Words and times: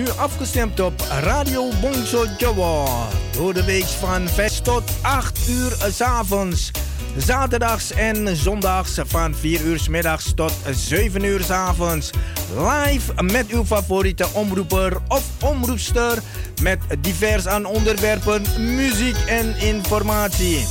afgestemd 0.00 0.80
op 0.80 1.06
Radio 1.20 1.68
Bongso 1.80 2.24
Jawa. 2.38 3.08
Door 3.32 3.54
de 3.54 3.64
week 3.64 3.84
van 3.84 4.28
5 4.28 4.60
tot 4.60 4.82
8 5.02 5.48
uur 5.48 5.76
s 5.90 6.00
avonds. 6.00 6.70
Zaterdags 7.16 7.92
en 7.92 8.36
zondags 8.36 8.98
van 9.06 9.34
4 9.34 9.60
uur 9.60 9.78
s 9.78 9.88
middags 9.88 10.32
tot 10.34 10.52
7 10.70 11.24
uur 11.24 11.42
s 11.42 11.50
avonds. 11.50 12.10
Live 12.56 13.22
met 13.22 13.48
uw 13.48 13.64
favoriete 13.64 14.26
omroeper 14.32 14.96
of 15.08 15.24
omroepster. 15.40 16.18
Met 16.62 16.78
divers 17.00 17.46
aan 17.46 17.64
onderwerpen, 17.64 18.42
muziek 18.58 19.16
en 19.26 19.56
informatie. 19.56 20.66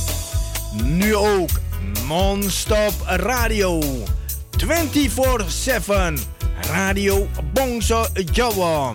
Nu 0.82 1.14
ook 1.14 1.50
non-stop 2.06 2.92
radio. 3.06 3.80
24-7. 4.58 6.18
Radio 6.70 7.28
Bongso 7.52 8.06
Jawa. 8.32 8.94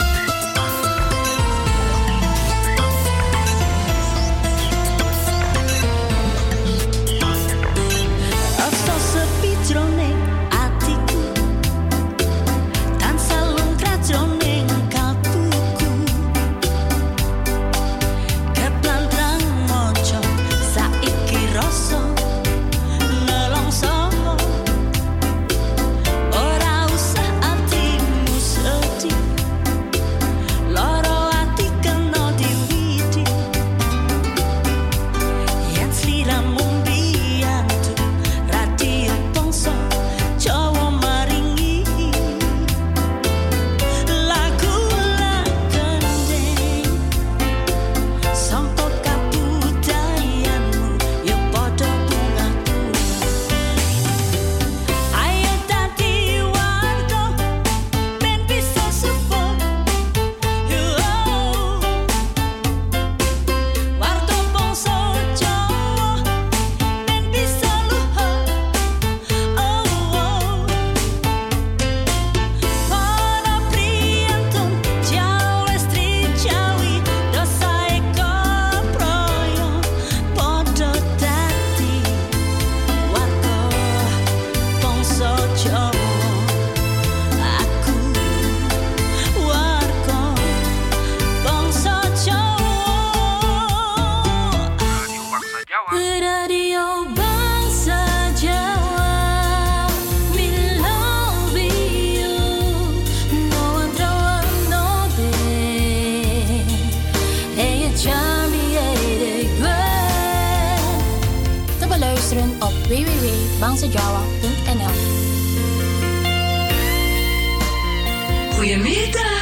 Goedemiddag. 118.61 119.40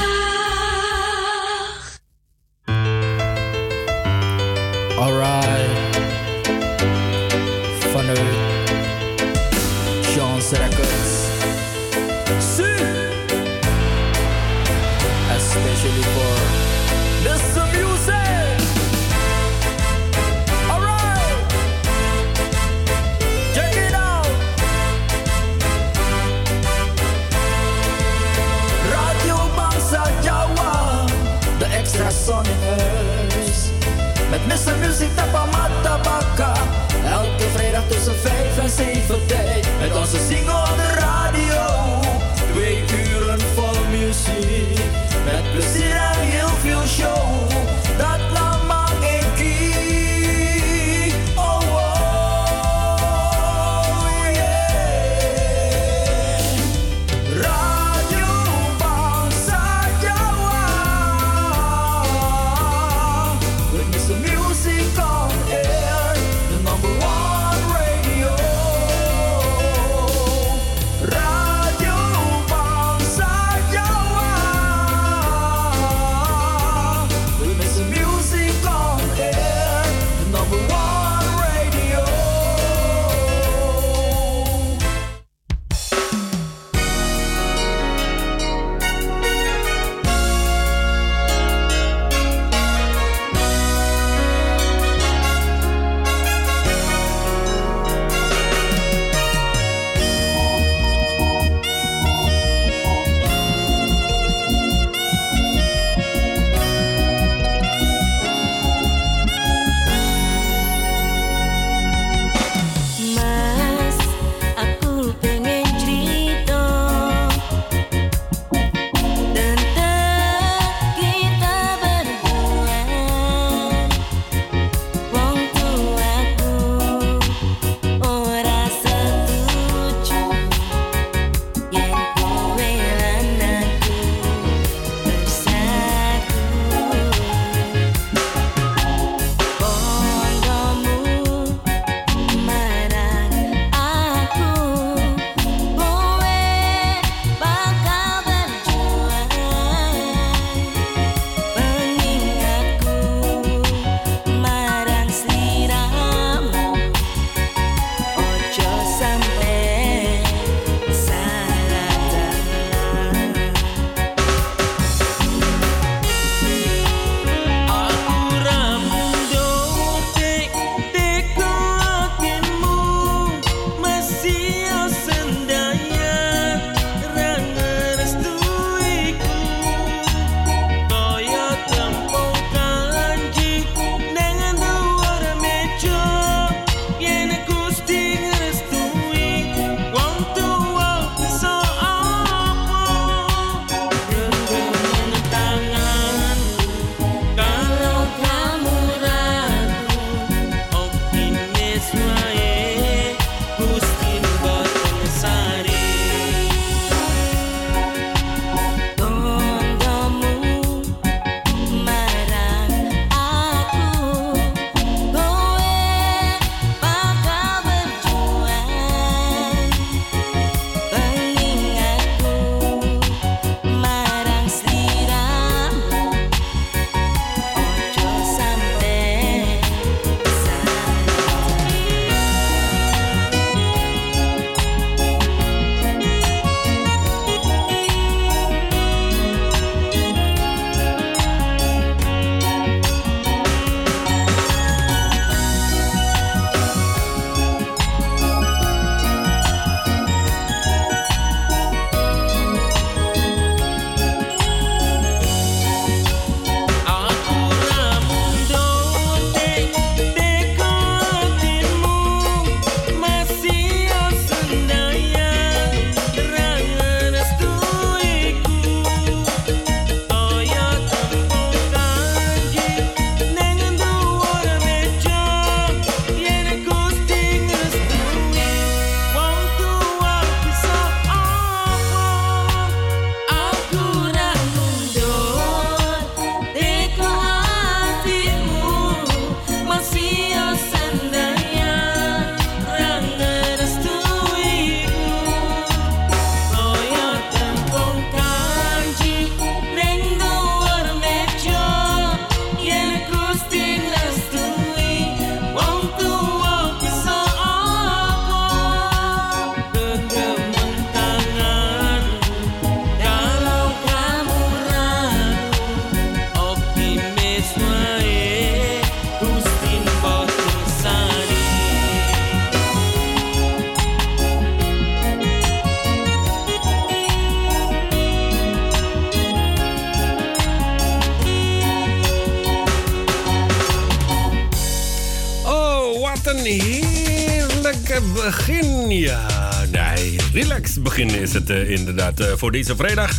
Relax 340.80 340.98
begin 340.98 341.22
is 341.22 341.34
het 341.34 341.50
uh, 341.50 341.70
inderdaad 341.70 342.20
uh, 342.20 342.28
voor 342.36 342.52
deze 342.52 342.76
vrijdag. 342.76 343.12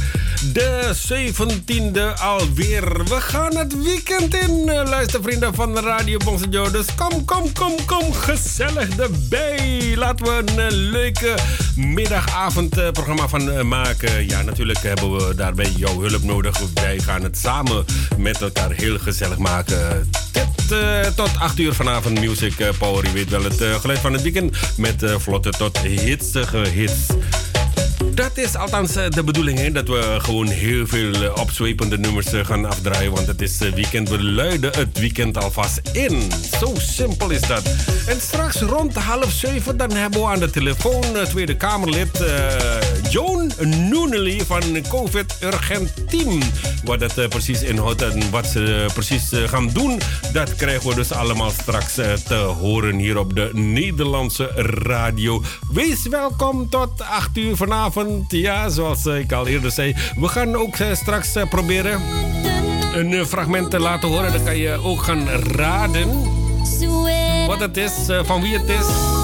De 0.53 0.95
17e 1.13 2.21
alweer. 2.21 3.05
We 3.05 3.21
gaan 3.21 3.57
het 3.57 3.83
weekend 3.83 4.35
in, 4.35 4.63
uh, 4.67 4.83
luistervrienden 4.85 5.55
van 5.55 5.79
Radio 5.79 6.19
Bongsejo. 6.25 6.71
Dus 6.71 6.87
kom, 6.95 7.25
kom, 7.25 7.53
kom, 7.53 7.73
kom, 7.87 8.13
gezellig 8.13 8.97
erbij. 8.97 9.95
Laten 9.97 10.27
we 10.27 10.43
een 10.57 10.73
leuke 10.73 11.35
middagavondprogramma 11.77 13.29
van 13.29 13.69
maken. 13.69 14.29
Ja, 14.29 14.43
natuurlijk 14.43 14.83
hebben 14.83 15.17
we 15.17 15.35
daarbij 15.35 15.71
jouw 15.77 16.01
hulp 16.01 16.23
nodig. 16.23 16.61
Wij 16.75 16.99
gaan 16.99 17.23
het 17.23 17.39
samen 17.39 17.85
met 18.17 18.41
elkaar 18.41 18.71
heel 18.71 18.99
gezellig 18.99 19.39
maken. 19.39 20.11
Tot, 20.31 21.17
tot 21.17 21.31
8 21.39 21.59
uur 21.59 21.75
vanavond 21.75 22.21
Music 22.21 22.55
Power. 22.79 23.05
Je 23.07 23.13
weet 23.13 23.31
wel 23.31 23.43
het 23.43 23.63
geluid 23.81 23.99
van 23.99 24.13
het 24.13 24.23
weekend 24.23 24.57
met 24.77 25.05
vlotte 25.19 25.51
tot 25.51 25.79
hitsige 25.79 26.59
hits. 26.59 27.07
Dat 28.21 28.37
is 28.39 28.57
althans 28.57 28.97
eh, 28.97 29.11
de 29.11 29.23
bedoeling, 29.23 29.59
hè? 29.59 29.73
dat 29.73 29.89
we 29.89 30.17
gewoon 30.19 30.47
heel 30.47 30.87
veel 30.87 31.13
eh, 31.13 31.41
opzwepende 31.41 31.99
nummers 31.99 32.33
eh, 32.33 32.45
gaan 32.45 32.65
afdraaien. 32.65 33.13
Want 33.13 33.27
het 33.27 33.41
is 33.41 33.59
weekend, 33.59 34.09
we 34.09 34.23
luiden 34.23 34.73
het 34.77 34.99
weekend 34.99 35.37
alvast 35.37 35.81
in. 35.93 36.31
Zo 36.61 36.75
simpel 36.79 37.31
is 37.31 37.41
dat. 37.41 37.63
En 38.07 38.21
straks 38.21 38.61
rond 38.61 38.95
half 38.95 39.31
zeven, 39.33 39.77
dan 39.77 39.91
hebben 39.93 40.21
we 40.21 40.27
aan 40.27 40.39
de 40.39 40.51
telefoon 40.51 41.05
Tweede 41.29 41.57
Kamerlid 41.57 42.21
uh, 42.21 42.29
Joan 43.11 43.53
Noonely 43.91 44.41
van 44.47 44.63
COVID 44.89 45.37
Urgent 45.43 46.09
Team. 46.09 46.39
Wat 46.85 47.01
dat 47.01 47.29
precies 47.29 47.63
inhoudt 47.63 48.03
en 48.03 48.31
wat 48.31 48.47
ze 48.47 48.87
precies 48.95 49.31
gaan 49.47 49.69
doen, 49.69 50.01
dat 50.33 50.57
krijgen 50.57 50.89
we 50.89 50.95
dus 50.95 51.13
allemaal 51.13 51.51
straks 51.51 51.95
te 52.25 52.35
horen 52.35 52.99
hier 52.99 53.19
op 53.19 53.35
de 53.35 53.51
Nederlandse 53.53 54.47
radio. 54.65 55.43
Wees 55.73 56.09
welkom 56.09 56.69
tot 56.69 57.03
8 57.03 57.37
uur 57.39 57.57
vanavond 57.57 58.31
ja, 58.33 58.69
zoals 58.69 59.07
ik 59.07 59.33
al 59.33 59.47
eerder 59.47 59.71
zei, 59.71 59.97
we 60.17 60.29
gaan 60.29 60.57
ook 60.57 60.77
eh, 60.77 60.95
straks 60.95 61.35
eh, 61.35 61.49
proberen 61.49 62.01
een 62.95 63.13
eh, 63.13 63.25
fragment 63.25 63.71
te 63.71 63.79
laten 63.79 64.09
horen. 64.09 64.33
Dan 64.33 64.45
kan 64.45 64.57
je 64.57 64.73
ook 64.83 65.03
gaan 65.03 65.29
raden 65.29 66.09
wat 67.47 67.61
het 67.61 67.77
is, 67.77 67.93
van 68.25 68.41
wie 68.41 68.59
het 68.59 68.69
is. 68.69 69.20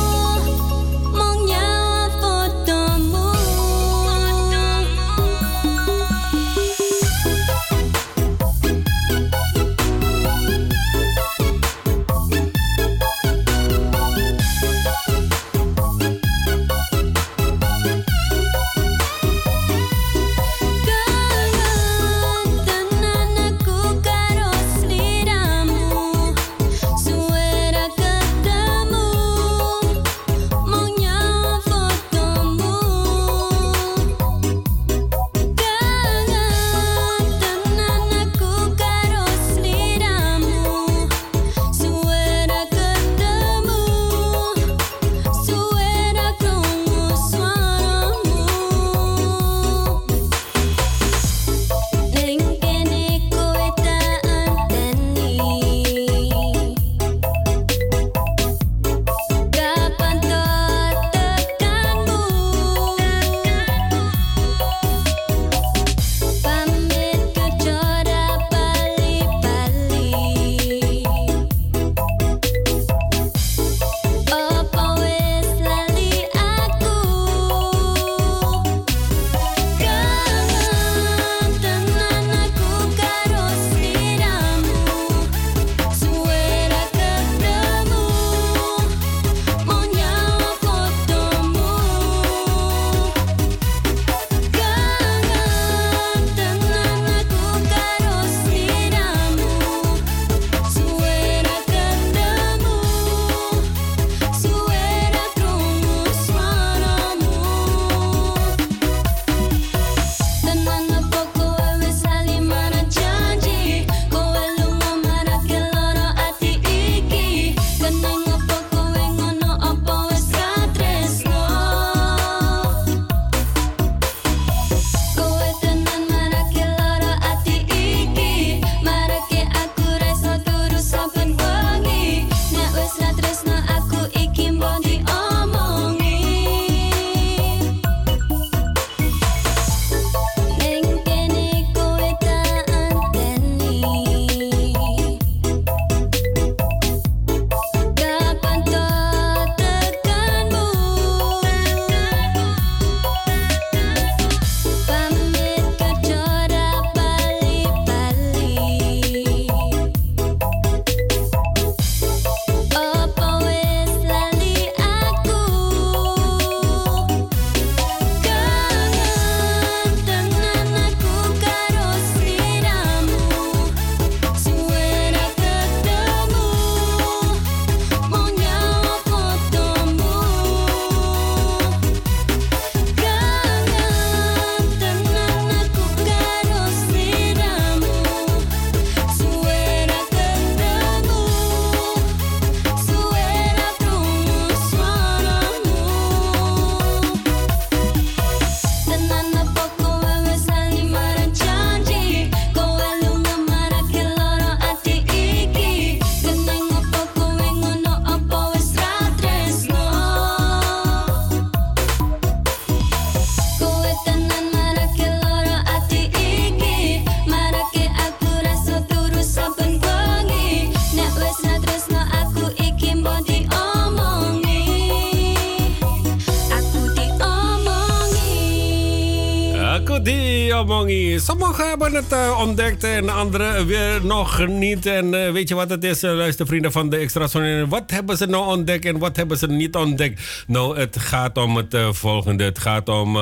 Die 230.57 230.65
Omongi. 230.65 231.19
Sommigen 231.19 231.69
hebben 231.69 231.95
het 231.95 232.13
uh, 232.13 232.39
ontdekt 232.41 232.85
en 232.85 233.09
anderen 233.09 233.67
weer 233.67 234.05
nog 234.05 234.47
niet. 234.47 234.87
En 234.87 235.13
uh, 235.13 235.31
weet 235.31 235.49
je 235.49 235.55
wat 235.55 235.71
het 235.71 235.85
is, 235.85 236.03
uh, 236.03 236.13
luistervrienden 236.13 236.73
van 236.73 236.89
de 236.89 236.97
Extra? 236.97 237.29
Wat 237.69 237.91
hebben 237.91 238.17
ze 238.17 238.27
nou 238.27 238.47
ontdekt 238.47 238.85
en 238.85 238.99
wat 238.99 239.17
hebben 239.17 239.39
ze 239.39 239.47
niet 239.47 239.75
ontdekt? 239.75 240.45
Nou, 240.47 240.79
het 240.79 240.99
gaat 240.99 241.39
om 241.39 241.57
het 241.57 241.77
volgende. 241.91 242.45
Het 242.45 242.59
gaat 242.59 242.89
om 242.89 243.13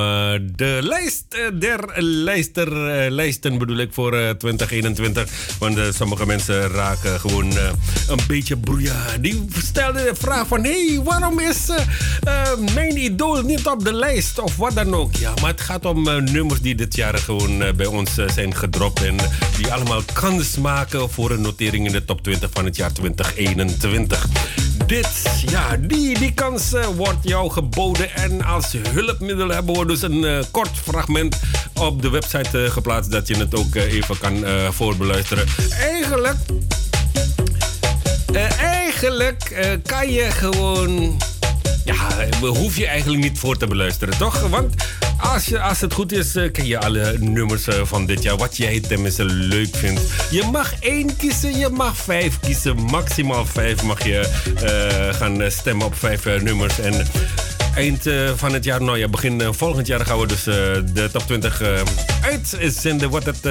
de 0.56 0.78
lijst 0.80 1.24
der 1.58 2.02
lijster, 2.02 2.70
lijsten, 3.10 3.58
bedoel 3.58 3.76
ik, 3.76 3.92
voor 3.92 4.10
2021. 4.10 5.56
Want 5.58 5.78
sommige 5.94 6.26
mensen 6.26 6.68
raken 6.68 7.20
gewoon 7.20 7.52
een 8.08 8.18
beetje 8.28 8.56
broeia. 8.56 8.94
Die 9.20 9.46
stelden 9.56 10.04
de 10.04 10.14
vraag 10.14 10.46
van... 10.46 10.64
Hé, 10.64 10.86
hey, 10.86 11.00
waarom 11.02 11.40
is 11.40 11.68
mijn 12.74 12.96
idool 12.96 13.42
niet 13.42 13.66
op 13.66 13.84
de 13.84 13.92
lijst? 13.92 14.38
Of 14.38 14.56
wat 14.56 14.74
dan 14.74 14.94
ook. 14.94 15.14
Ja, 15.14 15.32
maar 15.40 15.50
het 15.50 15.60
gaat 15.60 15.84
om 15.84 16.02
nummers 16.32 16.60
die 16.60 16.74
dit 16.74 16.96
jaar 16.96 17.14
gewoon 17.24 17.62
uh, 17.62 17.72
bij 17.72 17.86
ons 17.86 18.18
uh, 18.18 18.28
zijn 18.28 18.54
gedropt. 18.54 19.02
En 19.02 19.16
die 19.56 19.72
allemaal 19.72 20.02
kans 20.12 20.56
maken 20.56 21.10
voor 21.10 21.30
een 21.30 21.40
notering 21.40 21.86
in 21.86 21.92
de 21.92 22.04
top 22.04 22.22
20 22.22 22.50
van 22.52 22.64
het 22.64 22.76
jaar 22.76 22.92
2021. 22.92 24.26
Dit, 24.86 25.08
ja, 25.46 25.76
die, 25.76 26.18
die 26.18 26.32
kans 26.32 26.72
uh, 26.72 26.86
wordt 26.86 27.28
jou 27.28 27.50
geboden. 27.50 28.14
En 28.14 28.44
als 28.44 28.74
hulpmiddel 28.88 29.48
hebben 29.48 29.78
we 29.78 29.86
dus 29.86 30.02
een 30.02 30.44
kort 30.50 30.78
fragment 30.82 31.36
op 31.74 32.02
de 32.02 32.08
website 32.08 32.70
geplaatst. 32.70 33.10
Dat 33.10 33.28
je 33.28 33.36
het 33.36 33.54
ook 33.54 33.74
even 33.74 34.18
kan 34.18 34.44
voorbeluisteren. 34.70 35.46
Eigenlijk. 35.80 36.36
eigenlijk 38.58 39.80
kan 39.84 40.12
je 40.12 40.30
gewoon. 40.30 41.16
Ja, 41.84 42.28
hoef 42.40 42.76
je 42.76 42.86
eigenlijk 42.86 43.22
niet 43.22 43.38
voor 43.38 43.56
te 43.56 43.66
beluisteren, 43.66 44.18
toch? 44.18 44.40
Want 44.40 44.74
als, 45.18 45.44
je, 45.44 45.60
als 45.60 45.80
het 45.80 45.92
goed 45.92 46.12
is, 46.12 46.36
uh, 46.36 46.52
ken 46.52 46.66
je 46.66 46.78
alle 46.78 47.16
nummers 47.18 47.68
uh, 47.68 47.74
van 47.82 48.06
dit 48.06 48.22
jaar. 48.22 48.36
Wat 48.36 48.56
jij 48.56 48.80
tenminste 48.80 49.24
leuk 49.24 49.76
vindt. 49.76 50.00
Je 50.30 50.48
mag 50.52 50.74
één 50.80 51.16
kiezen, 51.16 51.58
je 51.58 51.68
mag 51.68 51.96
vijf 51.96 52.40
kiezen. 52.40 52.76
Maximaal 52.76 53.46
vijf 53.46 53.82
mag 53.82 54.04
je 54.04 54.28
uh, 54.62 55.18
gaan 55.18 55.50
stemmen 55.50 55.86
op 55.86 55.94
vijf 55.94 56.24
nummers. 56.24 56.78
En 56.78 57.06
eind 57.74 58.08
van 58.36 58.52
het 58.52 58.64
jaar, 58.64 58.82
nou 58.82 58.98
ja, 58.98 59.08
begin 59.08 59.54
volgend 59.54 59.86
jaar 59.86 60.06
gaan 60.06 60.18
we 60.18 60.26
dus 60.26 60.42
de 60.42 61.08
top 61.12 61.22
20 61.22 61.62
uitzenden. 62.22 63.10
Wat 63.10 63.24
het 63.24 63.48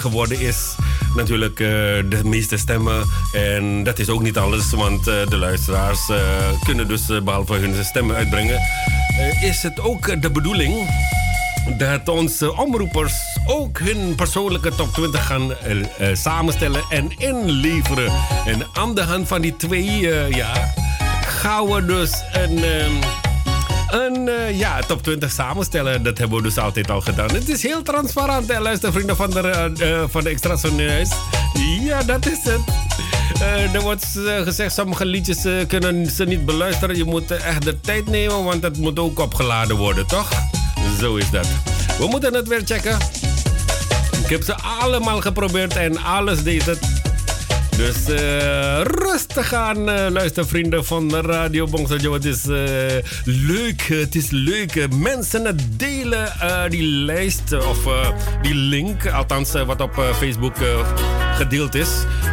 geworden 0.00 0.40
is. 0.40 0.74
Natuurlijk 1.16 1.56
de 1.56 2.20
meeste 2.24 2.56
stemmen. 2.56 3.04
En 3.32 3.82
dat 3.82 3.98
is 3.98 4.08
ook 4.08 4.22
niet 4.22 4.38
alles, 4.38 4.70
want 4.70 5.04
de 5.04 5.36
luisteraars 5.36 6.00
kunnen 6.64 6.88
dus 6.88 7.06
behalve 7.24 7.54
hun 7.54 7.84
stemmen 7.84 8.16
uitbrengen. 8.16 8.60
is 9.42 9.62
het 9.62 9.80
ook 9.80 10.22
de 10.22 10.30
bedoeling 10.30 10.88
dat 11.78 12.08
onze 12.08 12.56
omroepers 12.56 13.14
ook 13.46 13.78
hun 13.78 14.14
persoonlijke 14.14 14.74
top 14.74 14.92
20 14.92 15.26
gaan 15.26 15.52
samenstellen 16.12 16.84
en 16.88 17.10
inleveren. 17.18 18.12
En 18.44 18.66
aan 18.72 18.94
de 18.94 19.02
hand 19.02 19.28
van 19.28 19.40
die 19.40 19.56
twee, 19.56 20.00
uh, 20.00 20.30
ja, 20.30 20.74
gaan 21.26 21.66
we 21.66 21.84
dus 21.84 22.22
een, 22.32 22.64
een 23.94 24.30
ja, 24.56 24.80
top 24.80 25.02
20 25.02 25.32
samenstellen. 25.32 26.02
Dat 26.02 26.18
hebben 26.18 26.36
we 26.36 26.42
dus 26.42 26.58
altijd 26.58 26.90
al 26.90 27.00
gedaan. 27.00 27.34
Het 27.34 27.48
is 27.48 27.62
heel 27.62 27.82
transparant, 27.82 28.52
hè, 28.52 28.60
luister 28.60 28.92
vrienden 28.92 29.16
van 29.16 29.30
de, 29.30 30.04
van 30.10 30.24
de 30.24 30.30
Extra 30.30 30.56
Sonneus. 30.56 31.10
Ja, 31.80 32.02
dat 32.02 32.26
is 32.26 32.38
het. 32.42 32.60
er 33.74 33.80
wordt 33.80 34.06
gezegd, 34.44 34.74
sommige 34.74 35.06
liedjes 35.06 35.66
kunnen 35.66 36.06
ze 36.06 36.24
niet 36.24 36.44
beluisteren. 36.44 36.96
Je 36.96 37.04
moet 37.04 37.30
echt 37.30 37.62
de 37.62 37.80
tijd 37.80 38.06
nemen, 38.06 38.44
want 38.44 38.62
het 38.62 38.78
moet 38.78 38.98
ook 38.98 39.18
opgeladen 39.18 39.76
worden, 39.76 40.06
toch? 40.06 40.28
Zo 41.00 41.16
is 41.16 41.30
dat. 41.30 41.46
We 41.98 42.06
moeten 42.06 42.34
het 42.34 42.48
weer 42.48 42.62
checken. 42.64 42.98
Ik 44.24 44.30
heb 44.30 44.42
ze 44.42 44.54
allemaal 44.80 45.20
geprobeerd 45.20 45.76
en 45.76 46.02
alles 46.02 46.42
deed 46.42 46.66
het. 46.66 47.03
Dus 47.76 48.08
uh, 48.08 48.80
rustig 48.82 49.52
aan, 49.52 49.88
uh, 49.88 50.06
luistervrienden 50.08 50.84
van 50.84 51.14
Radio 51.14 51.66
Bongsojo. 51.66 52.12
Het 52.12 52.24
is 52.24 52.44
uh, 52.46 52.56
leuk, 53.24 53.82
het 53.82 54.14
is 54.14 54.30
leuk. 54.30 54.86
Mensen 54.96 55.58
delen, 55.76 56.32
die 56.68 56.82
lijst 56.82 57.52
of 57.52 57.78
die 58.42 58.54
link, 58.54 59.06
althans 59.06 59.52
wat 59.52 59.80
op 59.80 60.14
Facebook 60.16 60.56
gedeeld 61.34 61.74
is. 61.74 61.88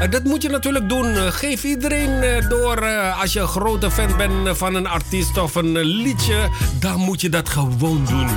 dat 0.10 0.24
moet 0.24 0.42
je 0.42 0.50
natuurlijk 0.50 0.90
doen. 0.90 1.16
Geef 1.16 1.64
iedereen 1.64 2.44
door. 2.50 2.86
als 3.22 3.34
je 3.34 3.40
een 3.40 3.48
grote 3.48 3.92
fan 3.92 4.18
bent 4.18 4.58
van 4.58 4.76
een 4.76 4.88
artiest 4.88 5.38
of 5.38 5.56
een 5.56 5.80
liedje, 5.80 6.50
dan 6.80 7.00
moet 7.00 7.22
je 7.22 7.30
dat 7.30 7.50
gewoon 7.50 8.06
doen. 8.06 8.28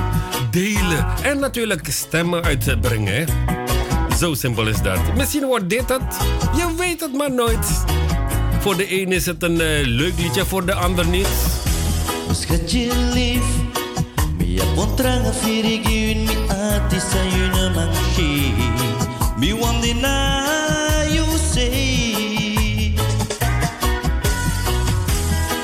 Delen 0.51 1.07
en 1.23 1.39
natuurlijk 1.39 1.87
stemmen 1.91 2.45
uitbrengen. 2.45 3.64
Zo 4.25 4.35
simpel 4.35 4.67
is 4.67 4.83
dat. 4.83 4.99
Misschien 5.17 5.45
wordt 5.45 5.71
dit 5.71 5.89
het. 5.89 6.17
Je 6.57 6.75
weet 6.77 7.01
het 7.01 7.13
maar 7.13 7.33
nooit. 7.33 7.85
Voor 8.61 8.77
de 8.77 9.01
een 9.01 9.13
is 9.13 9.27
het 9.27 9.43
een 9.43 9.61
uh, 9.61 9.87
leuk 9.87 10.13
liedje, 10.17 10.45
voor 10.45 10.65
de 10.67 10.75
ander 10.75 11.07
niet. 11.07 11.29
Schatje 12.31 12.93
lief, 13.13 13.45
mi 14.39 14.61
apontranga 14.61 15.33
firigi 15.33 16.15
mi 16.15 16.37
ati 16.49 17.01
sayuna 17.01 17.69
manchi. 17.75 18.55
Mi 19.39 19.55
wandina 19.55 20.35
you 21.11 21.27
say. 21.53 22.95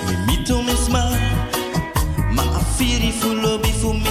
Mi 0.06 0.16
mito 0.26 0.62
misma, 0.62 1.10
ma 2.34 2.42
afiri 2.42 3.12
fulo 3.12 3.58
bifu 3.58 3.92
mi 3.92 4.10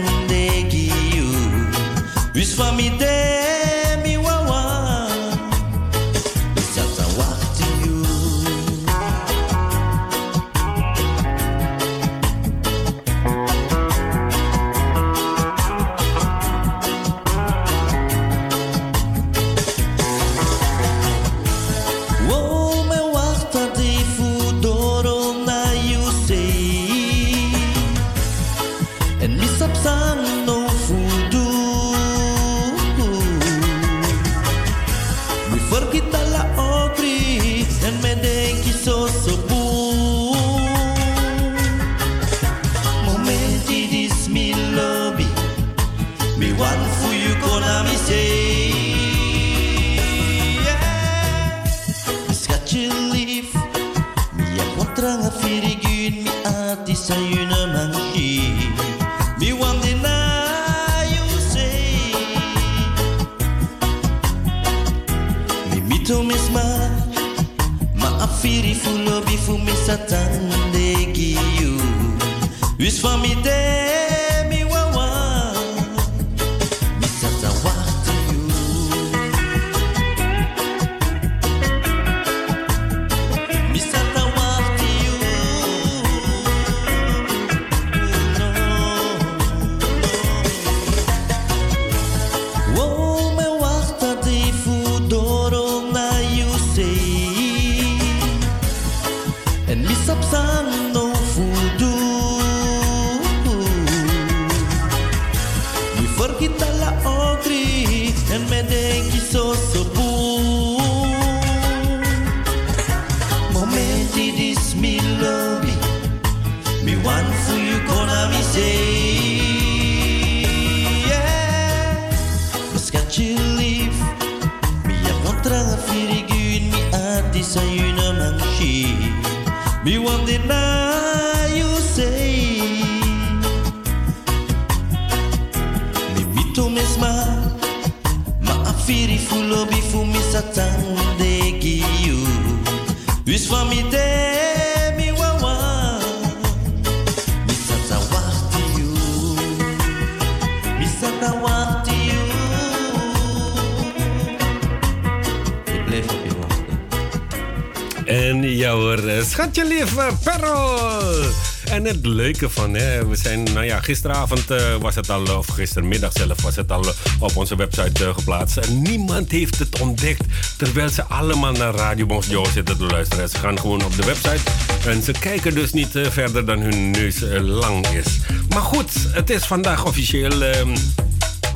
van, 162.49 162.73
hè, 162.73 163.07
we 163.07 163.15
zijn, 163.15 163.43
nou 163.43 163.65
ja, 163.65 163.81
gisteravond 163.81 164.51
uh, 164.51 164.75
was 164.75 164.95
het 164.95 165.09
al, 165.09 165.37
of 165.37 165.47
gistermiddag 165.47 166.11
zelf 166.11 166.41
was 166.41 166.55
het 166.55 166.71
al 166.71 166.85
op 167.19 167.37
onze 167.37 167.55
website 167.55 168.03
uh, 168.03 168.13
geplaatst. 168.13 168.57
En 168.57 168.81
niemand 168.81 169.31
heeft 169.31 169.59
het 169.59 169.79
ontdekt, 169.79 170.23
terwijl 170.57 170.89
ze 170.89 171.03
allemaal 171.03 171.51
naar 171.51 171.75
Radio 171.75 172.05
Bons 172.05 172.27
Joe 172.27 172.47
zitten 172.49 172.77
te 172.77 172.85
luisteren. 172.85 173.29
Ze 173.29 173.37
gaan 173.37 173.59
gewoon 173.59 173.85
op 173.85 173.95
de 173.95 174.05
website 174.05 174.51
en 174.85 175.01
ze 175.01 175.11
kijken 175.11 175.53
dus 175.53 175.73
niet 175.73 175.89
verder 175.91 176.45
dan 176.45 176.59
hun 176.59 176.91
neus 176.91 177.19
lang 177.41 177.87
is. 177.87 178.19
Maar 178.49 178.61
goed, 178.61 178.91
het 179.07 179.29
is 179.29 179.45
vandaag 179.45 179.85
officieel 179.85 180.41
ehm, 180.41 180.75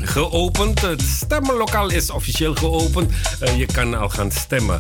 geopend. 0.02 0.82
Het 0.82 1.02
stemmenlokaal 1.02 1.90
is 1.90 2.10
officieel 2.10 2.56
geopend. 2.56 3.12
je 3.58 3.66
kan 3.66 3.94
al 3.94 4.10
gaan 4.10 4.32
stemmen. 4.32 4.80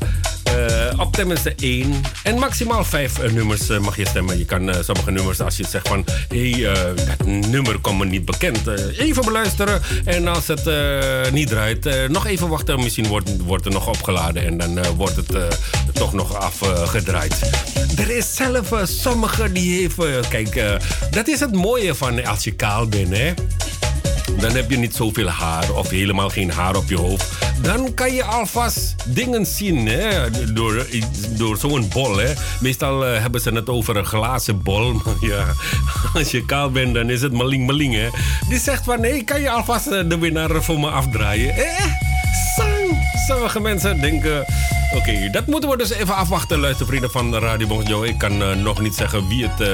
Op 0.97 1.13
tenminste 1.13 1.53
één 1.59 2.01
en 2.23 2.39
maximaal 2.39 2.83
vijf 2.83 3.23
uh, 3.23 3.31
nummers 3.31 3.69
uh, 3.69 3.79
mag 3.79 3.97
je 3.97 4.07
stemmen. 4.07 4.37
Je 4.37 4.45
kan 4.45 4.73
sommige 4.83 5.11
nummers, 5.11 5.41
als 5.41 5.57
je 5.57 5.65
zegt 5.67 5.87
van 5.87 6.05
hé, 6.27 6.51
hey, 6.51 6.95
dat 6.95 7.25
nummer 7.25 7.79
komt 7.79 7.99
me 7.99 8.05
niet 8.05 8.25
bekend, 8.25 8.67
even 8.97 9.25
beluisteren. 9.25 9.81
En 10.05 10.27
als 10.27 10.47
het 10.47 10.69
niet 11.31 11.47
draait, 11.47 12.09
nog 12.09 12.25
even 12.25 12.47
wachten. 12.47 12.79
Misschien 12.79 13.07
wordt, 13.07 13.37
wordt 13.37 13.65
er 13.65 13.71
nog 13.71 13.87
opgeladen 13.87 14.43
en 14.45 14.57
dan 14.57 14.95
wordt 14.95 15.15
het 15.15 15.59
toch 15.93 16.13
nog 16.13 16.35
afgedraaid. 16.35 17.51
er 17.97 18.09
is 18.09 18.35
zelf 18.35 18.73
sommige 18.83 19.51
die 19.51 19.79
heeft. 19.79 20.27
kijk, 20.27 20.79
dat 21.11 21.27
is 21.27 21.39
het 21.39 21.55
mooie 21.55 21.95
van 21.95 22.25
als 22.25 22.43
je 22.43 22.51
kaal 22.51 22.87
bent, 22.87 23.17
hè 23.17 23.33
dan 24.39 24.55
heb 24.55 24.69
je 24.69 24.77
niet 24.77 24.95
zoveel 24.95 25.27
haar 25.27 25.73
of 25.73 25.89
helemaal 25.89 26.29
geen 26.29 26.51
haar 26.51 26.75
op 26.75 26.89
je 26.89 26.97
hoofd. 26.97 27.44
Dan 27.65 27.93
kan 27.93 28.13
je 28.13 28.23
alvast 28.23 28.95
dingen 29.05 29.45
zien 29.45 29.87
hè? 29.87 30.31
door, 30.53 30.85
door 31.37 31.57
zo'n 31.57 31.89
bol. 31.89 32.17
Hè? 32.17 32.33
Meestal 32.59 33.07
uh, 33.07 33.21
hebben 33.21 33.41
ze 33.41 33.51
het 33.51 33.69
over 33.69 33.97
een 33.97 34.05
glazen 34.05 34.63
bol. 34.63 34.93
Maar 35.05 35.15
ja, 35.19 35.45
als 36.13 36.31
je 36.31 36.45
kaal 36.45 36.71
bent, 36.71 36.93
dan 36.93 37.09
is 37.09 37.21
het 37.21 37.31
maling 37.31 37.65
maling. 37.65 37.93
Hè? 37.93 38.07
Die 38.49 38.59
zegt 38.59 38.83
van, 38.83 39.01
nee, 39.01 39.23
kan 39.23 39.41
je 39.41 39.49
alvast 39.49 39.87
eh, 39.87 40.09
de 40.09 40.17
winnaar 40.17 40.63
voor 40.63 40.79
me 40.79 40.89
afdraaien? 40.89 41.55
Eh, 41.55 41.85
sang! 42.55 43.07
Sommige 43.27 43.59
mensen 43.59 44.01
denken... 44.01 44.45
Oké, 44.95 45.29
dat 45.31 45.47
moeten 45.47 45.69
we 45.69 45.77
dus 45.77 45.91
even 45.91 46.15
afwachten, 46.15 46.59
luistervrienden 46.59 47.11
van 47.11 47.35
Radio 47.35 47.67
Bonjo. 47.67 48.03
Ik 48.03 48.17
kan 48.17 48.61
nog 48.61 48.81
niet 48.81 48.95
zeggen 48.95 49.27
wie 49.27 49.47
het 49.47 49.69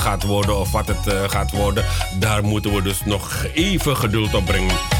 gaat 0.00 0.22
worden 0.22 0.58
of 0.58 0.72
wat 0.72 0.88
het 0.88 1.30
gaat 1.30 1.50
worden. 1.50 1.84
Daar 2.18 2.44
moeten 2.44 2.74
we 2.74 2.82
dus 2.82 3.00
nog 3.04 3.46
even 3.54 3.96
geduld 3.96 4.34
op 4.34 4.44
brengen. 4.44 4.99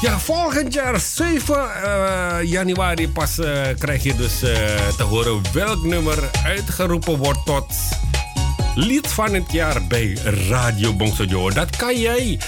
Ja, 0.00 0.18
volgend 0.18 0.74
jaar 0.74 1.00
7 1.00 1.68
januari 2.46 3.08
pas 3.08 3.34
krijg 3.78 4.02
je 4.02 4.14
dus 4.14 4.38
te 4.96 5.02
horen 5.02 5.40
welk 5.52 5.82
nummer 5.82 6.30
uitgeroepen 6.44 7.16
wordt 7.16 7.44
tot 7.44 7.66
lied 8.74 9.08
van 9.08 9.34
het 9.34 9.52
jaar 9.52 9.86
bij 9.86 10.18
Radio 10.48 10.92
Bongsojo. 10.94 11.50
Dat 11.50 11.76
kan 11.76 12.00
jij 12.00 12.38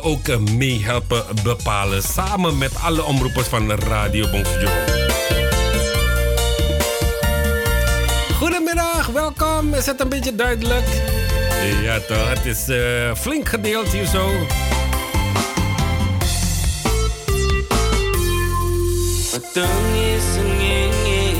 ook 0.00 0.38
meehelpen 0.38 1.24
bepalen 1.42 2.02
samen 2.02 2.58
met 2.58 2.72
alle 2.82 3.04
omroepers 3.04 3.46
van 3.46 3.72
Radio 3.72 4.30
Bongsojo. 4.30 4.70
Goedemiddag, 8.34 9.06
welkom. 9.06 9.74
Is 9.74 9.86
het 9.86 10.00
een 10.00 10.08
beetje 10.08 10.34
duidelijk? 10.34 10.86
Ja 11.82 12.00
toch, 12.00 12.28
het 12.28 12.44
is 12.44 12.64
flink 13.20 13.48
gedeeld 13.48 13.88
hier 13.88 14.06
zo. 14.06 14.30
Tang 19.58 19.96
is 19.96 20.36
een 20.36 20.56
ngenge, 20.56 21.32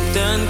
utan 0.00 0.46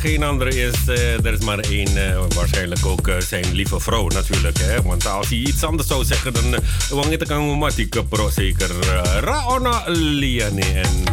geen 0.00 0.22
andere 0.22 0.50
is. 0.50 0.74
Uh, 0.88 1.24
er 1.24 1.32
is 1.32 1.44
maar 1.44 1.58
één, 1.58 1.88
waarschijnlijk 2.34 2.86
ook 2.86 3.10
zijn 3.18 3.52
lieve 3.52 3.80
vrouw 3.80 4.08
natuurlijk. 4.08 4.58
Hè? 4.58 4.82
Want 4.82 5.06
als 5.06 5.28
hij 5.28 5.38
iets 5.38 5.64
anders 5.64 5.88
zou 5.88 6.04
zeggen, 6.04 6.32
dan 6.32 6.54
wang 6.90 7.10
het 7.10 7.26
kan 7.26 7.58
matik 7.58 8.02
pro 8.08 8.30
zeker. 8.30 8.70
Raona 9.20 9.82
Liane. 9.86 10.60
En 10.60 11.04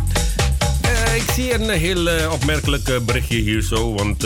ik 1.15 1.31
zie 1.33 1.53
een 1.53 1.69
heel 1.69 2.29
opmerkelijk 2.31 3.05
berichtje 3.05 3.37
hier 3.37 3.61
zo. 3.61 3.93
Want 3.93 4.23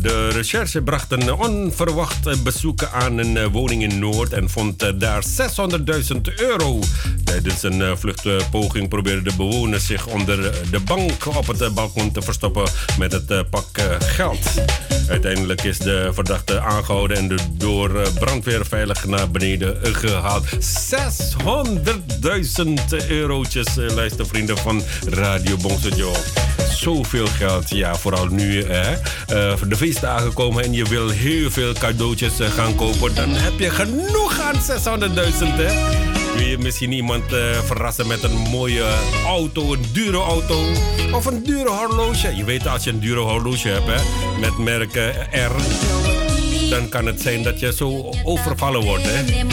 de 0.00 0.28
recherche 0.28 0.82
bracht 0.82 1.12
een 1.12 1.32
onverwacht 1.34 2.42
bezoek 2.42 2.84
aan 2.84 3.18
een 3.18 3.48
woning 3.48 3.82
in 3.82 3.98
Noord 3.98 4.32
en 4.32 4.50
vond 4.50 5.00
daar 5.00 5.22
600.000 5.24 6.20
euro. 6.36 6.78
Tijdens 7.24 7.62
een 7.62 7.98
vluchtpoging 7.98 8.88
probeerden 8.88 9.24
de 9.24 9.36
bewoners 9.36 9.86
zich 9.86 10.06
onder 10.06 10.52
de 10.70 10.80
bank 10.80 11.26
op 11.36 11.46
het 11.46 11.74
balkon 11.74 12.12
te 12.12 12.22
verstoppen 12.22 12.70
met 12.98 13.12
het 13.12 13.50
pak 13.50 13.66
geld. 13.98 14.38
Uiteindelijk 15.08 15.62
is 15.62 15.78
de 15.78 16.10
verdachte 16.12 16.60
aangehouden 16.60 17.16
en 17.16 17.38
door 17.52 17.90
brandweer 18.18 18.66
veilig 18.66 19.06
naar 19.06 19.30
beneden 19.30 19.94
gehaald. 19.94 20.46
600.000 23.00 23.08
eurotjes, 23.08 23.74
luistervrienden 23.74 24.58
van 24.58 24.82
Radio 25.06 25.56
Bongsojo 25.56 26.12
zoveel 26.78 27.26
geld. 27.26 27.70
Ja, 27.70 27.94
vooral 27.94 28.26
nu 28.26 28.64
hè, 28.64 28.92
uh, 28.92 29.62
de 29.68 29.76
feestdagen 29.76 30.32
komen 30.32 30.64
en 30.64 30.72
je 30.72 30.84
wil 30.84 31.08
heel 31.08 31.50
veel 31.50 31.72
cadeautjes 31.72 32.40
uh, 32.40 32.48
gaan 32.48 32.74
kopen. 32.74 33.14
Dan 33.14 33.30
heb 33.30 33.58
je 33.58 33.70
genoeg 33.70 34.40
aan 34.40 34.54
600.000 34.54 34.60
hè. 35.38 36.06
Wil 36.36 36.46
je 36.46 36.58
misschien 36.58 36.92
iemand 36.92 37.32
uh, 37.32 37.38
verrassen 37.64 38.06
met 38.06 38.22
een 38.22 38.36
mooie 38.36 38.84
auto, 39.26 39.72
een 39.72 39.84
dure 39.92 40.18
auto 40.18 40.64
of 41.12 41.26
een 41.26 41.42
dure 41.42 41.70
horloge? 41.70 42.36
Je 42.36 42.44
weet 42.44 42.66
als 42.66 42.84
je 42.84 42.90
een 42.90 43.00
dure 43.00 43.20
horloge 43.20 43.68
hebt 43.68 43.86
hè, 43.86 44.00
met 44.40 44.58
merk 44.58 44.94
R, 45.30 45.52
dan 46.70 46.88
kan 46.88 47.06
het 47.06 47.20
zijn 47.20 47.42
dat 47.42 47.60
je 47.60 47.72
zo 47.72 48.10
overvallen 48.24 48.84
wordt 48.84 49.04
hè. 49.06 49.46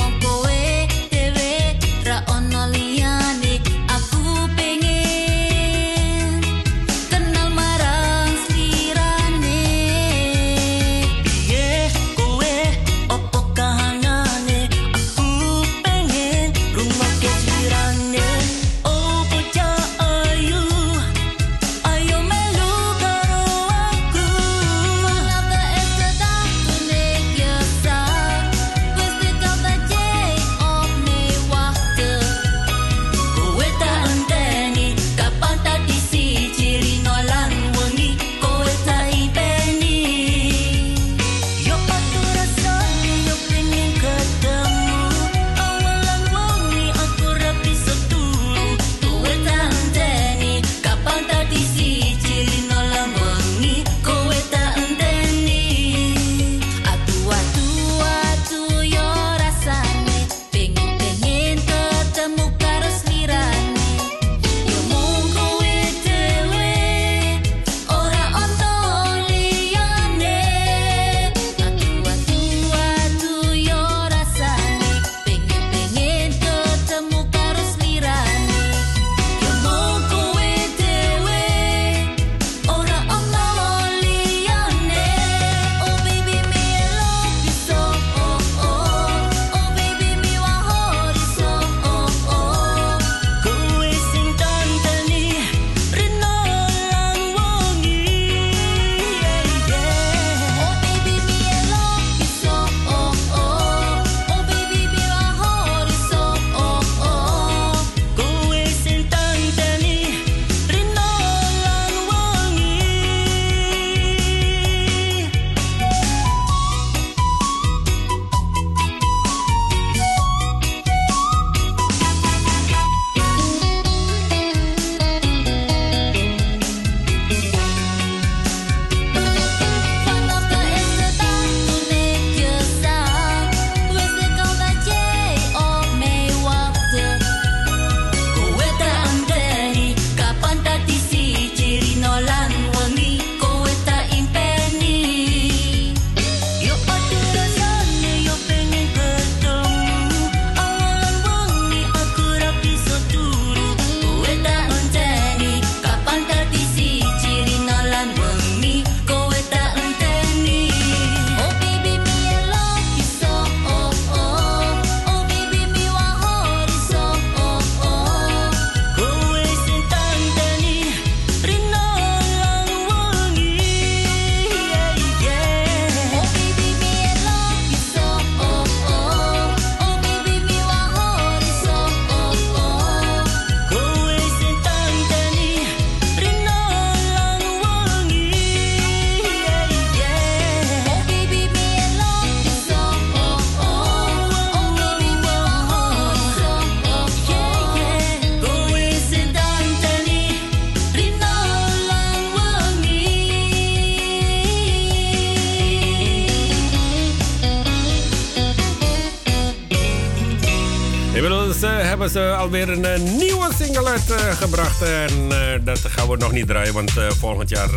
Alweer 212.46 212.70
een 212.70 213.02
uh, 213.02 213.18
nieuwe 213.18 213.50
single 213.60 213.86
uitgebracht. 213.88 214.82
en 214.82 215.30
uh, 215.32 215.38
dat 215.64 215.80
gaan 215.80 216.10
we 216.10 216.18
nog 216.18 216.32
niet 216.32 216.48
draaien, 216.48 216.74
want 216.74 216.92
volgend 217.20 217.50
jaar 217.50 217.70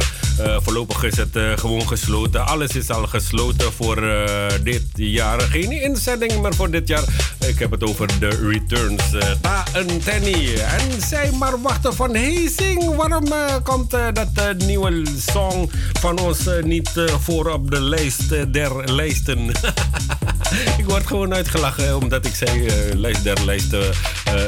voorlopig 0.62 1.04
is 1.04 1.16
het 1.16 1.38
gewoon 1.61 1.88
gesloten. 1.88 2.46
Alles 2.46 2.76
is 2.76 2.90
al 2.90 3.07
gesloten 3.07 3.72
voor 3.72 4.02
dit 4.62 4.85
jaar. 4.94 5.40
Geen 5.40 5.72
inzending 5.72 6.42
meer 6.42 6.54
voor 6.54 6.70
dit 6.70 6.88
jaar. 6.88 7.02
Ik 7.46 7.59
heb 7.59 7.70
het 7.70 7.83
over 7.83 8.09
de 8.18 8.28
Returns. 8.28 9.02
Ta 9.40 9.64
en 9.72 10.02
Tenny. 10.04 10.54
En 10.54 11.02
zij 11.07 11.31
maar 11.38 11.62
wachten 11.62 11.94
van 11.94 12.14
hey 12.14 12.50
Sing, 12.57 12.94
waarom 12.94 13.24
komt 13.62 13.90
dat 13.90 14.57
nieuwe 14.66 15.02
song 15.33 15.70
van 16.00 16.18
ons 16.18 16.38
niet 16.62 16.90
voor 17.20 17.50
op 17.50 17.70
de 17.70 17.81
lijst 17.81 18.52
der 18.52 18.92
lijsten? 18.92 19.50
ik 20.78 20.85
word 20.85 21.07
gewoon 21.07 21.35
uitgelachen 21.35 21.96
omdat 21.96 22.26
ik 22.26 22.35
zei 22.35 22.68
lijst 22.94 23.24
der 23.24 23.44
lijsten 23.44 23.83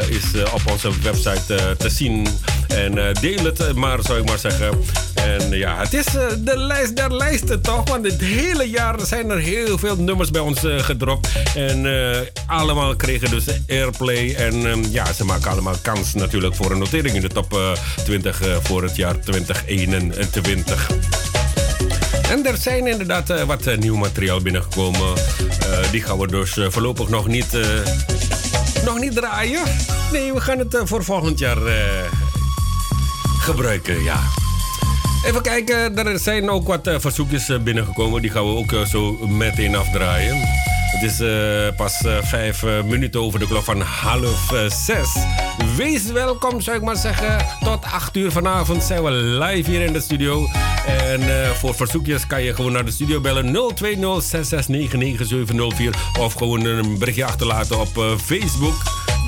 is 0.08 0.42
op 0.52 0.60
onze 0.70 0.90
website 1.02 1.76
te 1.78 1.88
zien. 1.88 2.26
En 2.68 3.14
deel 3.20 3.44
het 3.44 3.74
maar, 3.74 3.98
zou 4.02 4.18
ik 4.18 4.28
maar 4.28 4.38
zeggen. 4.38 4.78
En 5.14 5.50
ja, 5.50 5.76
het 5.78 5.94
is 5.94 6.04
de 6.38 6.56
lijst 6.56 6.96
der 6.96 7.16
lijsten 7.16 7.60
toch? 7.60 7.88
Want 7.88 8.06
het 8.06 8.20
hele 8.20 8.70
jaar 8.70 9.00
zijn 9.06 9.30
er 9.30 9.38
heel 9.38 9.78
veel 9.78 9.96
nummers 9.96 10.30
bij 10.30 10.40
ons 10.40 10.60
gedropt. 10.64 11.28
En 11.54 11.86
allemaal 12.46 12.96
kregen 12.96 13.30
dus 13.30 13.44
airplay. 13.68 14.34
En 14.34 14.84
ja, 14.90 15.12
ze 15.12 15.24
maken 15.24 15.50
allemaal 15.50 15.76
kans 15.82 16.14
natuurlijk 16.14 16.54
voor 16.54 16.70
een 16.70 16.78
notering 16.78 17.14
in 17.14 17.20
de 17.20 17.28
top 17.28 17.78
20 18.04 18.42
voor 18.62 18.82
het 18.82 18.96
jaar 18.96 19.20
2021. 19.20 20.90
En 22.30 22.46
er 22.46 22.56
zijn 22.56 22.86
inderdaad 22.86 23.44
wat 23.44 23.76
nieuw 23.78 23.96
materiaal 23.96 24.40
binnengekomen. 24.40 25.14
Die 25.90 26.02
gaan 26.02 26.18
we 26.18 26.26
dus 26.26 26.58
voorlopig 26.68 27.08
nog 27.08 27.26
niet, 27.26 27.56
nog 28.84 28.98
niet 28.98 29.14
draaien. 29.14 29.62
Nee, 30.12 30.32
we 30.32 30.40
gaan 30.40 30.58
het 30.58 30.80
voor 30.84 31.04
volgend 31.04 31.38
jaar 31.38 31.58
gebruiken, 33.40 34.02
ja. 34.02 34.20
Even 35.24 35.42
kijken, 35.42 35.98
er 35.98 36.18
zijn 36.18 36.50
ook 36.50 36.66
wat 36.66 36.90
verzoekjes 36.98 37.62
binnengekomen. 37.62 38.22
Die 38.22 38.30
gaan 38.30 38.44
we 38.44 38.56
ook 38.56 38.86
zo 38.86 39.26
meteen 39.26 39.76
afdraaien. 39.76 40.38
Het 41.00 41.10
is 41.10 41.20
uh, 41.20 41.76
pas 41.76 42.02
uh, 42.02 42.16
vijf 42.22 42.62
uh, 42.62 42.82
minuten 42.82 43.20
over 43.20 43.38
de 43.38 43.46
klok 43.46 43.64
van 43.64 43.80
half 43.80 44.52
zes. 44.86 45.16
Wees 45.76 46.04
welkom, 46.04 46.60
zou 46.60 46.76
ik 46.76 46.82
maar 46.82 46.96
zeggen. 46.96 47.46
Tot 47.60 47.84
acht 47.84 48.16
uur 48.16 48.32
vanavond 48.32 48.82
zijn 48.82 49.02
we 49.02 49.10
live 49.10 49.70
hier 49.70 49.80
in 49.80 49.92
de 49.92 50.00
studio. 50.00 50.46
En 50.86 51.20
voor 51.56 51.74
verzoekjes 51.74 52.26
kan 52.26 52.42
je 52.42 52.54
gewoon 52.54 52.72
naar 52.72 52.84
de 52.84 52.90
studio 52.90 53.20
bellen 53.20 53.72
020 53.74 54.14
of 56.18 56.32
gewoon 56.32 56.64
een 56.64 56.98
berichtje 56.98 57.24
achterlaten 57.24 57.80
op 57.80 58.18
Facebook. 58.24 58.76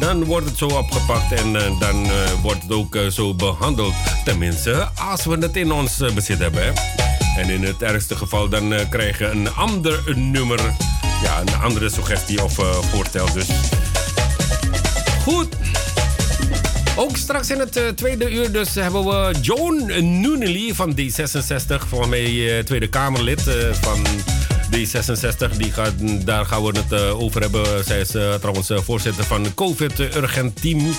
Dan 0.00 0.24
wordt 0.24 0.46
het 0.46 0.58
zo 0.58 0.66
opgepakt 0.66 1.32
en 1.32 1.52
dan 1.78 2.10
wordt 2.42 2.62
het 2.62 2.72
ook 2.72 2.96
zo 3.10 3.34
behandeld. 3.34 3.94
Tenminste, 4.24 4.88
als 4.94 5.24
we 5.24 5.36
het 5.38 5.56
in 5.56 5.72
ons 5.72 5.96
bezit 6.14 6.38
hebben. 6.38 6.72
En 7.36 7.50
in 7.50 7.62
het 7.62 7.82
ergste 7.82 8.16
geval 8.16 8.48
dan 8.48 8.74
krijgen 8.90 9.30
een 9.30 9.54
ander 9.54 10.02
nummer 10.16 10.60
ja, 11.22 11.40
een 11.40 11.62
andere 11.62 11.90
suggestie 11.90 12.42
of 12.42 12.58
uh, 12.58 12.74
voorstel. 12.74 13.32
Dus 13.32 13.46
goed. 15.22 15.54
Ook 16.96 17.16
straks 17.16 17.50
in 17.50 17.58
het 17.58 17.76
uh, 17.76 17.88
tweede 17.88 18.30
uur 18.30 18.52
dus 18.52 18.74
hebben 18.74 19.04
we 19.04 19.34
Joan 19.40 19.86
Noonelly 20.20 20.74
van 20.74 20.96
D66. 21.00 21.88
Volgens 21.88 22.10
mij 22.10 22.30
uh, 22.30 22.58
Tweede 22.58 22.88
Kamerlid 22.88 23.42
van 23.80 24.06
D66. 24.76 25.56
Die 25.56 25.72
gaat, 25.72 25.92
daar 26.26 26.44
gaan 26.44 26.62
we 26.62 26.78
het 26.78 27.02
over 27.12 27.40
hebben. 27.40 27.84
Zij 27.84 28.00
is 28.00 28.10
trouwens 28.40 28.70
voorzitter 28.74 29.24
van 29.24 29.44
het 29.44 29.54
COVID 29.54 29.98
Urgent 29.98 30.60
Team. 30.60 30.94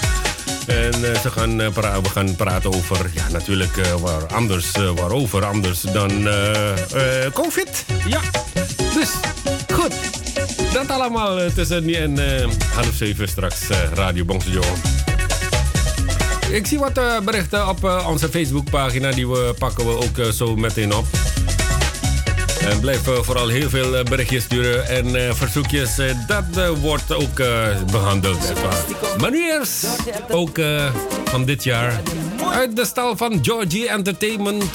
En 0.67 0.93
ze 0.93 1.31
gaan, 1.31 1.71
pra 1.73 2.01
we 2.01 2.09
gaan 2.09 2.35
praten 2.35 2.73
over, 2.73 3.11
ja 3.13 3.29
natuurlijk, 3.31 3.75
waar 3.99 4.25
anders, 4.25 4.71
waarover 4.95 5.45
anders 5.45 5.81
dan 5.81 6.27
COVID. 7.33 7.85
Ja, 8.07 8.19
dus. 8.93 9.09
Dat 10.73 10.89
allemaal 10.89 11.39
tussen 11.55 11.85
nu 11.85 11.93
en 11.93 12.19
uh, 12.19 12.47
half 12.73 12.93
zeven 12.93 13.27
straks 13.27 13.69
uh, 13.69 13.77
Radio 13.93 14.25
Bongsejo. 14.25 14.61
Ik 16.51 16.67
zie 16.67 16.79
wat 16.79 17.23
berichten 17.25 17.67
op 17.67 18.03
onze 18.07 18.29
Facebookpagina. 18.29 19.11
Die 19.11 19.27
we 19.27 19.55
pakken 19.59 19.85
we 19.85 19.91
ook 19.91 20.33
zo 20.33 20.55
meteen 20.55 20.93
op. 20.93 21.05
En 22.69 22.79
blijf 22.79 23.01
vooral 23.03 23.47
heel 23.47 23.69
veel 23.69 24.03
berichtjes 24.03 24.43
sturen 24.43 24.87
en 24.87 25.35
verzoekjes. 25.35 25.95
dat 26.27 26.77
wordt 26.81 27.13
ook 27.13 27.35
behandeld. 27.91 28.53
Maar 29.17 29.31
nu 29.31 29.51
eerst, 29.51 29.87
ook 30.29 30.59
van 31.25 31.45
dit 31.45 31.63
jaar, 31.63 32.01
uit 32.51 32.75
de 32.75 32.85
stal 32.85 33.17
van 33.17 33.39
Georgie 33.41 33.89
Entertainment. 33.89 34.65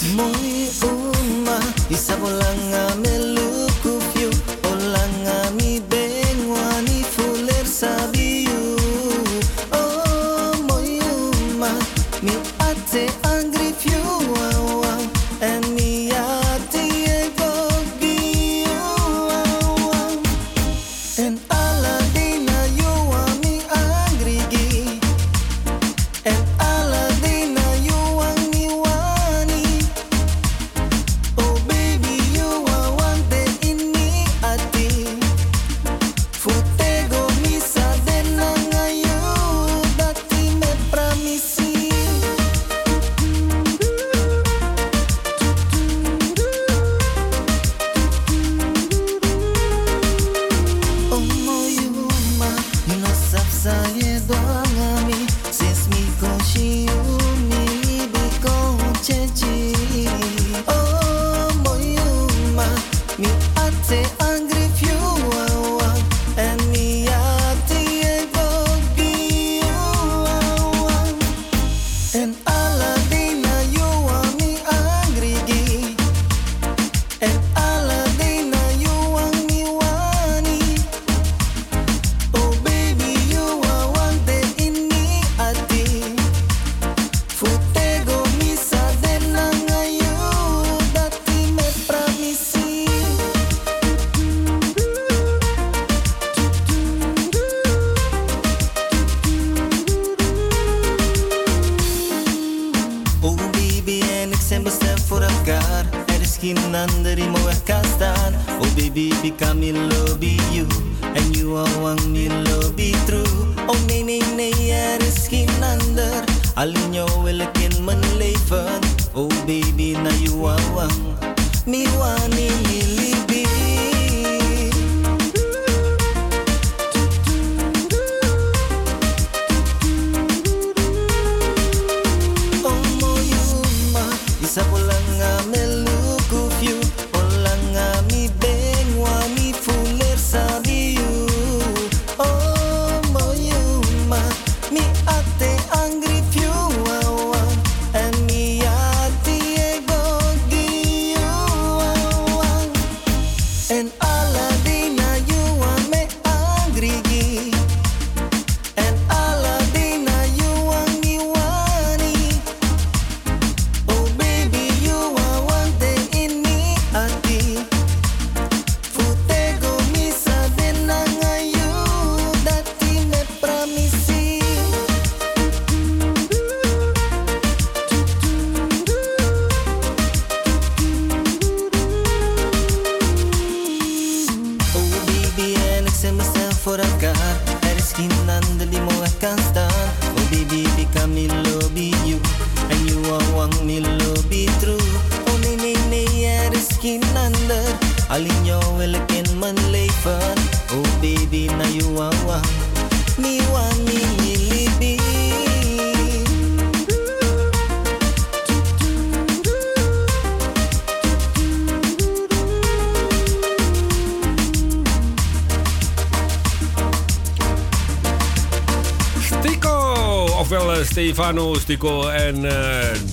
Stefano. 221.18 222.08
En 222.08 222.44
uh, 222.44 222.52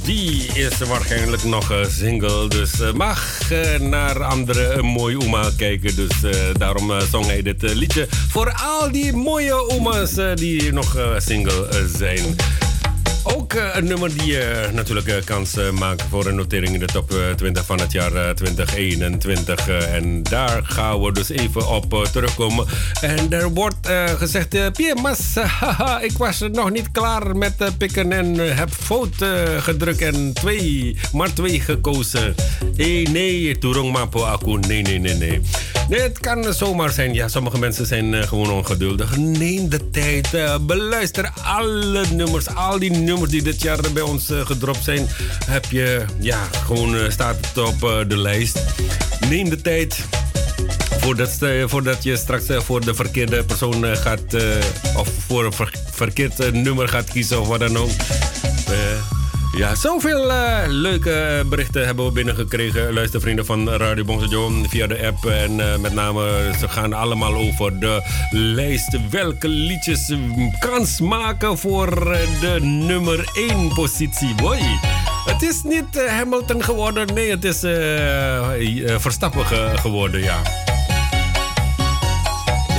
die 0.04 0.46
is 0.54 0.78
waarschijnlijk 0.78 1.44
nog 1.44 1.72
uh, 1.72 1.78
single. 1.88 2.48
Dus 2.48 2.72
mag 2.96 3.50
naar 3.80 4.24
andere 4.24 4.82
mooie 4.82 5.20
oma 5.20 5.50
kijken. 5.58 5.96
Dus 5.96 6.12
daarom 6.58 6.92
zong 7.12 7.26
hij 7.26 7.42
dit 7.42 7.62
liedje 7.62 8.08
voor 8.30 8.54
al 8.54 8.92
die 8.92 9.14
mooie 9.14 9.70
oma's 9.70 10.14
die 10.36 10.74
nog 10.74 10.98
single 11.18 11.68
zijn. 11.98 12.36
Uh, 13.56 13.76
een 13.76 13.86
nummer 13.86 14.18
die 14.18 14.32
uh, 14.32 14.70
natuurlijk 14.74 15.08
uh, 15.08 15.16
kans 15.26 15.56
maakt 15.80 16.04
voor 16.10 16.26
een 16.26 16.36
notering 16.36 16.74
in 16.74 16.80
de 16.80 16.86
top 16.86 17.14
20 17.36 17.66
van 17.66 17.80
het 17.80 17.92
jaar 17.92 18.36
2021. 18.36 19.68
en 19.68 20.24
daar 20.24 20.62
gaan 20.64 21.02
we 21.02 21.12
dus 21.12 21.30
even 21.30 21.68
op 21.68 22.08
terugkomen. 22.12 22.66
En 23.02 23.32
er 23.32 23.50
wordt 23.50 23.90
gezegd: 24.18 24.56
Mas, 25.02 25.36
haha, 25.60 26.02
ik 26.02 26.12
was 26.18 26.40
nog 26.52 26.72
niet 26.72 26.92
klaar 26.92 27.38
met 27.38 27.54
pikken 27.78 28.12
en 28.12 28.36
heb 28.36 28.70
fout 28.70 29.16
gedrukt 29.60 30.02
en 30.02 30.34
twee, 30.34 30.98
maar 31.12 31.34
twee 31.34 31.60
gekozen. 31.60 32.36
Nee, 32.76 33.58
Turong 33.58 33.92
Mapo 33.92 34.24
Aku. 34.24 34.60
Nee, 34.60 34.82
nee, 34.82 35.00
nee, 35.00 35.14
nee. 35.14 35.42
Nee, 35.90 36.00
het 36.00 36.20
kan 36.20 36.54
zomaar 36.54 36.90
zijn. 36.90 37.14
Ja, 37.14 37.28
sommige 37.28 37.60
mensen 37.60 37.86
zijn 37.86 38.28
gewoon 38.28 38.52
ongeduldig. 38.52 39.18
Neem 39.18 39.70
de 39.70 39.90
tijd. 39.90 40.30
beluister 40.62 41.32
alle 41.44 42.04
nummers, 42.12 42.56
al 42.56 42.80
die 42.80 42.92
nummers 42.92 43.32
die 43.32 43.42
dit 43.44 43.62
jaar 43.62 43.80
bij 43.94 44.02
ons 44.02 44.30
uh, 44.30 44.46
gedropt 44.46 44.84
zijn, 44.84 45.08
heb 45.46 45.66
je, 45.66 46.06
ja, 46.20 46.44
gewoon 46.66 47.12
staat 47.12 47.36
het 47.36 47.58
op 47.58 47.80
de 48.08 48.18
lijst. 48.18 48.64
Neem 49.30 49.50
de 49.50 49.62
tijd. 49.62 50.06
Voordat, 51.00 51.38
voordat 51.66 52.04
je 52.04 52.18
straks 52.18 52.46
voor 52.50 52.86
de 52.86 52.96
verkeerde 52.96 53.44
persoon 53.44 53.98
gaat, 53.98 54.34
of 54.98 55.10
voor 55.28 55.46
een 55.46 55.54
ver, 55.54 55.72
verkeerd 55.92 56.54
nummer 56.54 56.88
gaat 56.88 57.10
kiezen 57.10 57.42
of 57.42 57.48
wat 57.48 57.60
dan 57.60 57.78
ook. 57.78 57.92
Ja, 59.56 59.76
zoveel 59.76 60.30
uh, 60.30 60.60
leuke 60.68 61.44
berichten 61.50 61.86
hebben 61.86 62.06
we 62.06 62.12
binnengekregen. 62.12 62.94
Luistervrienden 62.94 63.46
van 63.46 63.70
Radio 63.70 64.04
Bongsejo 64.04 64.52
via 64.70 64.88
de 64.88 65.06
app. 65.06 65.26
En 65.26 65.52
uh, 65.52 65.78
met 65.78 65.94
name, 65.94 66.52
ze 66.60 66.68
gaan 66.68 66.94
allemaal 66.94 67.34
over 67.34 67.80
de 67.80 68.02
lijst. 68.30 68.98
Welke 69.10 69.48
liedjes 69.48 70.14
kans 70.60 71.00
maken 71.00 71.58
voor 71.58 71.90
de 72.42 72.58
nummer 72.62 73.30
1 73.34 73.74
positie. 73.74 74.36
Boy. 74.36 74.60
Het 75.26 75.42
is 75.42 75.62
niet 75.64 76.08
Hamilton 76.08 76.64
geworden. 76.64 77.14
Nee, 77.14 77.30
het 77.30 77.44
is 77.44 77.60
Verstappen 79.02 79.46
ge 79.46 79.72
geworden, 79.76 80.22
ja. 80.22 80.65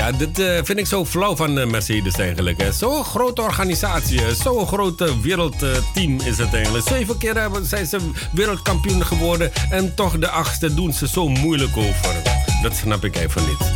Ja, 0.07 0.13
dit 0.13 0.39
uh, 0.39 0.59
vind 0.63 0.79
ik 0.79 0.87
zo 0.87 1.05
flauw 1.05 1.37
van 1.37 1.59
uh, 1.59 1.67
Mercedes 1.67 2.15
eigenlijk. 2.15 2.69
Zo'n 2.73 3.05
grote 3.05 3.43
organisatie, 3.43 4.21
zo'n 4.43 4.67
groot 4.67 5.21
wereldteam 5.23 6.21
is 6.25 6.39
het 6.39 6.55
eigenlijk. 6.55 6.89
Zeven 6.89 7.19
keer 7.19 7.51
zijn 7.63 7.87
ze 7.87 7.99
wereldkampioen 8.33 9.07
geworden 9.07 9.53
en 9.71 9.95
toch 9.95 10.19
de 10.19 10.29
achtste 10.29 10.75
doen 10.75 10.93
ze 10.93 11.09
zo 11.09 11.29
moeilijk 11.29 11.77
over. 11.77 12.15
Dat 12.63 12.77
snap 12.77 13.05
ik 13.05 13.17
even 13.17 13.43
niet. 13.47 13.73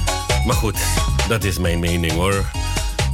Maar 0.47 0.55
goed, 0.55 0.79
dat 1.29 1.45
is 1.45 1.59
mijn 1.59 1.81
mening 1.81 2.13
hoor. 2.13 2.45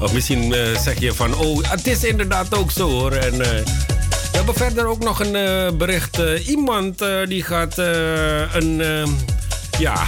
Of 0.00 0.12
misschien 0.12 0.44
uh, 0.44 0.78
zeg 0.78 1.00
je 1.00 1.14
van, 1.14 1.34
oh, 1.34 1.70
het 1.70 1.86
is 1.86 2.04
inderdaad 2.04 2.54
ook 2.54 2.70
zo 2.70 2.90
hoor. 2.90 3.12
En 3.12 3.38
we 3.38 4.32
hebben 4.32 4.54
verder 4.54 4.86
ook 4.86 5.02
nog 5.04 5.20
een 5.20 5.76
bericht. 5.76 6.18
iemand 6.46 7.04
die 7.28 7.42
gaat 7.42 7.78
een, 7.78 8.82
ja, 9.78 10.04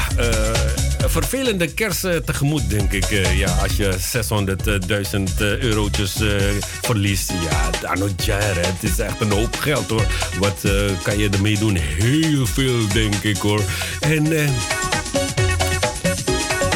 vervelende 1.07 1.67
kerst 1.67 2.01
tegemoet, 2.01 2.71
denk 2.71 2.93
ik. 2.93 3.11
Uh, 3.11 3.39
ja, 3.39 3.51
als 3.51 3.77
je 3.77 3.97
600.000 5.37 5.41
uh, 5.41 5.59
eurotjes 5.59 6.17
verliest. 6.83 7.33
Ja, 7.51 7.89
anotjaar, 7.89 8.57
het 8.57 8.83
is 8.91 8.99
echt 8.99 9.21
een 9.21 9.31
hoop 9.31 9.57
geld 9.57 9.91
hoor. 9.91 10.07
Wat 10.39 10.61
kan 11.03 11.19
je 11.19 11.29
ermee 11.29 11.59
doen? 11.59 11.77
Heel 11.77 12.47
veel, 12.47 12.89
denk 12.89 13.15
ik 13.15 13.37
hoor. 13.37 13.61
En. 14.01 14.27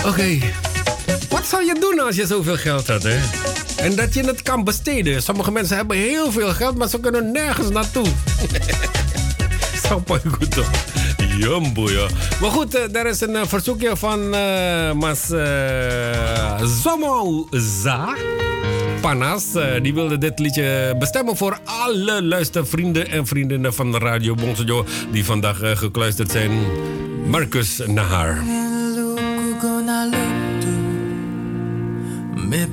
Oké. 0.05 0.39
Wat 1.29 1.47
zou 1.47 1.65
je 1.65 1.77
doen 1.81 2.01
als 2.01 2.17
je 2.17 2.27
zoveel 2.27 2.57
geld 2.57 2.87
had, 2.87 3.03
hè? 3.03 3.19
En 3.77 3.97
dat 3.97 4.15
je 4.15 4.25
het 4.25 4.43
kan 4.43 4.65
besteden. 4.65 5.23
Sommige 5.23 5.51
mensen 5.51 5.77
hebben 5.77 5.97
heel 5.97 6.33
veel 6.33 6.49
geld, 6.49 6.77
maar 6.77 6.89
ze 6.89 7.01
kunnen 7.01 7.33
nergens 7.33 7.71
naartoe. 7.71 8.07
Zou 9.83 10.03
goed 10.07 10.51
toch? 10.51 10.71
Jumbo. 11.39 11.89
Maar 12.41 12.51
goed, 12.51 12.75
uh, 12.75 12.95
er 12.97 13.07
is 13.07 13.21
een 13.21 13.31
uh, 13.31 13.43
verzoekje 13.47 13.97
van 13.97 14.35
uh, 14.35 14.93
Mas 14.93 15.27
Zomoza. 16.83 18.17
Panas, 19.01 19.45
die 19.83 19.95
wilde 19.95 20.19
dit 20.19 20.39
liedje 20.39 20.97
bestemmen 20.99 21.37
voor 21.37 21.59
alle 21.65 22.23
luistervrienden 22.23 23.09
en 23.11 23.27
vriendinnen 23.27 23.75
van 23.75 23.93
de 23.93 23.99
Radio 23.99 24.35
Bonsojo 24.35 24.85
die 25.11 25.25
vandaag 25.25 25.59
gekluisterd 25.63 26.31
zijn. 26.31 26.51
Marcus 27.27 27.81
Nahar. 27.87 28.43
Me 32.35 32.69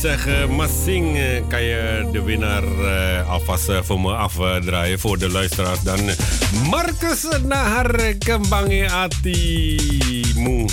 zeggen... 0.00 0.50
Massing, 0.50 1.18
kan 1.48 1.62
je 1.62 2.08
de 2.12 2.22
winnaar 2.22 2.62
uh, 2.62 3.30
alvast 3.30 3.70
voor 3.82 4.00
me 4.00 4.14
afdraaien 4.14 4.98
voor 4.98 5.18
de 5.18 5.28
luisteraars 5.28 5.80
dan? 5.80 6.00
Marcus 6.70 7.26
Nahar 7.44 8.14
Kembangi 8.18 8.84
Atimu. 8.84 10.66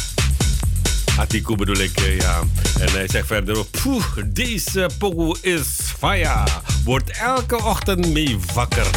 Atiku 1.17 1.55
bedoel 1.55 1.77
ik, 1.77 1.99
ja. 1.99 2.39
En 2.79 2.91
hij 2.91 3.07
zegt 3.07 3.27
verder... 3.27 3.65
Poeh, 3.65 4.05
deze 4.25 4.89
pokoe 4.97 5.37
is 5.41 5.67
fire. 5.99 6.43
Wordt 6.83 7.09
elke 7.09 7.63
ochtend 7.63 8.13
mee 8.13 8.37
wakker. 8.53 8.87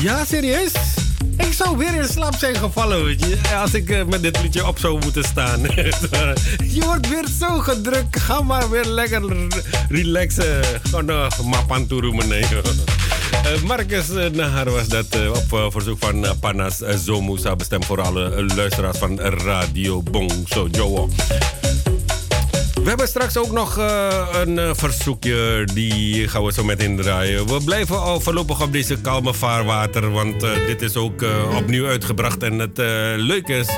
Ja, 0.00 0.24
serieus? 0.24 0.72
Zou 1.56 1.76
weer 1.76 1.94
in 1.94 2.08
slaap 2.08 2.34
zijn 2.34 2.56
gevallen. 2.56 3.18
Als 3.60 3.74
ik 3.74 3.90
uh, 3.90 4.04
met 4.04 4.22
dit 4.22 4.42
liedje 4.42 4.66
op 4.66 4.78
zou 4.78 4.98
moeten 4.98 5.24
staan. 5.24 5.62
je 6.76 6.82
wordt 6.84 7.08
weer 7.08 7.24
zo 7.40 7.58
gedrukt. 7.58 8.20
Ga 8.20 8.40
maar 8.40 8.70
weer 8.70 8.84
lekker 8.84 9.22
relaxen. 9.88 10.60
Gewoon 10.82 11.10
uh, 11.10 11.38
mapan 11.44 11.86
toeroemen. 11.86 12.30
Uh, 12.30 13.62
Marcus 13.68 14.06
Nahar 14.32 14.70
was 14.70 14.88
dat 14.88 15.06
op 15.50 15.72
verzoek 15.72 15.98
van 15.98 16.26
Panas 16.40 16.78
Zomusa. 17.04 17.56
Bestemd 17.56 17.84
voor 17.84 18.00
alle 18.00 18.44
luisteraars 18.54 18.98
van 18.98 19.20
Radio 19.20 20.02
Bong 20.02 20.32
So 20.44 20.68
Joe. 20.70 21.08
We 22.86 22.92
hebben 22.92 23.10
straks 23.10 23.36
ook 23.36 23.50
nog 23.50 23.78
uh, 23.78 24.28
een 24.32 24.56
uh, 24.56 24.70
verzoekje. 24.74 25.68
Die 25.74 26.28
gaan 26.28 26.44
we 26.44 26.52
zo 26.52 26.64
meteen 26.64 26.96
draaien. 26.96 27.46
We 27.46 27.64
blijven 27.64 28.00
al 28.00 28.20
voorlopig 28.20 28.62
op 28.62 28.72
deze 28.72 29.00
kalme 29.00 29.34
vaarwater. 29.34 30.10
Want 30.10 30.44
uh, 30.44 30.50
dit 30.66 30.82
is 30.82 30.96
ook 30.96 31.24
opnieuw 31.56 31.86
uitgebracht. 31.86 32.42
En 32.42 32.58
het 32.58 32.78
leuke 33.16 33.52
is... 33.52 33.68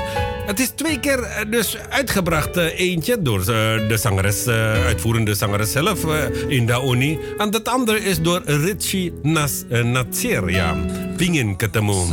Het 0.45 0.59
is 0.59 0.69
twee 0.75 0.99
keer 0.99 1.47
dus 1.49 1.77
uitgebracht. 1.89 2.55
eentje 2.55 3.21
door 3.21 3.45
de 3.45 3.97
zangeres, 3.99 4.47
uitvoerende 4.47 5.33
zangeres 5.35 5.71
zelf, 5.71 6.03
Inda 6.47 6.77
Oni. 6.79 7.19
En 7.37 7.53
het 7.53 7.67
andere 7.67 8.03
is 8.03 8.21
door 8.21 8.41
Richie 8.45 9.13
Nas, 9.21 9.63
Natsir. 9.69 10.43
Pingin 11.17 11.55
ketemu. 11.55 12.05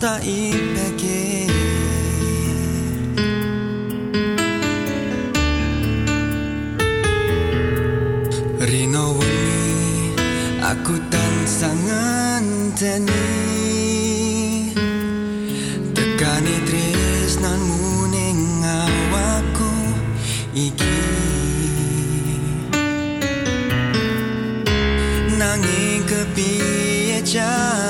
Ta 0.00 0.20
ipeke 0.20 1.48
Rino 8.60 9.16
wengi 9.16 10.12
aku 10.60 10.94
tansah 11.08 11.72
ngenteni 11.72 13.26
Tekani 15.96 16.56
tresnanmu 16.68 18.12
ning 18.12 18.60
awakku 18.62 19.72
iki 20.52 20.95
家。 27.26 27.85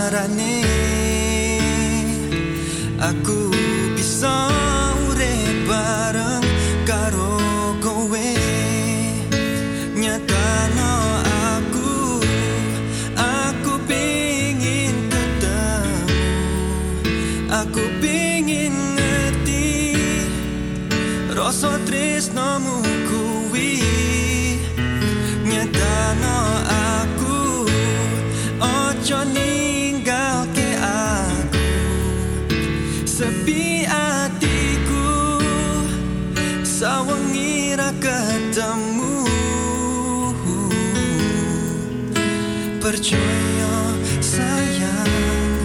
Percaya 42.87 43.75
sayang 44.23 45.59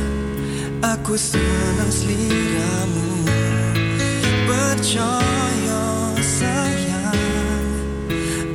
Aku 0.81 1.13
senang 1.13 1.93
seliramu. 1.93 3.29
Percaya 4.49 5.85
sayang 6.17 7.69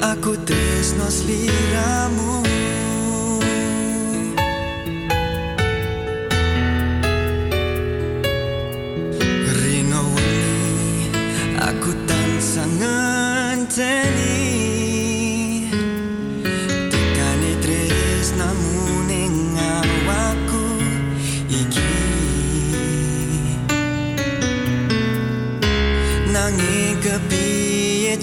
Aku 0.02 0.34
tresno 0.42 1.06
seliramu 1.06 2.05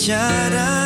bicara 0.03 0.82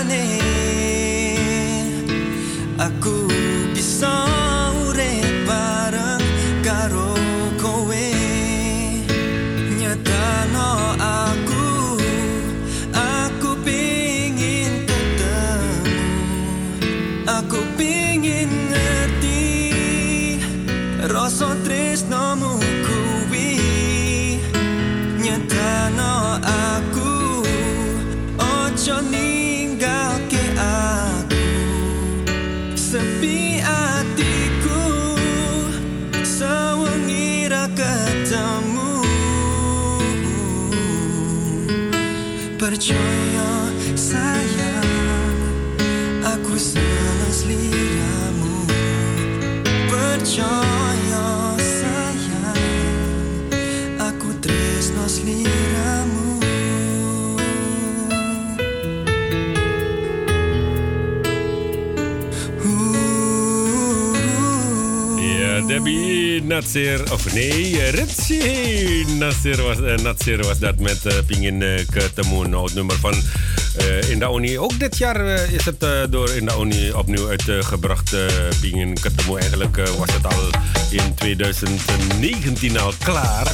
Natsir, 66.48 67.12
of 67.12 67.34
nee, 67.34 67.90
Ritchie 67.90 69.06
Natsir 69.06 69.62
was, 69.62 69.78
uh, 69.80 70.38
was 70.38 70.60
dat 70.60 70.80
met 70.80 71.06
uh, 71.06 71.14
Pingin 71.26 71.62
uh, 71.62 72.54
oud 72.54 72.74
nummer 72.74 72.96
van 72.96 73.14
uh, 73.14 74.10
Inda 74.10 74.28
Oni. 74.28 74.60
Ook 74.60 74.80
dit 74.80 74.98
jaar 74.98 75.52
is 75.52 75.66
het 75.66 75.86
door 76.10 76.30
Inda 76.30 76.54
Oni 76.54 76.92
opnieuw 76.92 77.28
uitgebracht, 77.28 78.16
Pingin 78.62 78.94
Ketemoen. 78.94 79.40
Eigenlijk 79.40 79.76
was 79.98 80.14
het 80.14 80.26
al 80.26 80.50
in 80.90 81.14
2019 81.16 82.80
al 82.80 82.94
klaar. 83.04 83.52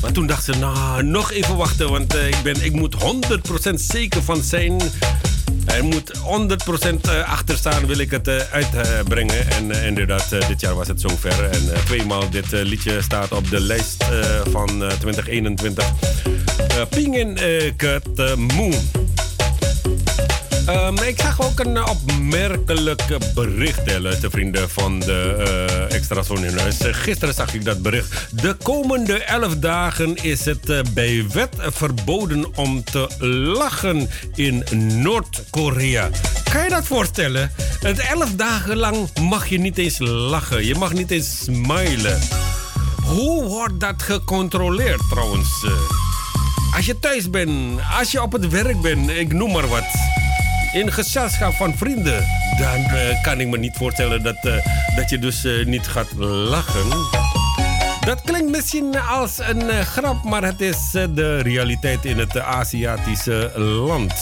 Maar 0.00 0.12
toen 0.12 0.26
dacht 0.26 0.44
ze, 0.44 0.52
nou, 0.52 1.02
nog 1.02 1.32
even 1.32 1.56
wachten, 1.56 1.90
want 1.90 2.14
ik, 2.14 2.36
ben, 2.42 2.64
ik 2.64 2.72
moet 2.72 2.96
100% 3.70 3.74
zeker 3.74 4.22
van 4.22 4.42
zijn 4.42 4.80
Er 5.76 5.84
moet 5.84 6.12
100% 6.18 7.24
achter 7.26 7.56
staan, 7.56 7.86
wil 7.86 7.98
ik 7.98 8.10
het 8.10 8.28
uitbrengen. 8.50 9.50
En 9.50 9.70
inderdaad, 9.70 10.28
dit 10.48 10.60
jaar 10.60 10.74
was 10.74 10.88
het 10.88 11.00
zover. 11.00 11.44
En 11.50 11.84
tweemaal 11.84 12.30
dit 12.30 12.50
liedje 12.50 13.02
staat 13.02 13.32
op 13.32 13.50
de 13.50 13.60
lijst 13.60 14.04
van 14.50 14.66
2021. 14.98 15.92
Pingin 16.88 17.38
Ket 17.76 18.36
Moon. 18.36 19.01
Um, 20.68 20.98
ik 20.98 21.20
zag 21.20 21.42
ook 21.42 21.60
een 21.60 21.88
opmerkelijk 21.88 23.02
bericht, 23.34 23.84
de 23.84 24.30
vrienden 24.30 24.70
van 24.70 25.00
de 25.00 25.34
uh, 25.90 25.96
Extra 25.96 26.22
Zone 26.22 26.46
in 26.46 26.58
huis. 26.58 26.76
Gisteren 26.80 27.34
zag 27.34 27.54
ik 27.54 27.64
dat 27.64 27.82
bericht. 27.82 28.26
De 28.30 28.56
komende 28.62 29.24
elf 29.24 29.56
dagen 29.56 30.16
is 30.16 30.44
het 30.44 30.68
uh, 30.68 30.80
bij 30.94 31.24
wet 31.32 31.56
verboden 31.58 32.56
om 32.56 32.84
te 32.84 33.08
lachen 33.58 34.10
in 34.34 34.64
Noord-Korea. 35.02 36.10
Kan 36.52 36.62
je 36.64 36.68
dat 36.68 36.86
voorstellen? 36.86 37.52
Het 37.80 37.98
elf 37.98 38.34
dagen 38.34 38.76
lang 38.76 39.18
mag 39.20 39.46
je 39.46 39.58
niet 39.58 39.78
eens 39.78 39.98
lachen. 39.98 40.66
Je 40.66 40.74
mag 40.74 40.92
niet 40.92 41.10
eens 41.10 41.38
smilen. 41.44 42.20
Hoe 43.04 43.44
wordt 43.44 43.80
dat 43.80 44.02
gecontroleerd 44.02 45.00
trouwens? 45.10 45.66
Als 46.76 46.86
je 46.86 46.98
thuis 46.98 47.30
bent, 47.30 47.80
als 47.98 48.10
je 48.10 48.22
op 48.22 48.32
het 48.32 48.48
werk 48.48 48.80
bent, 48.80 49.10
ik 49.10 49.32
noem 49.32 49.52
maar 49.52 49.68
wat 49.68 49.84
in 50.72 50.92
gezelschap 50.92 51.54
van 51.54 51.76
vrienden, 51.76 52.26
dan 52.58 52.80
uh, 52.80 53.22
kan 53.22 53.40
ik 53.40 53.48
me 53.48 53.58
niet 53.58 53.76
voorstellen 53.76 54.22
dat, 54.22 54.36
uh, 54.42 54.54
dat 54.96 55.10
je 55.10 55.18
dus 55.18 55.44
uh, 55.44 55.66
niet 55.66 55.86
gaat 55.86 56.12
lachen. 56.16 56.88
Dat 58.00 58.20
klinkt 58.24 58.50
misschien 58.50 59.00
als 59.00 59.38
een 59.38 59.84
grap, 59.84 60.24
maar 60.24 60.42
het 60.42 60.60
is 60.60 60.90
de 60.90 61.38
realiteit 61.38 62.04
in 62.04 62.18
het 62.18 62.38
Aziatische 62.38 63.52
land. 63.56 64.12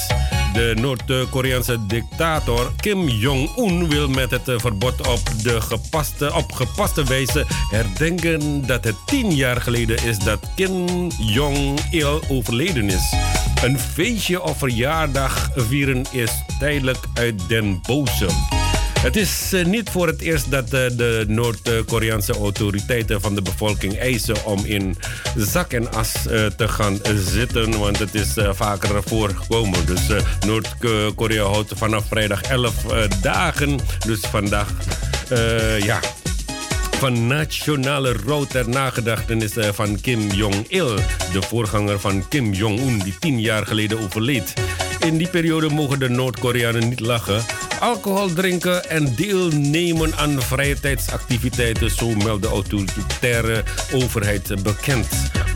De 0.53 0.77
Noord-Koreaanse 0.81 1.87
dictator 1.87 2.73
Kim 2.77 3.09
Jong-un 3.09 3.89
wil 3.89 4.09
met 4.09 4.31
het 4.31 4.43
verbod 4.45 5.09
op, 5.09 5.21
de 5.43 5.61
gepaste, 5.61 6.35
op 6.35 6.53
gepaste 6.53 7.05
wijze 7.05 7.45
herdenken 7.71 8.67
dat 8.67 8.85
het 8.85 8.97
tien 9.07 9.35
jaar 9.35 9.61
geleden 9.61 10.05
is 10.05 10.19
dat 10.19 10.39
Kim 10.55 11.09
Jong-il 11.19 12.23
overleden 12.29 12.89
is. 12.89 13.15
Een 13.63 13.79
feestje 13.79 14.43
of 14.43 14.59
verjaardag 14.59 15.51
vieren 15.57 16.05
is 16.11 16.31
tijdelijk 16.59 16.99
uit 17.15 17.49
den 17.49 17.81
boze. 17.87 18.29
Het 19.01 19.17
is 19.17 19.53
eh, 19.53 19.65
niet 19.65 19.91
voor 19.91 20.07
het 20.07 20.21
eerst 20.21 20.51
dat 20.51 20.65
eh, 20.65 20.71
de 20.71 21.25
Noord-Koreaanse 21.29 22.33
autoriteiten 22.33 23.21
van 23.21 23.35
de 23.35 23.43
bevolking 23.43 23.99
eisen 23.99 24.45
om 24.45 24.65
in 24.65 24.97
zak 25.37 25.73
en 25.73 25.93
as 25.93 26.27
eh, 26.27 26.47
te 26.47 26.69
gaan 26.69 26.99
zitten, 27.15 27.79
want 27.79 27.99
het 27.99 28.15
is 28.15 28.35
vaker 28.51 29.03
voorgekomen. 29.03 29.87
Dus 29.87 30.07
Noord-Korea 30.47 31.45
houdt 31.45 31.73
vanaf 31.77 32.07
vrijdag 32.09 32.43
11 32.43 32.75
dagen, 33.23 33.79
dus 34.07 34.21
vandaag, 34.21 34.73
ja 35.81 36.01
van 37.01 37.27
nationale 37.27 38.13
rouw 38.13 38.45
ter 38.45 38.69
nagedachtenis 38.69 39.53
van 39.73 40.01
Kim 40.01 40.31
Jong-il, 40.31 40.97
de 41.33 41.43
voorganger 41.43 42.01
van 42.01 42.29
Kim 42.29 42.53
Jong-un, 42.53 42.99
die 42.99 43.19
tien 43.19 43.41
jaar 43.41 43.67
geleden 43.67 43.99
overleed. 43.99 44.55
In 45.07 45.17
die 45.17 45.29
periode 45.29 45.69
mogen 45.69 45.99
de 45.99 46.09
Noord-Koreanen 46.09 46.89
niet 46.89 47.01
lachen, 47.01 47.45
alcohol 47.79 48.33
drinken 48.33 48.91
en 48.91 49.15
deelnemen 49.15 50.17
aan 50.17 50.43
vrije 50.43 50.81
tijdsactiviteiten, 50.81 51.91
zo 51.91 52.15
meldt 52.15 52.43
de 52.43 52.49
autoritaire 52.49 53.65
overheid 53.93 54.63
bekend. 54.63 55.07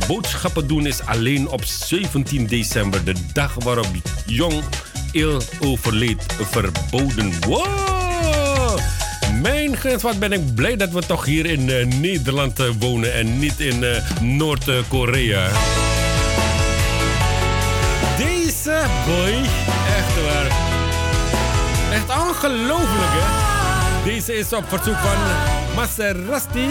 Boodschappen 0.06 0.66
doen 0.66 0.86
is 0.86 1.06
alleen 1.06 1.48
op 1.48 1.64
17 1.64 2.46
december, 2.46 3.04
de 3.04 3.14
dag 3.32 3.54
waarop 3.64 3.88
Jong-il 4.26 5.42
overleed, 5.60 6.24
verboden. 6.40 7.32
Mijn 9.44 9.76
grens, 9.76 10.02
wat 10.02 10.18
ben 10.18 10.32
ik 10.32 10.54
blij 10.54 10.76
dat 10.76 10.90
we 10.90 11.06
toch 11.06 11.24
hier 11.24 11.46
in 11.46 11.68
uh, 11.68 11.86
Nederland 11.86 12.60
uh, 12.60 12.66
wonen 12.78 13.14
en 13.14 13.38
niet 13.38 13.60
in 13.60 13.82
uh, 13.82 14.20
Noord-Korea. 14.20 15.48
Deze 18.16 18.82
boy, 19.06 19.32
echt 19.96 20.22
waar. 20.22 20.46
Echt 21.92 22.28
ongelooflijk, 22.28 23.10
hè? 23.12 24.04
Deze 24.04 24.38
is 24.38 24.52
op 24.52 24.64
verzoek 24.68 24.96
van 24.96 25.16
Maserasti. 25.74 26.66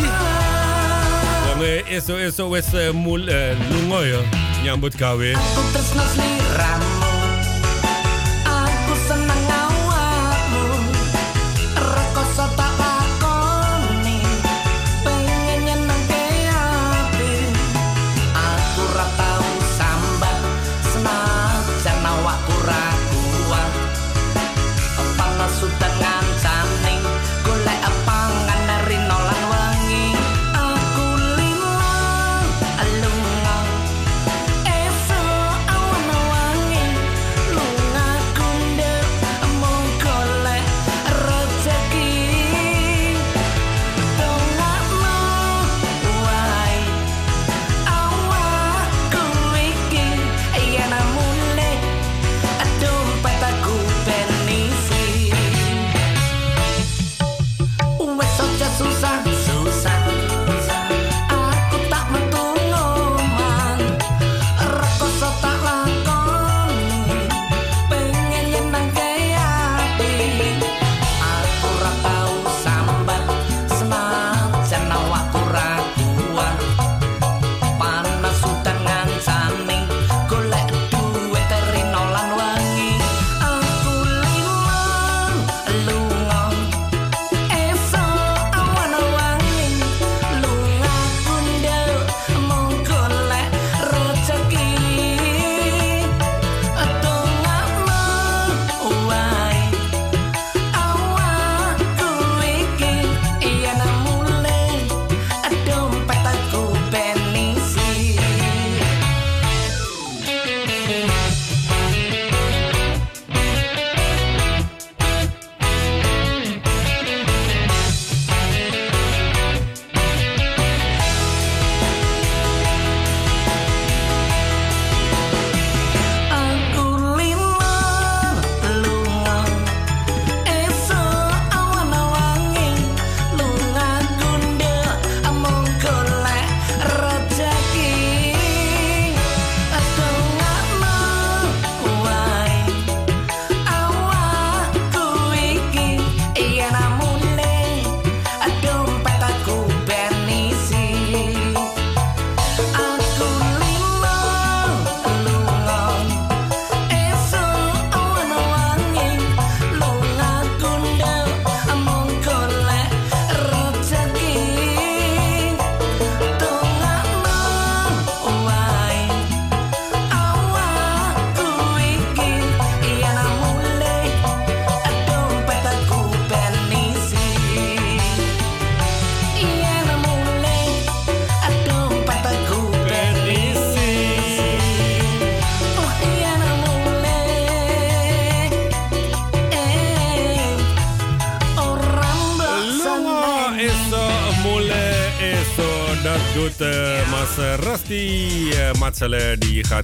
Yang 1.47 1.87
eso 1.89 2.15
eso 2.15 2.49
wes 2.49 2.65
mul 2.93 3.23
lungoy 3.69 4.15
nyambut 4.63 4.95
gawe. 4.95 5.31
Aku 5.33 5.71
tresno 5.71 7.02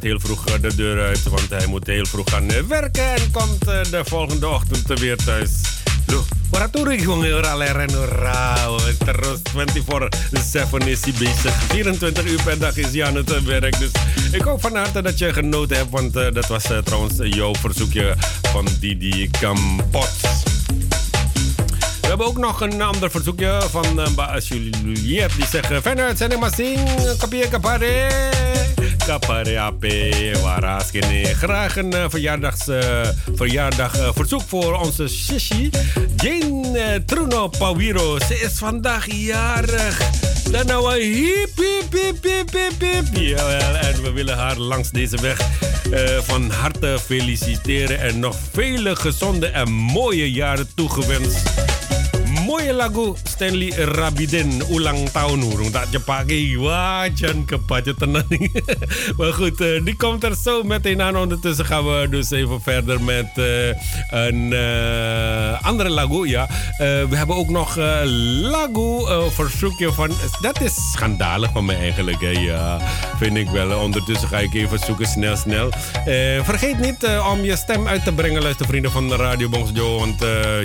heel 0.04 0.20
vroeg 0.20 0.44
de 0.44 0.76
deur 0.76 1.02
uit, 1.02 1.24
want 1.24 1.50
hij 1.50 1.66
moet 1.68 1.88
heel 1.88 2.06
vroeg 2.06 2.30
gaan 2.30 2.68
werken. 2.68 3.14
En 3.16 3.32
komt 3.32 3.66
de 3.66 4.02
volgende 4.04 4.48
ochtend 4.48 5.00
weer 5.00 5.18
thuis. 5.18 5.52
Para 6.50 6.68
turing 6.68 7.06
kong 7.06 7.22
leren 7.22 7.50
Terus 9.06 9.40
24-7 9.54 10.88
is 10.88 11.02
hij 11.04 11.14
bezig. 11.20 11.54
24 11.54 12.26
uur 12.26 12.44
per 12.44 12.60
dag 12.60 12.78
is 12.78 12.94
hij 12.94 13.06
aan 13.06 13.16
het 13.16 13.44
werk. 13.44 13.80
Dus 13.80 13.92
ik 14.32 14.42
hoop 14.42 14.62
van 14.62 14.76
harte 14.76 15.02
dat 15.02 15.18
je 15.18 15.34
genoten 15.34 15.78
hebt. 15.78 15.90
Want 15.90 16.14
dat 16.14 16.48
was 16.48 16.64
trouwens 16.84 17.14
jouw 17.18 17.56
verzoekje 17.56 18.16
van 18.42 18.68
Didi 18.80 19.30
Kampot. 19.40 20.10
We 22.02 22.08
hebben 22.08 22.28
ook 22.28 22.38
nog 22.38 22.62
een 22.62 22.82
ander 22.82 23.12
verzoekje 23.12 23.62
van 23.70 24.02
uh. 24.16 25.36
Die 25.36 25.46
zegt, 25.52 25.82
fijne 25.82 26.02
uitzending, 26.02 26.42
maar 26.42 26.54
zing, 26.56 26.80
kapie 27.18 27.48
kapare. 27.48 28.49
Kapare 29.10 29.60
ape, 29.60 30.32
waras 30.42 30.90
Graag 31.34 31.78
een 31.78 31.94
uh, 31.94 32.06
verjaardags, 32.10 32.68
uh, 32.68 33.08
verjaardag 33.36 33.98
uh, 33.98 34.10
verzoek 34.16 34.42
voor 34.48 34.80
onze 34.80 35.08
shishi. 35.08 35.70
Jane 36.16 37.04
Truno 37.06 37.48
Pawiro. 37.48 38.20
Ze 38.20 38.40
is 38.40 38.58
vandaag 38.58 39.06
jarig. 39.12 40.02
Dan 40.52 40.66
nou 40.66 41.00
een 41.00 41.14
hip, 41.14 41.58
hip, 41.58 42.22
hip, 42.24 42.24
hip, 42.24 42.82
hip. 42.82 43.06
Jawel, 43.12 43.76
en 43.76 44.02
we 44.02 44.12
willen 44.12 44.38
haar 44.38 44.58
langs 44.58 44.90
deze 44.90 45.22
weg 45.22 45.40
van 46.22 46.50
harte 46.50 46.98
feliciteren. 47.06 48.00
En 48.00 48.20
nog 48.20 48.36
vele 48.52 48.96
gezonde 48.96 49.48
en 49.48 49.72
mooie 49.72 50.32
jaren 50.32 50.70
toegewenst. 50.76 51.69
Mooie 52.70 52.86
lagu 52.86 53.16
Stanley 53.24 53.74
Rabidin 53.98 54.62
ulang 54.70 55.10
tahun. 55.10 55.42
Urung 55.42 55.74
tak 55.74 55.90
cepake 55.90 56.54
wajan 56.58 57.46
kepace 57.46 57.98
tenan 57.98 58.26
maar 59.18 59.34
goed 59.40 59.62
uh, 59.62 59.82
die 59.82 59.96
komt 59.96 60.24
er 60.24 60.36
zo 60.36 60.64
meteen 60.64 61.02
aan 61.02 61.18
ondertussen 61.18 61.66
gaan 61.66 61.86
we 61.86 62.08
dus 62.10 62.32
even 62.32 62.62
verder 62.62 63.02
met 63.02 63.30
uh, 63.36 63.74
een 64.10 64.52
uh, 64.52 65.66
andere 65.66 65.90
lagu 65.90 66.28
ja. 66.28 66.48
We 66.80 67.16
hebben 67.16 67.36
ook 67.36 67.50
nog 67.50 67.76
lagu 67.76 69.06
verzoekje 69.32 69.92
van 69.92 70.12
dat 70.42 70.62
is 70.62 70.92
schandalig 70.94 71.52
van 71.52 71.66
mij 71.66 71.78
eigenlijk 71.78 72.22
hè? 72.22 72.30
ja 72.30 72.80
vind 73.18 73.38
ik 73.38 73.50
wel. 73.50 73.80
Ondertussen 73.80 74.28
ga 74.28 74.38
ik 74.38 74.54
even 74.54 74.80
zoeken 74.80 75.08
snel 75.08 75.36
snel. 75.36 75.70
Vergeet 76.44 76.80
niet 76.80 77.08
om 77.32 77.44
je 77.44 77.56
stem 77.56 77.88
uit 77.88 78.04
te 78.04 78.12
brengen 78.12 78.42
luister 78.42 78.66
vrienden 78.66 78.92
van 78.92 79.08
de 79.08 79.16
Radio 79.16 79.50
Bongsjo 79.50 79.98
want 79.98 80.20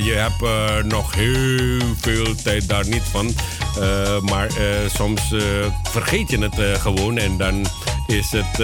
je 0.05 0.15
hebt 0.17 0.85
nog 0.85 1.15
heel 1.15 1.94
veel 2.01 2.35
tijd 2.43 2.69
daar 2.69 2.89
niet 2.89 3.03
van. 3.11 3.35
Uh, 3.79 4.21
maar 4.21 4.49
uh, 4.49 4.57
soms 4.95 5.33
uh, 5.33 5.43
vergeet 5.83 6.31
je 6.31 6.39
het 6.39 6.81
gewoon 6.81 7.19
en 7.19 7.37
dan 7.37 7.67
is 8.07 8.31
het, 8.31 8.57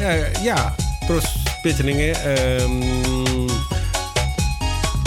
ja, 0.00 0.12
ja. 0.42 0.74
Um, 2.60 2.82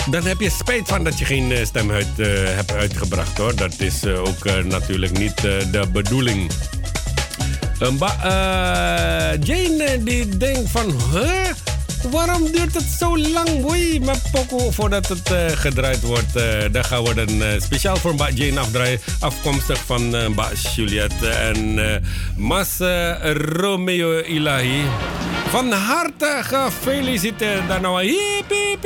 dan 0.10 0.26
heb 0.26 0.40
je 0.40 0.50
spijt 0.50 0.88
van 0.88 1.04
dat 1.04 1.20
je 1.20 1.26
geen 1.26 1.66
stem 1.66 1.92
uit, 1.92 2.18
hebt 2.56 2.72
uitgebracht 2.72 3.38
hoor. 3.38 3.56
Dat 3.56 3.80
is 3.80 4.06
ook 4.06 4.64
natuurlijk 4.64 5.18
niet 5.18 5.42
de 5.42 5.88
bedoeling. 5.92 6.52
Jane 9.40 10.04
die 10.04 10.38
denkt 10.38 10.70
van, 10.70 10.96
huh? 11.12 11.67
Waarom 12.12 12.52
duurt 12.52 12.74
het 12.74 12.84
zo 13.00 13.18
lang, 13.18 13.62
boy? 13.62 14.02
Met 14.04 14.22
Poco 14.32 14.72
voordat 14.72 15.08
het 15.08 15.32
uh, 15.32 15.46
gedraaid 15.48 16.02
wordt. 16.02 16.36
Uh, 16.36 16.44
dan 16.72 16.86
gaan 16.86 17.04
we 17.04 17.14
dan 17.14 17.30
uh, 17.30 17.48
speciaal 17.60 17.96
voor 17.96 18.14
Mbak 18.14 18.32
Jane 18.34 18.60
afdraaien. 18.60 19.00
Afkomstig 19.20 19.86
van 19.86 20.16
uh, 20.16 20.26
Juliette 20.76 21.28
en 21.28 21.80
Mas 22.36 22.78
Romeo 23.34 24.20
Ilahi. 24.20 24.82
Van 25.50 25.72
harte 25.72 26.40
gefeliciteerd. 26.42 27.68
Dan 27.68 27.82
nou, 27.82 28.04
hip, 28.04 28.50
hip, 28.50 28.86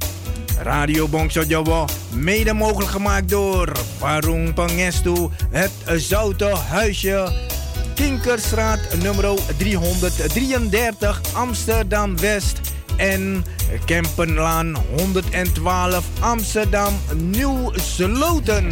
Radio 0.61 1.07
Bongso 1.07 1.43
mede 2.13 2.53
mogelijk 2.53 2.91
gemaakt 2.91 3.29
door 3.29 3.71
Warung 3.99 4.53
Pangestu, 4.53 5.29
het 5.49 5.71
Zoute 5.95 6.45
Huisje, 6.45 7.31
Kinkerstraat 7.95 8.79
nummer 9.01 9.39
333 9.57 11.21
Amsterdam 11.33 12.17
West 12.17 12.59
en 12.97 13.45
Kempenlaan 13.85 14.75
112 14.97 16.05
Amsterdam 16.19 16.93
Nieuw 17.15 17.71
Sloten. 17.75 18.69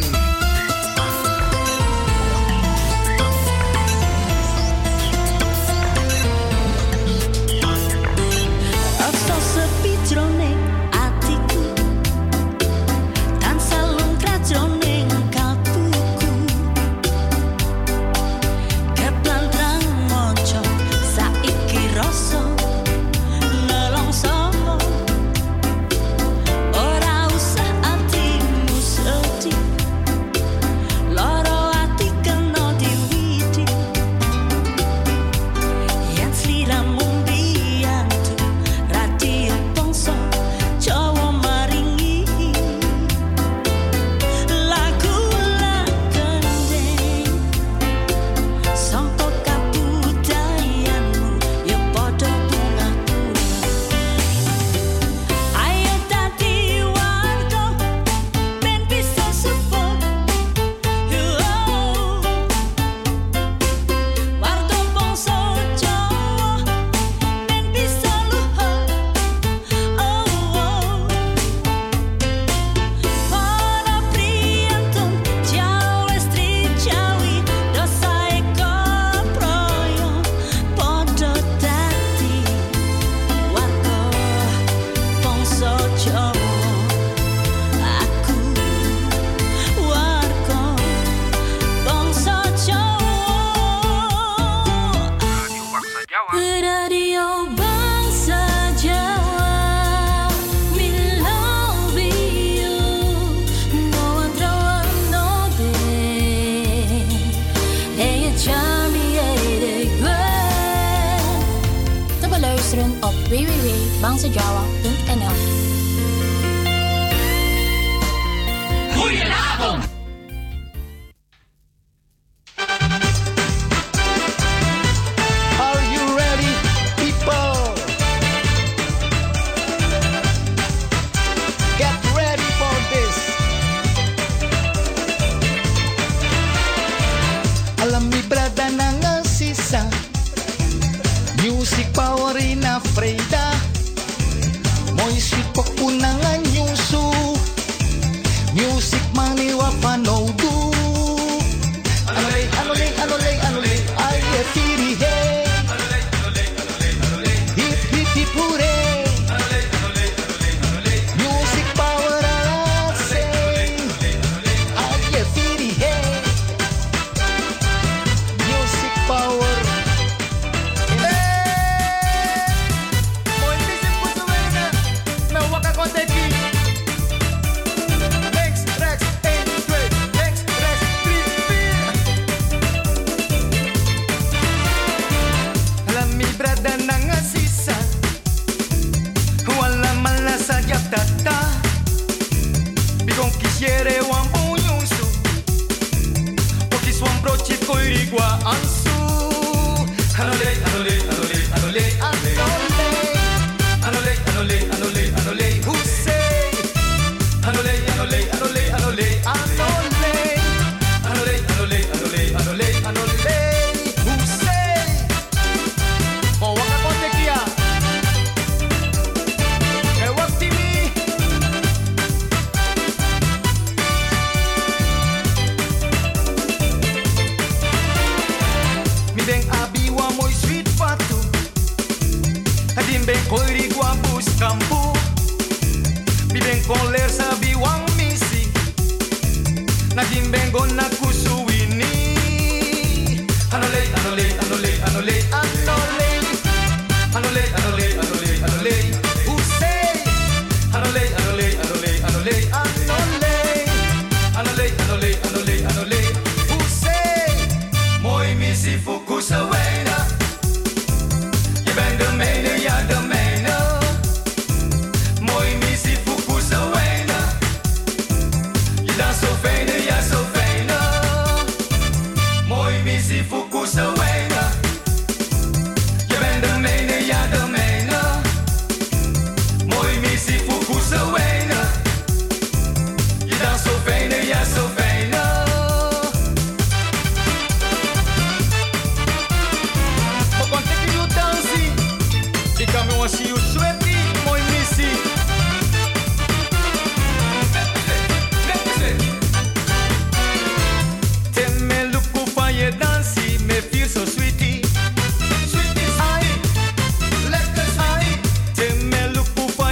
bouncejawa.nl 114.00 115.59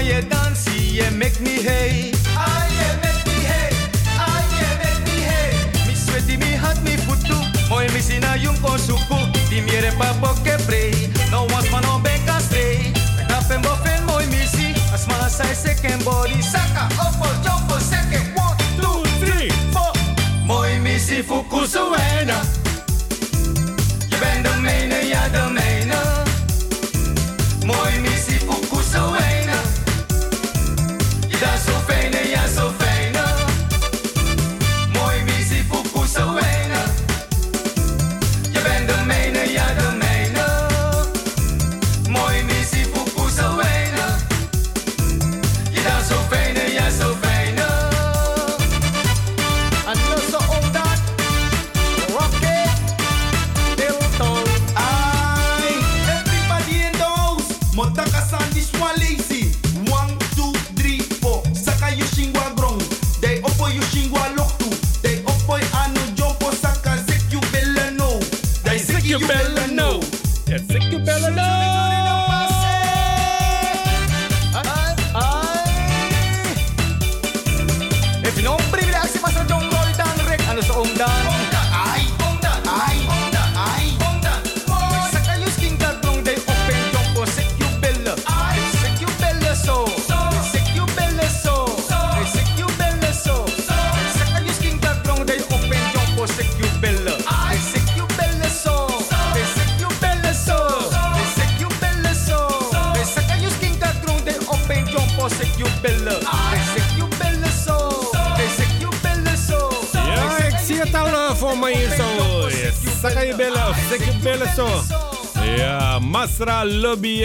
you 0.09 0.23
dance, 0.23 0.67
you 0.81 1.11
make 1.13 1.39
me 1.41 1.61
hey. 1.63 2.13
Ah, 2.35 2.65
make 3.03 3.27
me 3.27 3.45
hey. 3.45 3.71
Make 4.81 5.05
me 5.05 5.21
hey. 5.21 5.53
Mij 5.87 5.97
pa. 10.19 10.29
No 11.31 11.45
one's 11.55 11.71
man 11.71 11.85
on 11.85 12.03
bank. 12.03 12.23
Napen 13.29 13.61
bofen 13.63 14.05
mooi, 14.07 14.27
me 14.27 14.47
si. 14.47 14.75
Asma 14.93 15.29
second 15.29 16.05
body. 16.05 16.43
Saka, 16.43 16.89
opo, 16.99 17.29
jumbo, 17.45 17.79
second. 17.79 18.27
One, 18.35 18.57
two, 18.81 19.03
three, 19.21 19.51
four. 19.73 19.93
Mooi, 20.47 20.79
me 20.81 20.99
si 20.99 21.23
suena. 21.67 22.41
Je 24.09 24.17
bent 24.19 24.43
de 24.45 24.61
mene, 24.61 25.09
ja 25.09 25.29
de 25.29 25.48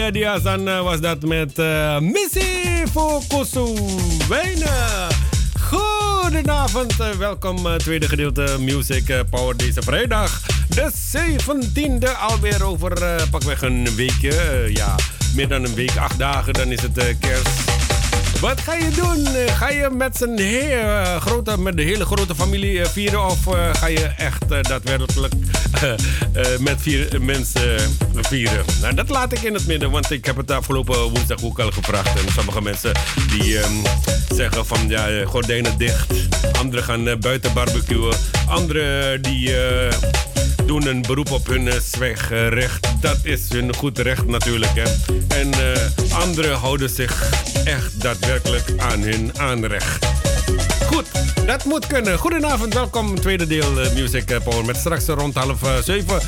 Lobby 0.04 0.18
eh, 0.18 0.32
Diazan 0.32 0.68
eh, 0.68 0.82
was 0.82 1.00
dat 1.00 1.22
met 1.22 1.58
uh, 1.58 1.98
Missy 1.98 2.84
Wijnen. 4.28 5.08
Goedenavond, 5.60 7.00
uh, 7.00 7.10
welkom 7.10 7.78
tweede 7.78 8.08
gedeelte 8.08 8.56
Music 8.60 9.24
Power 9.30 9.56
deze 9.56 9.82
vrijdag. 9.82 10.42
De 10.68 10.90
17e 11.16 12.18
alweer 12.20 12.64
over 12.64 13.22
pakweg 13.30 13.62
een 13.62 13.94
weekje. 13.96 14.66
ja, 14.72 14.94
meer 15.34 15.48
dan 15.48 15.64
een 15.64 15.74
week, 15.74 15.96
acht 15.96 16.18
dagen, 16.18 16.52
dan 16.52 16.72
is 16.72 16.82
het 16.82 17.18
kerst. 17.18 17.48
Wat 18.40 18.60
ga 18.60 18.74
je 18.74 18.90
doen? 18.90 19.26
Ga 19.56 19.70
je 19.70 19.90
met, 19.90 20.16
zijn 20.16 20.38
hele, 20.38 21.16
grote, 21.20 21.58
met 21.58 21.76
de 21.76 21.82
hele 21.82 22.04
grote 22.04 22.34
familie 22.34 22.84
vieren? 22.84 23.24
Of 23.24 23.38
ga 23.72 23.86
je 23.86 24.04
echt 24.16 24.48
daadwerkelijk 24.48 25.34
met 26.68 26.82
vier 26.82 27.22
mensen 27.22 27.96
vieren? 28.20 28.64
Nou, 28.80 28.94
dat 28.94 29.08
laat 29.08 29.32
ik 29.32 29.42
in 29.42 29.54
het 29.54 29.66
midden, 29.66 29.90
want 29.90 30.10
ik 30.10 30.24
heb 30.24 30.36
het 30.36 30.50
afgelopen 30.50 30.98
woensdag 30.98 31.42
ook 31.42 31.58
al 31.58 31.70
gevraagd. 31.70 32.18
En 32.26 32.32
sommige 32.32 32.62
mensen 32.62 32.92
die 33.28 33.58
um, 33.58 33.82
zeggen 34.28 34.66
van 34.66 34.88
ja, 34.88 35.24
gordijnen 35.24 35.78
dicht. 35.78 36.12
Anderen 36.58 36.84
gaan 36.84 37.18
buiten 37.20 37.52
barbecuen. 37.52 38.16
Anderen 38.46 39.22
die 39.22 39.52
doen 40.66 40.86
een 40.86 41.02
beroep 41.02 41.30
op 41.30 41.46
hun 41.46 41.68
zwegrecht. 41.82 42.86
Dat 43.00 43.18
is 43.22 43.48
hun 43.48 43.74
goed 43.74 43.98
recht 43.98 44.26
natuurlijk. 44.26 44.74
Hè. 44.74 45.14
En 45.40 45.48
uh, 45.48 46.18
anderen 46.18 46.56
houden 46.56 46.90
zich 46.90 47.30
echt 47.64 48.00
daadwerkelijk 48.00 48.72
aan 48.78 49.00
hun 49.00 49.38
aanrecht. 49.38 50.06
Goed, 50.86 51.06
dat 51.46 51.64
moet 51.64 51.86
kunnen. 51.86 52.18
Goedenavond, 52.18 52.74
welkom. 52.74 53.20
Tweede 53.20 53.46
deel 53.46 53.84
uh, 53.84 53.92
Music 53.92 54.38
Power 54.44 54.64
met 54.64 54.76
straks 54.76 55.06
rond 55.06 55.34
half 55.34 55.60
zeven. 55.84 56.20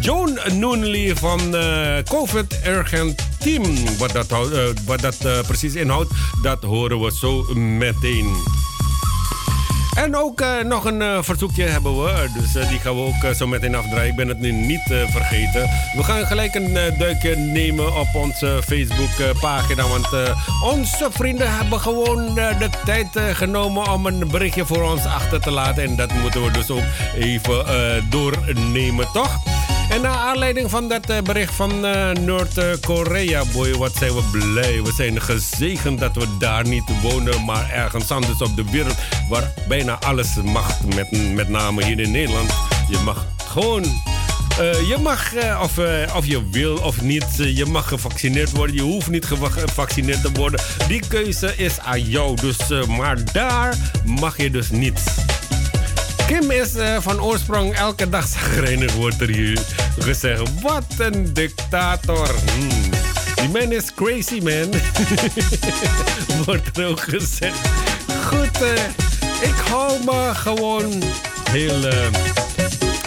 Joan 0.00 0.38
Noonley 0.58 1.16
van 1.16 1.56
COVID 2.04 2.60
Urgent 2.66 3.26
Team. 3.38 3.62
Wat 3.98 4.12
dat, 4.12 4.26
wat 4.86 5.00
dat 5.00 5.46
precies 5.46 5.74
inhoudt, 5.74 6.10
dat 6.42 6.62
horen 6.62 7.00
we 7.00 7.12
zo 7.12 7.54
meteen. 7.54 8.34
En 9.94 10.16
ook 10.16 10.44
nog 10.64 10.84
een 10.84 11.24
verzoekje 11.24 11.64
hebben 11.64 12.02
we. 12.02 12.28
Dus 12.38 12.68
die 12.68 12.78
gaan 12.78 12.94
we 12.94 13.00
ook 13.00 13.34
zo 13.34 13.46
meteen 13.46 13.74
afdraaien. 13.74 14.10
Ik 14.10 14.16
ben 14.16 14.28
het 14.28 14.38
nu 14.38 14.52
niet 14.52 14.82
vergeten. 14.86 15.70
We 15.96 16.02
gaan 16.02 16.26
gelijk 16.26 16.54
een 16.54 16.72
duikje 16.98 17.36
nemen 17.36 17.96
op 17.96 18.08
onze 18.14 18.60
Facebook 18.64 19.40
pagina. 19.40 19.88
Want 19.88 20.08
onze 20.64 21.08
vrienden 21.10 21.56
hebben 21.56 21.80
gewoon 21.80 22.34
de 22.34 22.68
tijd 22.84 23.08
genomen 23.32 23.90
om 23.90 24.06
een 24.06 24.28
berichtje 24.28 24.66
voor 24.66 24.82
ons 24.82 25.04
achter 25.04 25.40
te 25.40 25.50
laten. 25.50 25.82
En 25.82 25.96
dat 25.96 26.12
moeten 26.12 26.44
we 26.44 26.50
dus 26.50 26.70
ook 26.70 26.84
even 27.14 27.64
doornemen, 28.10 29.08
toch? 29.12 29.51
En 29.90 30.00
naar 30.00 30.16
aanleiding 30.16 30.70
van 30.70 30.88
dat 30.88 31.10
uh, 31.10 31.20
bericht 31.20 31.54
van 31.54 31.84
uh, 31.84 32.10
Noord-Korea, 32.10 33.44
boy, 33.52 33.74
wat 33.74 33.96
zijn 33.96 34.14
we 34.14 34.22
blij. 34.30 34.82
We 34.82 34.92
zijn 34.92 35.20
gezegend 35.20 35.98
dat 35.98 36.16
we 36.16 36.36
daar 36.38 36.66
niet 36.66 36.84
wonen, 37.02 37.44
maar 37.44 37.70
ergens 37.70 38.10
anders 38.10 38.40
op 38.42 38.56
de 38.56 38.64
wereld 38.70 38.96
waar 39.28 39.52
bijna 39.68 39.98
alles 40.00 40.28
mag. 40.44 40.84
Met, 40.94 41.34
met 41.34 41.48
name 41.48 41.84
hier 41.84 42.00
in 42.00 42.10
Nederland. 42.10 42.50
Je 42.88 42.98
mag 42.98 43.26
gewoon. 43.46 43.84
Uh, 44.60 44.88
je 44.88 44.96
mag, 45.02 45.32
of, 45.62 45.78
of 46.16 46.26
je 46.26 46.48
wil 46.50 46.76
of 46.76 47.02
niet, 47.02 47.26
je 47.36 47.66
mag 47.66 47.88
gevaccineerd 47.88 48.50
worden. 48.50 48.76
Je 48.76 48.82
hoeft 48.82 49.08
niet 49.08 49.24
gevaccineerd 49.24 50.22
te 50.22 50.32
worden. 50.32 50.60
Die 50.88 51.02
keuze 51.08 51.56
is 51.56 51.80
aan 51.80 52.02
jou. 52.02 52.36
Dus, 52.36 52.86
maar 52.86 53.32
daar 53.32 53.74
mag 54.04 54.36
je 54.36 54.50
dus 54.50 54.70
niet. 54.70 55.02
Kim 56.26 56.50
is 56.50 56.76
uh, 56.76 56.96
van 57.00 57.20
oorsprong 57.20 57.74
elke 57.74 58.08
dag 58.08 58.26
zagrijnig, 58.38 58.92
wordt 58.92 59.20
er 59.20 59.28
hier 59.28 59.58
gezegd. 59.98 60.60
Wat 60.60 60.84
een 60.98 61.32
dictator. 61.32 62.28
Hmm. 62.28 62.90
Die 63.34 63.48
man 63.48 63.72
is 63.72 63.94
crazy, 63.94 64.40
man. 64.42 64.70
wordt 66.46 66.78
er 66.78 66.86
ook 66.86 67.00
gezegd. 67.00 67.58
Goed, 68.24 68.62
uh, 68.62 68.72
ik 69.42 69.54
hou 69.68 70.04
me 70.04 70.30
gewoon 70.34 71.02
heel 71.50 71.84
uh, 71.84 71.92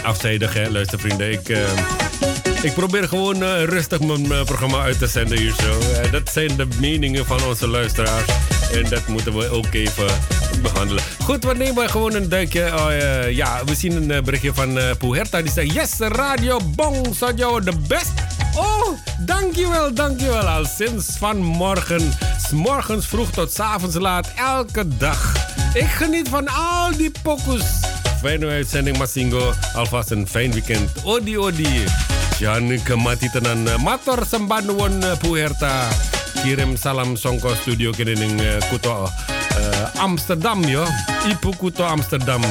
afzijdig, 0.02 0.54
hè, 0.54 0.70
luistervrienden. 0.70 1.32
Ik, 1.32 1.48
ik 2.62 2.74
probeer 2.74 3.08
gewoon 3.08 3.42
rustig 3.64 4.00
mijn 4.00 4.44
programma 4.44 4.82
uit 4.82 4.98
te 4.98 5.06
zenden 5.06 5.38
hier 5.38 5.54
zo. 5.60 5.78
dat 6.10 6.30
zijn 6.32 6.56
de 6.56 6.68
meningen 6.80 7.26
van 7.26 7.44
onze 7.44 7.68
luisteraars. 7.68 8.30
En 8.72 8.88
dat 8.88 9.06
moeten 9.06 9.36
we 9.36 9.48
ook 9.48 9.72
even 9.72 10.06
behandelen. 10.72 11.02
Goed, 11.24 11.44
we 11.44 11.54
nemen 11.54 11.90
gewoon 11.90 12.14
een 12.14 12.28
duikje. 12.28 12.74
Oh, 12.74 12.90
uh, 12.90 13.30
ja, 13.30 13.64
we 13.64 13.74
zien 13.74 14.10
een 14.10 14.24
berichtje 14.24 14.54
van 14.54 14.76
uh, 14.78 14.84
Puerta. 14.98 15.42
Die 15.42 15.52
zegt, 15.52 15.72
yes, 15.72 15.98
Radio 15.98 16.60
Bong 16.74 17.06
Sojo, 17.14 17.60
de 17.60 17.72
best. 17.88 18.12
Oh, 18.54 18.98
dankjewel, 19.18 19.94
dankjewel. 19.94 20.48
Al 20.48 20.64
sinds 20.64 21.06
vanmorgen, 21.18 22.12
s 22.48 22.50
morgens 22.50 23.06
vroeg 23.06 23.30
tot 23.30 23.52
s 23.52 23.60
avonds 23.60 23.96
laat, 23.96 24.32
elke 24.36 24.96
dag. 24.96 25.34
Ik 25.74 25.88
geniet 25.88 26.28
van 26.28 26.48
al 26.48 26.96
die 26.96 27.12
pokus. 27.22 27.64
Fijne 28.20 28.46
uitzending, 28.46 28.98
Masingo. 28.98 29.52
Alvast 29.74 30.10
een 30.10 30.28
fijn 30.28 30.52
weekend. 30.52 30.90
Odi, 31.04 31.38
odi. 31.38 31.84
Jan 32.38 32.82
kemati 32.82 33.30
tenan. 33.30 33.68
Sembanuan 34.30 35.04
Puerta. 35.18 35.88
Kirim 36.42 36.76
salam 36.76 37.16
songko 37.16 37.54
studio 37.54 37.90
kene 37.90 38.14
ning 38.14 38.40
Kuto 38.70 39.08
Amsterdam, 39.96 40.64
joh. 40.64 40.88
Ipu 41.28 41.56
Kuto 41.56 41.84
Amsterdam. 41.84 42.42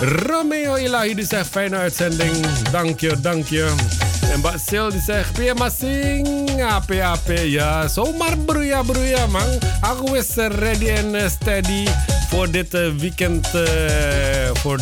Romeo 0.00 0.76
Ilahi 0.76 1.14
die 1.14 1.26
zegt 1.26 1.48
fijne 1.50 1.76
uitzending. 1.76 2.46
Dank 2.70 3.00
je, 3.00 3.20
dank 3.20 3.46
je. 3.48 3.74
En 4.32 4.40
Basil 4.40 4.90
die 4.90 5.00
zegt 5.00 5.32
Pia 5.32 5.54
Masing. 5.54 6.62
Ape, 6.62 7.02
ape. 7.02 7.50
Ja, 7.50 7.88
zomaar 7.88 8.38
broeia, 8.38 8.82
broeia, 8.82 9.26
man. 9.26 9.58
Aku 9.80 10.22
ready 10.48 10.88
en 10.88 11.30
steady 11.30 11.86
voor 12.28 12.50
dit 12.50 12.74
uh, 12.74 12.80
weekend. 12.98 13.48
Voor 14.52 14.80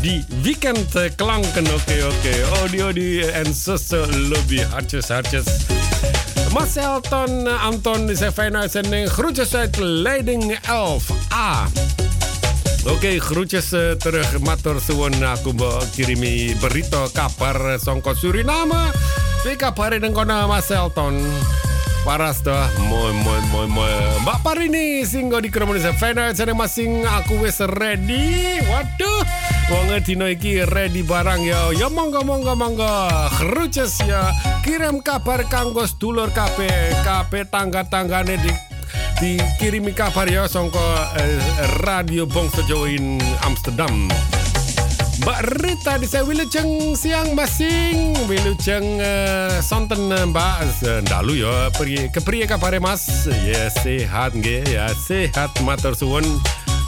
die 0.00 0.24
weekendklanken. 0.42 1.66
Oké, 1.66 1.74
oké. 1.74 2.04
Okay. 2.04 2.62
Odi, 2.64 2.82
odi 2.82 3.20
en 3.20 3.54
zussen 3.54 4.28
lobby. 4.28 4.62
Hartjes, 4.70 5.08
hartjes. 5.08 5.44
Marcel 6.52 7.00
Ton 7.00 7.48
Anton 7.48 8.16
zegt 8.16 8.32
fijne 8.32 8.58
uitzending. 8.58 9.08
Groetjes 9.08 9.54
uit 9.54 9.76
Leiding 9.76 10.58
11A. 10.58 11.72
Oké, 12.84 12.90
okay, 12.90 13.18
groetjes 13.18 13.72
uh, 13.72 13.90
terug. 13.90 14.38
Mator 14.38 14.80
suwon 14.80 15.24
aku 15.24 15.54
kirimi 15.94 16.56
berito 16.60 17.08
kapar 17.12 17.78
songko 17.80 18.14
Suriname. 18.14 18.90
Twee 19.42 19.56
kapar 19.56 19.92
in 19.92 20.12
kona 20.12 20.46
Marcel 20.46 20.92
Ton. 20.92 21.22
Paras 22.02 22.42
dah. 22.42 22.66
Mooi, 22.90 23.14
mooi, 23.22 23.40
mooi, 23.54 23.68
mooi. 23.70 23.94
Mbak 24.26 24.42
Parini 24.42 25.06
singgo 25.06 25.38
di 25.38 25.54
kromo 25.54 25.70
desa 25.70 25.94
fijne 25.94 26.26
uitzending 26.26 26.58
masing 26.58 27.06
aku 27.06 27.46
wis 27.46 27.62
ready. 27.78 28.58
Waduh. 28.66 29.22
Wong 29.70 29.94
dino 30.02 30.26
iki 30.26 30.66
ready 30.66 31.06
barang 31.06 31.46
ya. 31.46 31.70
Ya 31.70 31.86
monggo 31.86 32.26
monggo 32.26 32.58
monggo. 32.58 32.90
Groetjes 33.38 34.02
ya. 34.02 34.34
Kirim 34.66 34.98
kabar 34.98 35.46
kanggo 35.46 35.86
sedulur 35.86 36.34
kabeh, 36.34 36.90
kabeh 37.06 37.46
tangga-tanggane 37.46 38.34
di 38.42 38.52
dikirimi 39.22 39.94
kabar 39.94 40.26
ya 40.26 40.50
songko 40.50 40.82
eh, 41.22 41.38
Radio 41.86 42.26
Bongso 42.26 42.66
in 42.90 43.22
Amsterdam. 43.46 44.10
Mbak 45.20 45.40
Rita 45.60 46.00
di 46.00 46.08
saya 46.08 46.24
wilujeng 46.24 46.96
siang 46.96 47.36
masing. 47.36 48.16
Wilujeng 48.24 48.96
uh, 48.96 49.60
sonten 49.60 50.08
Mbak 50.08 50.80
dalu 51.04 51.44
ya. 51.44 51.68
Pri 51.76 52.08
kepriye 52.08 52.48
kabare 52.48 52.80
Mas? 52.80 53.28
Ya 53.28 53.68
sehat 53.68 54.32
nggih 54.32 54.64
ya. 54.64 54.88
Sehat 54.96 55.52
matur 55.60 55.92
suwun. 55.92 56.24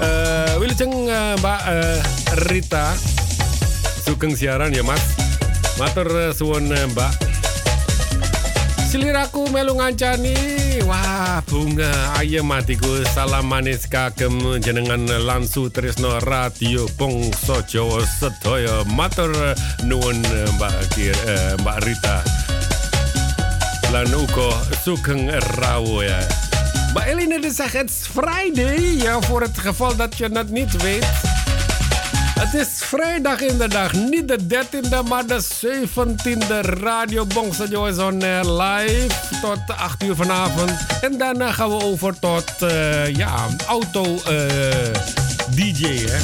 Uh, 0.01 0.57
wilujeng 0.57 1.13
uh, 1.13 1.37
Mbak 1.45 1.61
Rita. 2.49 2.97
Sugeng 4.01 4.33
siaran 4.33 4.73
ya 4.73 4.81
Mas. 4.81 5.05
Matur 5.77 6.33
suwun 6.33 6.73
Mbak 6.73 7.13
Siliraku 8.95 9.51
melu 9.51 9.75
ngancani. 9.75 10.39
Wah 10.87 11.43
bunga 11.51 12.15
ayam 12.15 12.47
matiku. 12.47 13.03
Salam 13.11 13.51
manis 13.51 13.91
kagem 13.91 14.39
jenengan 14.63 15.03
Lansu 15.19 15.67
Trisno 15.67 16.23
Radio 16.23 16.87
Bongso 16.95 17.59
Jawa 17.67 18.07
Sedoyo 18.07 18.87
Matur 18.95 19.35
nuwun 19.83 20.23
Mbak 20.55 20.95
eh, 21.11 21.59
Mbak 21.59 21.79
Rita. 21.83 22.23
Lan 23.91 24.15
uko 24.15 24.55
sugeng 24.87 25.27
rawo 25.59 25.99
ya. 26.07 26.23
Mbak 26.95 27.51
zegt 27.51 27.75
it's 27.75 28.07
Friday. 28.07 29.03
Ja 29.03 29.19
voor 29.19 29.43
het 29.43 29.59
geval 29.59 29.97
dat 29.99 30.15
je 30.15 30.31
het 30.31 30.51
niet 30.55 30.83
weet 30.83 31.44
Het 32.41 32.55
is 32.55 32.69
vrijdag 32.69 33.41
inderdaad, 33.41 33.93
niet 33.93 34.29
de 34.29 34.39
13e, 34.39 35.09
maar 35.09 35.27
de 35.27 35.45
17e 35.67 36.81
Radio 36.81 37.27
Bongso 37.27 37.85
is 37.85 37.99
on 37.99 38.19
live 38.59 39.07
tot 39.41 39.59
8 39.77 40.03
uur 40.03 40.15
vanavond. 40.15 40.73
En 41.01 41.19
daarna 41.19 41.53
gaan 41.53 41.69
we 41.69 41.83
over 41.83 42.19
tot 42.19 42.53
uh, 42.63 43.15
ja, 43.15 43.47
auto 43.67 44.05
uh, 44.05 44.19
DJ. 45.55 46.07
Hè? 46.07 46.19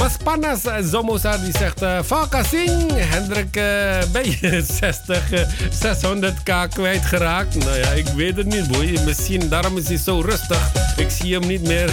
Mas 0.00 0.16
panas, 0.16 0.64
eh, 0.64 0.76
Zomosa 0.82 1.36
die 1.36 1.52
zegt... 1.58 1.82
Uh, 1.82 1.98
Valkasing, 2.02 2.92
Hendrik, 2.94 3.56
uh, 3.56 3.62
ben 4.12 4.24
je 4.24 4.64
60, 4.80 5.32
uh, 5.32 5.40
600k 5.70 6.68
kwijtgeraakt? 6.68 7.54
Nou 7.54 7.78
ja, 7.78 7.88
ik 7.88 8.06
weet 8.06 8.36
het 8.36 8.46
niet, 8.46 8.68
boy. 8.68 8.98
Misschien, 9.04 9.48
daarom 9.48 9.76
is 9.76 9.88
hij 9.88 9.96
zo 9.96 10.20
rustig. 10.20 10.70
Ik 10.96 11.10
zie 11.10 11.34
hem 11.34 11.46
niet 11.46 11.62
meer 11.62 11.90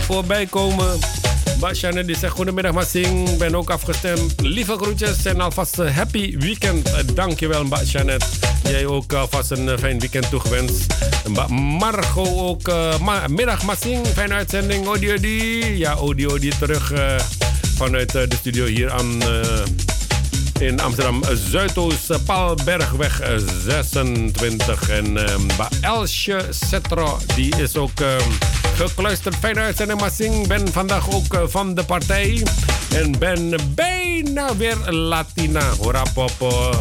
voorbij 0.00 0.46
komen. 0.46 0.98
Basjane 1.62 2.04
die 2.04 2.16
zegt 2.16 2.32
goedemiddag 2.32 2.72
Massing, 2.72 3.36
ben 3.38 3.54
ook 3.54 3.70
afgestemd. 3.70 4.40
Lieve 4.40 4.76
groetjes 4.76 5.24
en 5.24 5.40
alvast 5.40 5.78
een 5.78 5.92
happy 5.92 6.38
weekend. 6.38 6.90
Dankjewel 7.14 7.64
Basjane. 7.64 8.16
Jij 8.62 8.86
ook 8.86 9.12
alvast 9.12 9.50
een 9.50 9.78
fijn 9.78 9.98
weekend 9.98 10.30
toegewenst. 10.30 10.94
Margot 11.78 12.38
ook, 12.38 12.68
uh, 12.68 13.26
middag 13.26 13.62
Massing, 13.62 14.06
fijne 14.06 14.34
uitzending. 14.34 14.86
Odi 14.86 15.12
Odi. 15.12 15.76
Ja, 15.76 15.94
Odi 15.94 16.26
Odi 16.26 16.52
terug 16.58 16.92
vanuit 17.76 18.12
de 18.12 18.36
studio 18.38 18.64
hier 18.64 18.90
aan... 18.90 19.22
in 20.58 20.80
Amsterdam 20.80 21.22
Zuidoost, 21.50 22.24
Paalbergweg 22.24 23.22
26. 23.64 24.88
En 24.88 25.16
Elsje 25.80 26.46
Cetro, 26.50 27.18
die 27.34 27.56
is 27.56 27.76
ook 27.76 28.00
gekluisterd. 28.88 29.36
Fijne 29.36 29.60
uitzending, 29.60 30.00
Massing. 30.00 30.46
Ben 30.46 30.72
vandaag 30.72 31.14
ook 31.14 31.50
van 31.50 31.74
de 31.74 31.84
partij. 31.84 32.42
En 32.94 33.18
ben 33.18 33.54
bijna 33.74 34.56
weer 34.56 34.76
Latina. 34.90 35.70
Hoera 35.78 36.02
popo. 36.14 36.72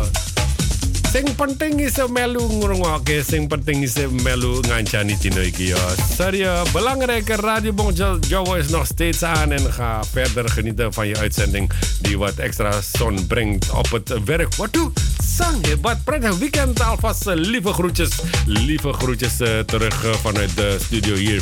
Sing 1.11 1.35
penting 1.35 1.81
is 1.81 1.99
melu 2.07 2.39
ngrungokke, 2.39 3.23
sing 3.23 3.47
penting 3.47 3.83
is 3.83 3.99
melu 4.23 4.63
ngancani 4.63 5.17
iki. 5.19 5.73
Sorry, 6.15 6.47
belangrijke 6.71 7.35
Radio 7.35 7.73
Bong 7.73 7.91
Jowo 8.27 8.53
is 8.53 8.69
nog 8.69 8.85
steeds 8.85 9.23
aan 9.23 9.51
en 9.51 9.73
ga 9.73 10.03
verder 10.03 10.49
genieten 10.49 10.93
van 10.93 11.07
je 11.07 11.17
uitzending 11.17 11.71
die 12.01 12.17
wat 12.17 12.35
extra 12.35 12.71
zon 12.81 13.27
brengt 13.27 13.69
op 13.69 13.91
het 13.91 14.23
werk. 14.23 14.55
Wat 14.55 14.73
doe? 14.73 14.91
Sang 15.23 15.67
je, 15.67 15.77
wat 15.81 16.03
prettig 16.03 16.37
weekend 16.37 16.81
alvast. 16.81 17.25
Lieve 17.25 17.73
groetjes, 17.73 18.19
lieve 18.45 18.93
groetjes 18.93 19.39
uh, 19.39 19.59
terug 19.59 20.05
uh, 20.05 20.13
vanuit 20.13 20.55
de 20.55 20.77
studio 20.81 21.15
hier. 21.15 21.41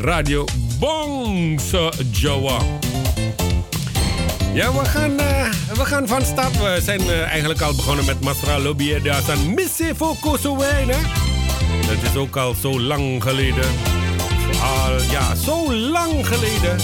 Radio 0.00 0.44
Bong 0.78 1.60
Jowo. 2.10 2.78
Ja, 4.54 4.72
we 4.72 4.84
gaan, 4.84 5.16
we 5.74 5.84
gaan 5.84 6.08
van 6.08 6.24
start. 6.24 6.58
We 6.58 6.80
zijn 6.82 7.10
eigenlijk 7.10 7.60
al 7.60 7.74
begonnen 7.74 8.04
met 8.04 8.20
Masra 8.20 8.58
Lobby. 8.58 9.00
Daar 9.00 9.22
staan 9.22 9.54
Missy 9.54 9.94
Foko 9.94 10.36
Sowein. 10.36 10.88
Dat 11.86 12.10
is 12.10 12.16
ook 12.16 12.36
al 12.36 12.54
zo 12.60 12.80
lang 12.80 13.22
geleden. 13.22 13.68
Al, 14.62 15.02
ja, 15.10 15.34
zo 15.34 15.74
lang 15.74 16.26
geleden. 16.26 16.76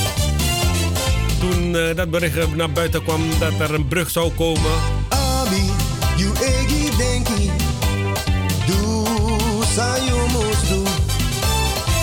Toen 1.41 1.73
dat 1.97 2.11
bericht 2.11 2.55
naar 2.55 2.71
buiten 2.71 3.03
kwam 3.03 3.23
dat 3.39 3.69
er 3.69 3.75
een 3.75 3.89
brug 3.89 4.11
zou 4.11 4.31
komen. 4.31 5.02
You 6.23 6.31
egi 6.39 6.87
denki. 6.99 7.51
Do 8.69 8.79
sa 9.75 9.99
you 10.07 10.19
must 10.31 10.63
do. 10.71 10.81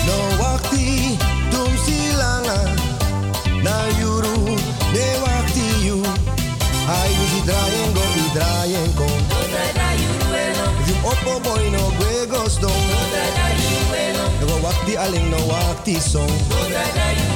No 0.04 0.16
wakti, 0.40 1.16
dum 1.48 1.72
silanga. 1.84 2.58
Na 3.64 3.76
yuru, 3.96 4.36
de 4.92 5.06
wakti 5.24 5.66
you. 5.86 6.04
Ai 6.96 7.12
usi 7.22 7.40
draaien 7.48 7.90
go, 7.96 8.04
i 8.22 8.26
draaien. 8.36 8.90
If 10.80 10.88
you 10.88 10.96
oppo 11.10 11.40
boy 11.40 11.64
no 11.72 11.82
gwe 11.96 12.26
gosdom. 12.28 12.80
No 14.44 14.54
wakti 14.68 15.00
aling 15.00 15.30
no 15.30 15.40
wakti 15.48 15.96
song. 15.96 17.29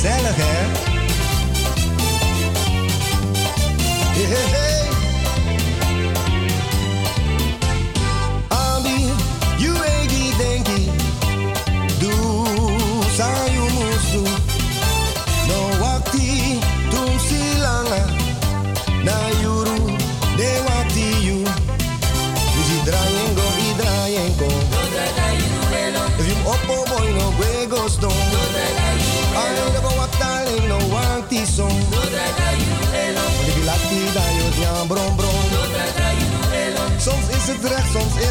Gezellig 0.00 0.36
hè? 0.36 0.70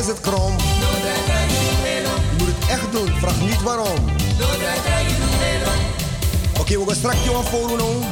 Het 0.09 0.19
moet 2.37 2.47
het 2.47 2.69
echt 2.69 2.91
doen, 2.91 3.07
vraag 3.19 3.39
niet 3.39 3.61
waarom. 3.61 3.97
Oké, 6.59 6.79
we 6.79 6.83
gaan 6.85 6.95
straks 6.95 7.23
jou 7.23 7.45
voor 7.45 7.77
doen. 7.77 8.03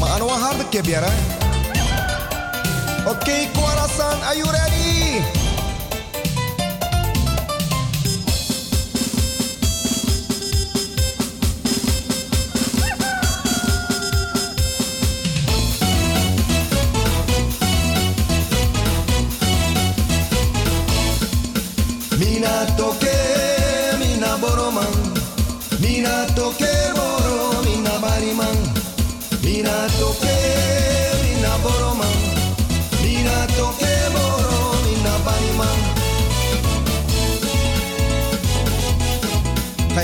Maar 0.00 0.08
aan 0.08 0.20
een 0.20 0.28
harde 0.28 0.68
kip, 0.68 0.84
ja, 0.84 1.00
Oké, 3.06 3.10
okay, 3.10 3.48
Kwarasan, 3.52 4.22
are 4.22 4.36
you 4.36 4.50
ready? 4.50 5.03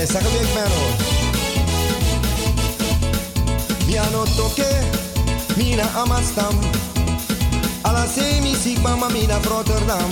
Zeggen 0.07 0.31
wie 0.31 0.39
ik 0.39 0.53
ben 0.53 0.71
hoor? 0.71 0.93
Miano 3.85 4.23
toke, 4.35 4.67
mina 5.55 5.83
amastam. 5.95 6.59
Alla 7.81 8.05
semi 8.07 8.55
sigma 8.55 8.95
mina 8.95 9.37
Rotterdam. 9.47 10.09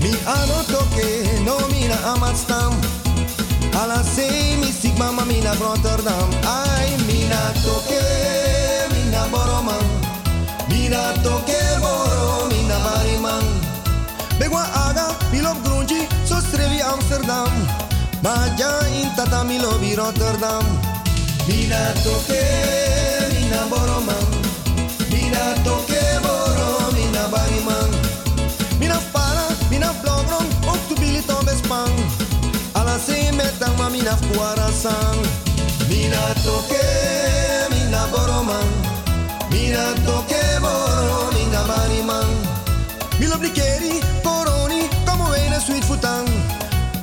Mi 0.00 0.10
ano 0.24 0.62
toke, 0.66 1.22
no 1.44 1.56
mina 1.70 1.96
Amsterdam. 2.04 2.72
Alla 3.74 4.02
se 4.14 4.56
mi 4.58 4.72
sigma 4.80 5.10
ma 5.10 5.24
mina 5.24 5.52
Rotterdam. 5.54 6.28
Ai 6.44 6.96
mina 7.06 7.52
toke, 7.64 8.02
mina 8.92 9.26
boroman. 9.30 9.86
Mina 10.68 11.12
toke 11.22 11.60
boro, 11.80 12.46
mina 12.48 12.78
bariman. 12.78 13.44
Begwa 14.38 14.64
aga, 14.88 15.14
mi 15.30 15.40
love 15.40 15.60
grunji, 15.62 16.08
so 16.24 16.40
strevi 16.40 16.80
Amsterdam. 16.80 17.79
Ma 18.22 18.34
ja 18.56 18.86
in 18.86 19.10
tata 19.16 19.42
mi 19.44 19.58
lobby 19.58 19.94
Rotterdam. 19.94 20.64
Mina 21.46 21.92
toke, 22.04 22.44
mina 23.32 23.64
boroman. 23.70 24.26
Mina 25.10 25.54
toke 25.64 26.02
boro, 26.22 26.92
mina 26.92 27.24
bariman. 27.32 27.90
Mina 28.78 28.98
para, 29.12 29.46
mina 29.70 29.90
vlogron, 30.02 30.46
ook 30.68 30.80
tu 30.88 30.94
bili 31.00 31.22
to 31.24 31.36
bespang. 31.44 31.96
Ala 32.72 32.98
se 32.98 33.32
metang 33.32 33.76
ma 33.78 33.88
mina 33.88 34.14
fuarasan. 34.16 35.16
Mina 35.88 36.22
toke, 36.44 36.84
mina 37.72 38.06
boroman. 38.12 38.68
Mina 39.50 39.84
toke 40.04 40.42
boro, 40.60 41.32
mina 41.32 41.64
mariman. 41.66 42.30
Milo 43.18 43.36
blikeri, 43.38 44.00
koroni, 44.22 44.88
kamo 45.06 45.24
wene 45.32 45.58
sweet 45.60 45.84
futang. 45.84 46.28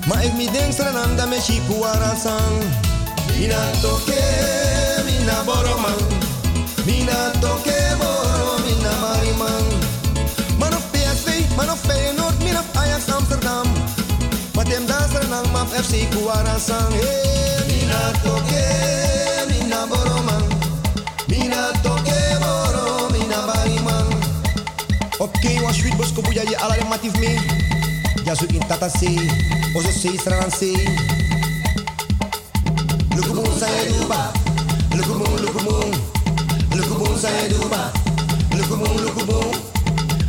Ma 0.07 0.21
ik 0.21 0.33
mi 0.33 0.51
denk 0.51 0.71
strananda 0.73 1.25
me 1.25 1.39
chiku 1.41 1.83
arasan. 1.83 2.53
Mina 3.37 3.71
toke, 3.81 4.23
mina 5.05 5.43
boroman. 5.45 5.99
Mina 6.85 7.31
toke 7.39 7.77
boro, 7.99 8.57
mina 8.65 8.93
mariman. 9.03 9.65
Man 10.59 10.73
of 10.73 10.85
PSV, 10.91 11.55
man 11.55 11.69
of 11.69 11.79
Feyenoord, 11.87 12.37
mina 12.43 12.59
of 12.59 12.75
Ajax 12.75 13.11
Amsterdam. 13.11 13.67
Wat 14.53 14.67
hem 14.67 14.85
daar 14.85 15.05
stranang 15.09 15.51
maf 15.51 15.69
FC 15.83 15.93
Kuarasan. 16.15 16.91
Hey, 16.91 17.67
mina 17.67 18.11
toke, 18.23 18.65
mina 19.47 19.87
boroman. 19.91 20.43
Mina 21.27 21.71
toke 21.83 22.37
boro, 22.39 23.09
mina 23.11 23.45
bariman. 23.45 24.07
Oké, 25.17 25.37
okay, 25.37 25.61
was 25.61 25.77
sweet 25.77 25.97
bosko 25.97 26.21
buja 26.21 26.41
je 26.41 26.57
alare 26.57 26.83
mee. 27.19 27.76
Yazou 28.27 28.47
Intatasi, 28.51 29.15
Ozosi 29.73 30.17
Sranansi. 30.19 30.73
Le 33.15 33.21
Goumou 33.21 33.47
Saïdouba, 33.57 34.33
le 34.91 35.01
Goumou, 35.01 35.37
le 35.39 35.47
Goumou, 35.47 35.91
le 36.75 36.81
Goumou 36.83 37.17
Saïdouba, 37.17 37.93
le 38.51 38.63
Goumou, 38.67 38.99
le 38.99 39.09
Goumou, 39.15 39.51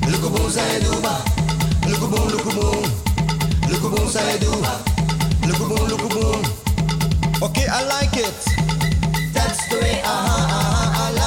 le 0.07 0.17
Goumou 0.17 0.49
Saïdouba, 0.49 1.25
le 1.89 1.97
Goumou, 1.97 2.29
le 2.31 2.37
Goumou, 2.37 2.83
le 3.69 3.77
Goumou 3.79 4.09
Saïdouba, 4.09 4.73
le 5.45 5.53
Goumou, 5.55 5.87
le 5.89 5.97
Goumou. 5.97 6.39
Okay, 7.43 7.67
I 7.67 7.83
like 7.83 8.17
it. 8.17 8.39
That's 9.35 9.67
the 9.69 9.77
way, 9.83 10.01
aha, 10.05 10.47
aha, 10.47 10.95
I 10.95 11.11
like 11.11 11.17
it. 11.17 11.18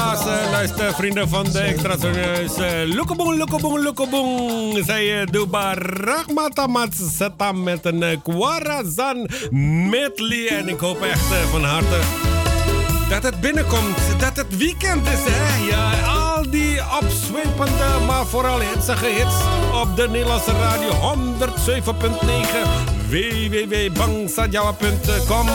helaas, 0.00 0.26
eh, 0.26 0.50
luister 0.50 0.94
vrienden 0.94 1.28
van 1.28 1.44
de 1.44 1.58
extra 1.58 1.96
serieus. 2.00 2.56
Eh, 2.56 2.70
lukeboeng, 2.84 3.36
lukeboeng. 3.82 4.84
Zij 4.84 5.20
eh, 5.20 5.26
doen 5.26 5.50
barakmatamat 5.50 6.94
zetam 6.94 7.62
met 7.62 7.84
een 7.84 8.20
kwarazan 8.22 9.28
medley. 9.90 10.48
En 10.48 10.68
ik 10.68 10.80
hoop 10.80 11.02
echt 11.02 11.24
van 11.50 11.64
harte 11.64 11.98
dat 13.08 13.22
het 13.22 13.40
binnenkomt. 13.40 13.98
Dat 14.18 14.36
het 14.36 14.56
weekend 14.56 15.06
is, 15.06 15.18
hè. 15.22 15.66
Ja, 15.70 15.90
al 16.08 16.50
die 16.50 16.80
opzwepende, 17.02 17.98
maar 18.06 18.26
vooral 18.26 18.60
hitsige 18.60 19.06
hits 19.06 19.34
op 19.82 19.96
de 19.96 20.08
Nederlandse 20.08 20.52
radio. 20.52 20.90
107.9 20.90 22.68
www.bangsadjawa.com 23.08 25.48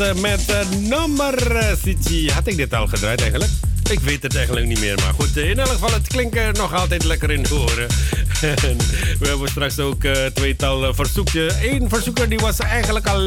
eh, 0.00 0.14
met 0.14 0.50
uh, 0.50 0.88
nummer 0.88 1.64
City. 1.84 2.28
Had 2.28 2.46
ik 2.46 2.56
dit 2.56 2.74
al 2.74 2.86
gedraaid 2.86 3.20
eigenlijk? 3.20 3.50
Ik 3.90 4.00
weet 4.00 4.22
het 4.22 4.36
eigenlijk 4.36 4.66
niet 4.66 4.80
meer. 4.80 4.94
Maar 4.96 5.12
goed, 5.14 5.36
in 5.36 5.58
elk 5.58 5.68
geval, 5.68 5.92
het 5.92 6.06
klinkt 6.06 6.56
nog 6.56 6.74
altijd 6.74 7.04
lekker 7.04 7.30
in 7.30 7.42
de 7.42 7.54
oren. 7.54 7.88
we 9.20 9.28
hebben 9.28 9.48
straks 9.48 9.78
ook 9.78 10.04
uh, 10.04 10.26
tweetal 10.26 10.94
verzoekje. 10.94 11.50
Eén 11.62 11.88
verzoeker 11.88 12.28
die 12.28 12.38
was 12.38 12.58
eigenlijk 12.58 13.06
al 13.06 13.18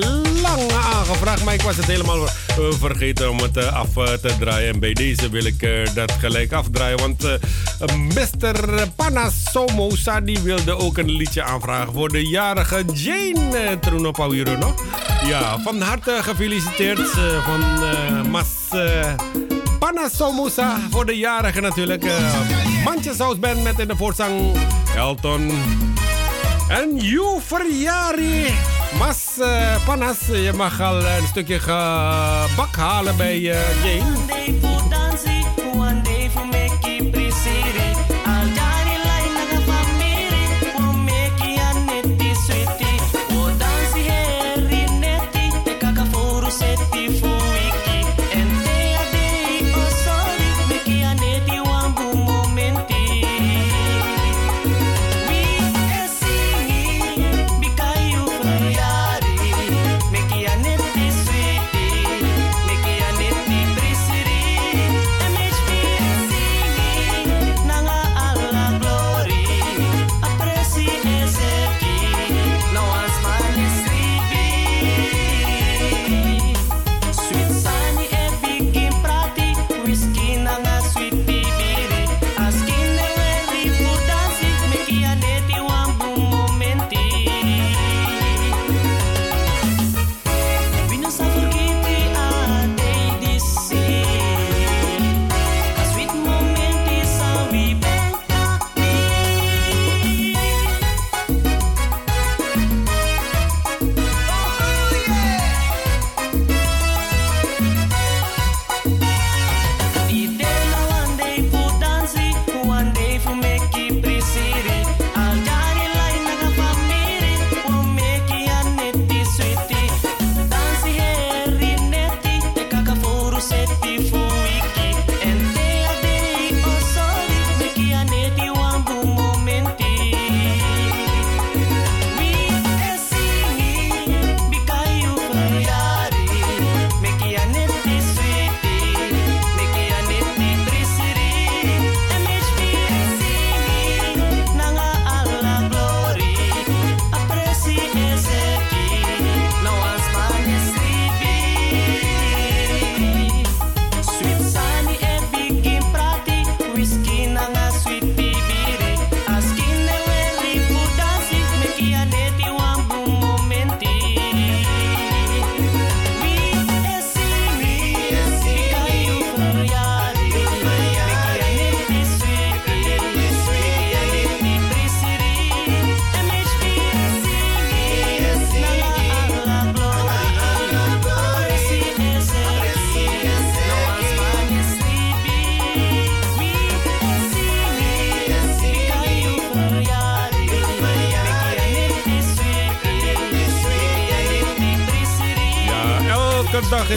lang 0.42 0.72
aangevraagd. 0.72 1.44
Maar 1.44 1.54
ik 1.54 1.62
was 1.62 1.76
het 1.76 1.86
helemaal 1.86 2.28
vergeten 2.80 3.30
om 3.30 3.40
het 3.40 3.58
af 3.58 3.94
te 3.94 4.32
draaien. 4.40 4.74
En 4.74 4.80
bij 4.80 4.94
deze 4.94 5.30
wil 5.30 5.46
ik 5.46 5.70
dat 5.94 6.12
gelijk 6.12 6.52
afdraaien. 6.52 6.98
Want 6.98 7.24
Mr. 7.96 8.88
Panasomosa 8.96 10.22
die 10.22 10.40
wilde 10.40 10.78
ook 10.78 10.98
een 10.98 11.12
liedje 11.12 11.44
aanvragen 11.44 11.94
voor 11.94 12.10
de 12.10 12.28
jarige 12.28 12.84
Jane 12.94 13.78
Truno 13.80 14.12
Pauiruno. 14.12 14.76
Ja, 15.26 15.60
van 15.60 15.82
harte 15.82 16.18
gefeliciteerd 16.22 17.00
uh, 17.00 17.46
van 17.46 17.84
uh, 17.84 18.22
Mas 18.22 18.48
uh, 18.74 19.14
Panasomusa 19.80 20.78
voor 20.92 21.06
de 21.06 21.18
jarigen 21.18 21.62
natuurlijk. 21.62 22.04
Uh, 22.04 22.14
Mandjeshuis 22.84 23.40
Band 23.40 23.64
met 23.64 23.80
in 23.80 23.88
de 23.88 23.96
voorzang 23.96 24.58
Elton. 24.96 25.52
En 26.70 26.98
you. 26.98 27.40
Mas 28.98 29.26
Panas, 29.86 30.18
je 30.28 30.52
mag 30.56 30.82
al 30.82 30.96
een 30.96 31.28
stukje 31.28 31.60
gebak 31.60 32.76
halen 32.76 33.18
bij 33.18 33.40
Jane. 33.40 34.65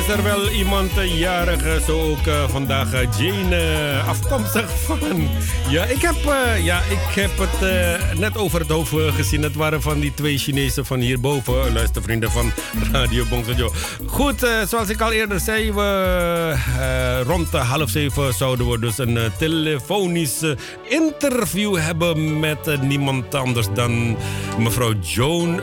Is 0.08 0.14
er 0.14 0.22
wel 0.22 0.48
iemand 0.50 0.90
jarig, 1.04 1.84
zo 1.84 2.00
ook 2.00 2.26
uh, 2.26 2.48
vandaag 2.48 2.90
Jane, 3.18 4.00
afkomstig 4.06 4.70
van. 4.84 5.28
Ja, 5.68 5.84
ik 5.84 6.02
heb, 6.02 6.16
ja, 6.62 6.80
ik 6.82 7.14
heb 7.14 7.30
het 7.38 8.18
net 8.18 8.36
over 8.36 8.60
het 8.60 8.68
hoofd 8.68 8.94
gezien. 9.14 9.42
Het 9.42 9.54
waren 9.54 9.82
van 9.82 10.00
die 10.00 10.14
twee 10.14 10.38
Chinezen 10.38 10.86
van 10.86 11.00
hierboven, 11.00 11.72
luistervrienden 11.72 12.30
van 12.30 12.52
Radio 12.92 13.24
Bongsojo. 13.24 13.72
Goed, 14.06 14.46
zoals 14.68 14.88
ik 14.88 15.00
al 15.00 15.12
eerder 15.12 15.40
zei, 15.40 15.72
we, 15.72 17.22
rond 17.26 17.48
half 17.50 17.90
zeven 17.90 18.34
zouden 18.34 18.70
we 18.70 18.78
dus 18.78 18.98
een 18.98 19.18
telefonisch 19.38 20.42
interview 20.88 21.76
hebben 21.76 22.40
met 22.40 22.80
niemand 22.82 23.34
anders 23.34 23.66
dan 23.74 24.16
mevrouw 24.58 24.92
Joan 25.00 25.60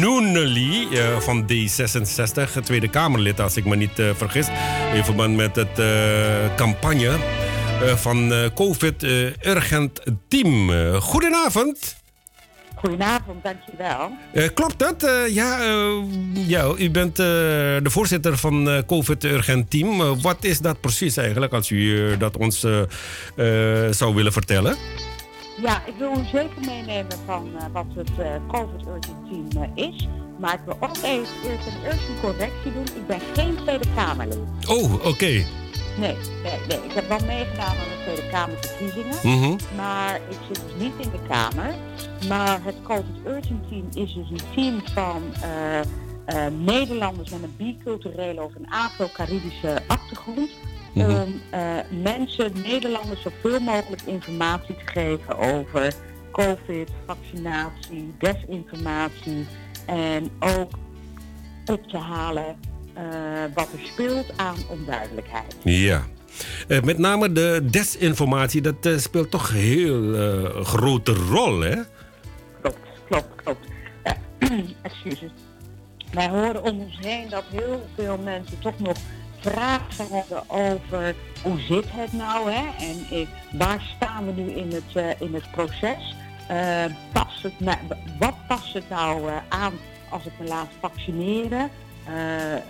Noonely 0.00 0.86
van 1.20 1.42
D66, 1.52 2.62
Tweede 2.64 2.88
Kamerlid, 2.88 3.40
als 3.40 3.56
ik 3.56 3.64
me 3.64 3.76
niet 3.76 3.98
uh, 3.98 4.10
vergis. 4.14 4.46
In 4.94 5.04
verband 5.04 5.36
met 5.36 5.56
het 5.56 5.78
uh, 5.78 5.86
campagne 6.56 7.10
uh, 7.82 7.96
van 7.96 8.32
COVID 8.54 9.02
Urgent 9.42 10.00
Team. 10.28 10.70
goedenavond. 11.00 12.04
Goedenavond, 12.76 13.42
dankjewel. 13.44 14.10
klopt 14.54 14.78
dat? 14.78 15.26
ja, 15.30 15.58
ja, 16.32 16.72
u 16.78 16.90
bent 16.90 17.16
de 17.16 17.80
voorzitter 17.90 18.36
van 18.36 18.82
COVID 18.86 19.24
Urgent 19.24 19.70
Team. 19.70 20.20
wat 20.20 20.44
is 20.44 20.58
dat 20.58 20.80
precies 20.80 21.16
eigenlijk, 21.16 21.52
als 21.52 21.70
u 21.70 22.16
dat 22.16 22.36
ons 22.36 22.60
zou 23.90 24.14
willen 24.14 24.32
vertellen? 24.32 24.76
Ja, 25.62 25.82
ik 25.86 25.94
wil 25.98 26.10
u 26.10 26.24
zeker 26.24 26.60
meenemen 26.66 27.18
van 27.26 27.50
wat 27.72 27.86
het 27.94 28.10
COVID 28.48 28.86
Urgent 28.86 29.50
Team 29.52 29.72
is. 29.74 30.08
Maar 30.38 30.54
ik 30.54 30.60
wil 30.64 30.76
ook 30.80 30.96
even 30.96 31.26
eerst 31.44 31.66
een, 31.66 31.84
eerst 31.84 32.08
een 32.08 32.20
correctie 32.20 32.72
doen. 32.72 32.82
Ik 32.82 33.06
ben 33.06 33.20
geen 33.34 33.56
Tweede 33.56 33.84
Kamerlid. 33.94 34.38
Oh, 34.68 35.06
oké. 35.06 35.44
Nee, 35.98 36.16
nee, 36.42 36.58
nee, 36.68 36.78
ik 36.84 36.92
heb 36.92 37.08
wel 37.08 37.26
meegedaan 37.26 37.76
aan 37.76 37.76
de 37.76 38.02
Tweede 38.04 38.30
Kamerverkiezingen. 38.30 39.16
Mm 39.22 39.56
Maar 39.76 40.20
ik 40.28 40.38
zit 40.46 40.62
dus 40.64 40.82
niet 40.84 40.92
in 40.98 41.10
de 41.10 41.26
Kamer. 41.28 41.74
Maar 42.28 42.64
het 42.64 42.74
COVID 42.82 43.26
Urgent 43.26 43.68
Team 43.68 43.88
is 43.94 44.14
dus 44.14 44.30
een 44.30 44.54
team 44.54 44.80
van 44.84 45.22
uh, 45.42 45.80
uh, 46.28 46.46
Nederlanders 46.64 47.30
met 47.30 47.42
een 47.42 47.54
biculturele 47.56 48.42
of 48.42 48.54
een 48.54 48.70
Afro-Caribische 48.70 49.82
achtergrond. 49.86 50.50
Om 50.94 51.40
uh, 51.54 51.78
mensen, 52.02 52.52
Nederlanders, 52.62 53.22
zoveel 53.22 53.60
mogelijk 53.60 54.02
informatie 54.02 54.76
te 54.76 54.86
geven 54.86 55.38
over 55.38 55.94
COVID, 56.32 56.90
vaccinatie, 57.06 58.14
desinformatie. 58.18 59.46
En 59.86 60.30
ook 60.40 60.70
op 61.66 61.88
te 61.88 61.96
halen 61.96 62.46
eh, 62.46 62.65
wat 63.54 63.68
er 63.72 63.86
speelt 63.92 64.26
aan 64.36 64.56
onduidelijkheid. 64.68 65.56
Ja. 65.64 66.02
Eh, 66.68 66.82
met 66.82 66.98
name 66.98 67.32
de 67.32 67.60
desinformatie, 67.70 68.60
dat 68.60 68.86
eh, 68.86 68.96
speelt 68.98 69.30
toch 69.30 69.48
een 69.48 69.56
heel 69.56 70.14
eh, 70.14 70.64
grote 70.64 71.12
rol, 71.12 71.60
hè? 71.60 71.76
Klopt, 72.60 72.78
klopt, 73.08 73.42
klopt. 73.44 73.66
Eh, 74.02 74.12
excuses. 74.82 75.30
Wij 76.12 76.28
horen 76.28 76.62
om 76.62 76.80
ons 76.80 76.98
heen 77.00 77.28
dat 77.28 77.44
heel 77.50 77.86
veel 77.96 78.18
mensen 78.18 78.58
toch 78.58 78.78
nog 78.78 78.96
vragen 79.40 80.06
hebben 80.10 80.42
over 80.50 81.14
hoe 81.42 81.60
zit 81.60 81.84
het 81.88 82.12
nou, 82.12 82.50
hè? 82.50 82.84
En 82.84 83.18
eh, 83.18 83.26
waar 83.58 83.92
staan 83.96 84.26
we 84.26 84.32
nu 84.42 84.50
in 84.50 84.72
het, 84.72 84.94
eh, 84.94 85.20
in 85.20 85.34
het 85.34 85.50
proces? 85.50 86.14
Eh, 86.48 86.84
past 87.12 87.42
het 87.42 87.60
nou- 87.60 87.78
wat 88.18 88.34
past 88.48 88.72
het 88.72 88.88
nou 88.88 89.28
eh, 89.28 89.36
aan 89.48 89.72
als 90.08 90.24
ik 90.26 90.32
me 90.38 90.46
laat 90.46 90.68
vaccineren? 90.80 91.70
Eh, 92.06 92.54
eh, 92.54 92.60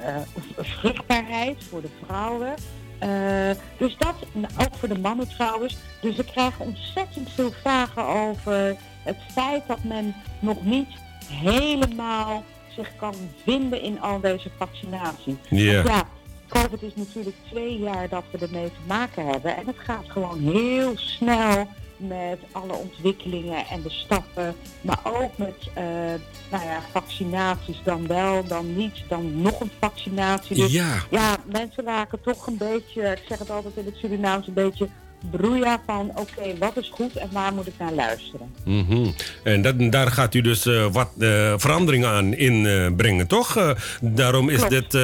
vruchtbaarheid 0.56 1.64
voor 1.68 1.80
de 1.80 1.88
vrouwen. 2.04 2.54
Eh, 2.98 3.50
dus 3.78 3.96
dat, 3.98 4.14
ook 4.60 4.74
voor 4.74 4.88
de 4.88 4.98
mannen 4.98 5.28
trouwens. 5.28 5.76
Dus 6.00 6.16
we 6.16 6.24
krijgen 6.24 6.64
ontzettend 6.64 7.30
veel 7.30 7.50
vragen 7.50 8.04
over 8.04 8.76
het 9.02 9.16
feit 9.32 9.62
dat 9.66 9.84
men 9.84 10.14
nog 10.40 10.64
niet 10.64 10.88
helemaal 11.28 12.44
zich 12.76 12.96
kan 12.96 13.14
vinden 13.42 13.82
in 13.82 14.00
al 14.00 14.20
deze 14.20 14.50
vaccinatie. 14.58 15.38
Ja. 15.48 15.74
Want 15.74 15.88
ja, 15.88 16.08
COVID 16.48 16.82
is 16.82 16.94
natuurlijk 16.94 17.36
twee 17.50 17.78
jaar 17.78 18.08
dat 18.08 18.24
we 18.30 18.38
ermee 18.38 18.68
te 18.68 18.86
maken 18.86 19.26
hebben. 19.26 19.56
En 19.56 19.66
het 19.66 19.78
gaat 19.78 20.10
gewoon 20.10 20.40
heel 20.40 20.92
snel 20.94 21.68
met 21.96 22.38
alle 22.52 22.72
ontwikkelingen 22.72 23.66
en 23.66 23.82
de 23.82 23.90
stappen. 23.90 24.54
Maar 24.80 24.98
ook 25.04 25.38
met 25.38 25.54
eh, 25.74 25.84
nou 26.50 26.64
ja, 26.64 26.80
vaccinaties 26.92 27.80
dan 27.84 28.06
wel, 28.06 28.44
dan 28.44 28.76
niet, 28.76 28.94
dan 29.08 29.42
nog 29.42 29.60
een 29.60 29.70
vaccinatie. 29.80 30.56
Dus 30.56 30.72
Ja. 30.72 30.94
ja, 31.10 31.36
mensen 31.52 31.84
raken 31.84 32.20
toch 32.20 32.46
een 32.46 32.56
beetje, 32.58 33.02
ik 33.02 33.22
zeg 33.28 33.38
het 33.38 33.50
altijd 33.50 33.76
in 33.76 33.84
het 33.84 33.96
Surinaams, 33.96 34.46
een 34.46 34.54
beetje 34.54 34.88
broeia 35.30 35.82
van 35.86 36.10
oké, 36.14 36.58
wat 36.58 36.76
is 36.76 36.90
goed 36.94 37.16
en 37.16 37.28
waar 37.32 37.54
moet 37.54 37.66
ik 37.66 37.72
naar 37.78 37.92
luisteren. 37.92 38.54
Mhm. 38.64 39.06
En 39.44 39.62
dat, 39.62 39.74
daar 39.92 40.10
gaat 40.10 40.34
u 40.34 40.40
dus 40.40 40.66
eh, 40.66 40.86
wat 40.92 41.10
eh, 41.18 41.54
veranderingen 41.56 42.08
aan 42.08 42.34
inbrengen, 42.34 43.26
toch? 43.26 43.56
Eh, 43.56 43.70
daarom 44.00 44.48
is 44.48 44.64
Klopt. 44.64 44.90
dit 44.90 45.02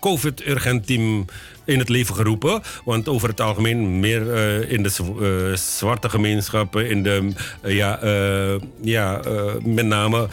COVID-urgent-team 0.00 1.24
in 1.64 1.78
het 1.78 1.88
leven 1.88 2.14
geroepen. 2.14 2.62
Want 2.84 3.08
over 3.08 3.28
het 3.28 3.40
algemeen 3.40 4.00
meer 4.00 4.34
eh, 4.34 4.70
in 4.70 4.82
de 4.82 4.90
eh, 5.52 5.56
zwarte 5.56 6.08
gemeenschappen, 6.08 6.88
in 6.88 7.02
de, 7.02 7.32
eh, 7.60 7.76
ja, 7.76 7.98
ja 8.80 9.20
met 9.62 9.86
name 9.86 10.28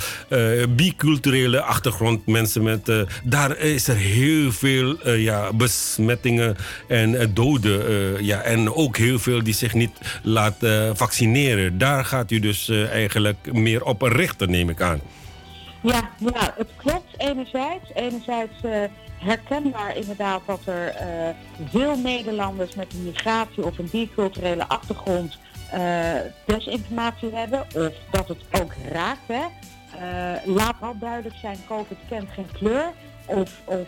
biculturele 0.69 1.61
achtergrond, 1.61 2.26
mensen 2.26 2.64
met, 2.64 2.91
daar 3.23 3.57
is 3.57 3.88
er 3.88 3.95
heel 3.95 4.51
veel 4.51 5.10
ja, 5.10 5.53
besmettingen 5.53 6.56
en 6.88 7.34
doden. 7.34 8.26
ja, 8.26 8.41
en 8.41 8.73
ook 8.73 8.97
heel 8.97 9.19
veel 9.19 9.43
die 9.43 9.53
zich 9.53 9.73
niet 9.73 9.91
laten 10.23 10.97
vaccineren. 10.97 11.77
Daar 11.77 12.06
gaat 12.06 12.31
u 12.31 12.39
dus 12.39 12.69
eigenlijk 12.69 13.53
meer 13.53 13.84
op 13.84 14.01
richten, 14.01 14.51
neem 14.51 14.69
ik 14.69 14.81
aan. 14.81 15.01
Ja, 15.81 16.10
ja, 16.19 16.53
het 16.57 16.69
klopt 16.77 17.14
enerzijds. 17.18 17.91
Enerzijds 17.93 18.53
herkenbaar 19.20 19.96
inderdaad 19.96 20.41
dat 20.46 20.66
er 20.66 20.88
eh, 20.88 21.30
veel 21.70 21.98
Nederlanders 21.98 22.76
met 22.76 22.94
een 22.94 23.04
migratie 23.04 23.66
of 23.66 23.78
een 23.78 23.90
biculturele 23.91 24.68
achtergrond 24.68 25.38
eh, 25.72 26.16
desinformatie 26.46 27.30
hebben. 27.34 27.62
Of 27.62 27.94
dat 28.12 28.28
het 28.28 28.62
ook 28.62 28.74
raakt. 28.91 29.28
Hè. 29.28 29.46
Eh, 30.00 30.46
laat 30.46 30.76
wel 30.80 30.98
duidelijk 31.00 31.36
zijn, 31.36 31.58
COVID 31.68 31.98
kent 32.10 32.30
geen 32.30 32.52
kleur. 32.52 32.91
Of, 33.26 33.62
of 33.66 33.88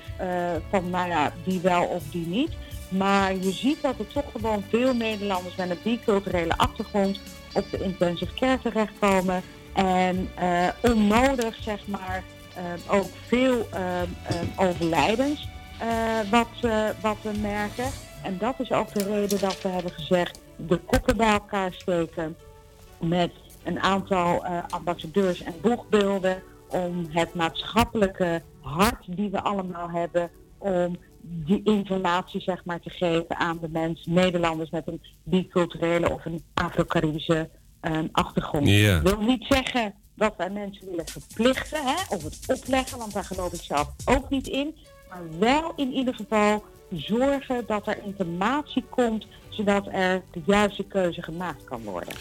van 0.69 0.89
nou 0.89 1.09
ja, 1.09 1.31
die 1.43 1.59
wel 1.59 1.83
of 1.83 2.03
die 2.11 2.27
niet. 2.27 2.51
Maar 2.89 3.35
je 3.35 3.51
ziet 3.51 3.81
dat 3.81 3.99
er 3.99 4.07
toch 4.07 4.31
gewoon 4.31 4.63
veel 4.69 4.93
Nederlanders 4.93 5.55
met 5.55 5.69
een 5.69 5.77
biculturele 5.83 6.57
achtergrond 6.57 7.19
op 7.53 7.71
de 7.71 7.83
intensive 7.83 8.33
care 8.33 8.59
terechtkomen. 8.59 9.41
En 9.73 10.29
onnodig, 10.81 11.55
zeg 11.61 11.87
maar, 11.87 12.23
ook 12.87 13.07
veel 13.27 13.67
eh, 13.71 14.01
eh, 14.01 14.07
overlijdens 14.55 15.49
eh, 15.81 16.29
wat, 16.29 16.47
eh, 16.61 16.89
wat 17.01 17.17
we 17.21 17.31
merken. 17.41 17.89
En 18.23 18.37
dat 18.37 18.59
is 18.59 18.71
ook 18.71 18.93
de 18.93 19.03
reden 19.03 19.39
dat 19.39 19.61
we 19.61 19.69
hebben 19.69 19.91
gezegd, 19.91 20.39
de 20.55 20.77
koppen 20.77 21.17
bij 21.17 21.31
elkaar 21.31 21.73
steken 21.73 22.35
met 22.99 23.31
een 23.63 23.79
aantal 23.79 24.45
eh, 24.45 24.57
ambassadeurs 24.69 25.43
en 25.43 25.53
boegbeelden 25.61 26.43
om 26.67 27.05
het 27.09 27.33
maatschappelijke 27.33 28.41
hart 28.59 29.05
die 29.07 29.29
we 29.29 29.41
allemaal 29.41 29.89
hebben, 29.89 30.29
om 30.57 30.97
die 31.21 31.61
informatie 31.63 32.41
zeg 32.41 32.65
maar 32.65 32.79
te 32.79 32.89
geven 32.89 33.37
aan 33.37 33.57
de 33.61 33.69
mensen, 33.69 34.13
Nederlanders 34.13 34.69
met 34.69 34.87
een 34.87 35.01
biculturele 35.23 36.11
of 36.11 36.25
een 36.25 36.43
Afro-Caribische 36.53 37.49
achtergrond. 38.11 38.67
Ja. 38.67 39.01
wil 39.01 39.21
niet 39.21 39.45
zeggen 39.49 39.93
dat 40.21 40.33
wij 40.37 40.49
mensen 40.49 40.89
willen 40.89 41.07
verplichten 41.07 41.85
hè, 41.85 42.15
of 42.15 42.23
het 42.23 42.39
opleggen, 42.47 42.97
want 42.97 43.13
daar 43.13 43.23
geloof 43.23 43.53
ik 43.53 43.61
zelf 43.61 43.89
ook 44.05 44.29
niet 44.29 44.47
in. 44.47 44.75
Maar 45.09 45.39
wel 45.39 45.73
in 45.75 45.91
ieder 45.93 46.13
geval 46.15 46.63
zorgen 46.89 47.63
dat 47.67 47.87
er 47.87 48.03
informatie 48.03 48.83
komt, 48.89 49.25
zodat 49.49 49.87
er 49.91 50.21
de 50.31 50.41
juiste 50.45 50.83
keuze 50.83 51.21
gemaakt 51.21 51.63
kan 51.63 51.83
worden. 51.83 52.13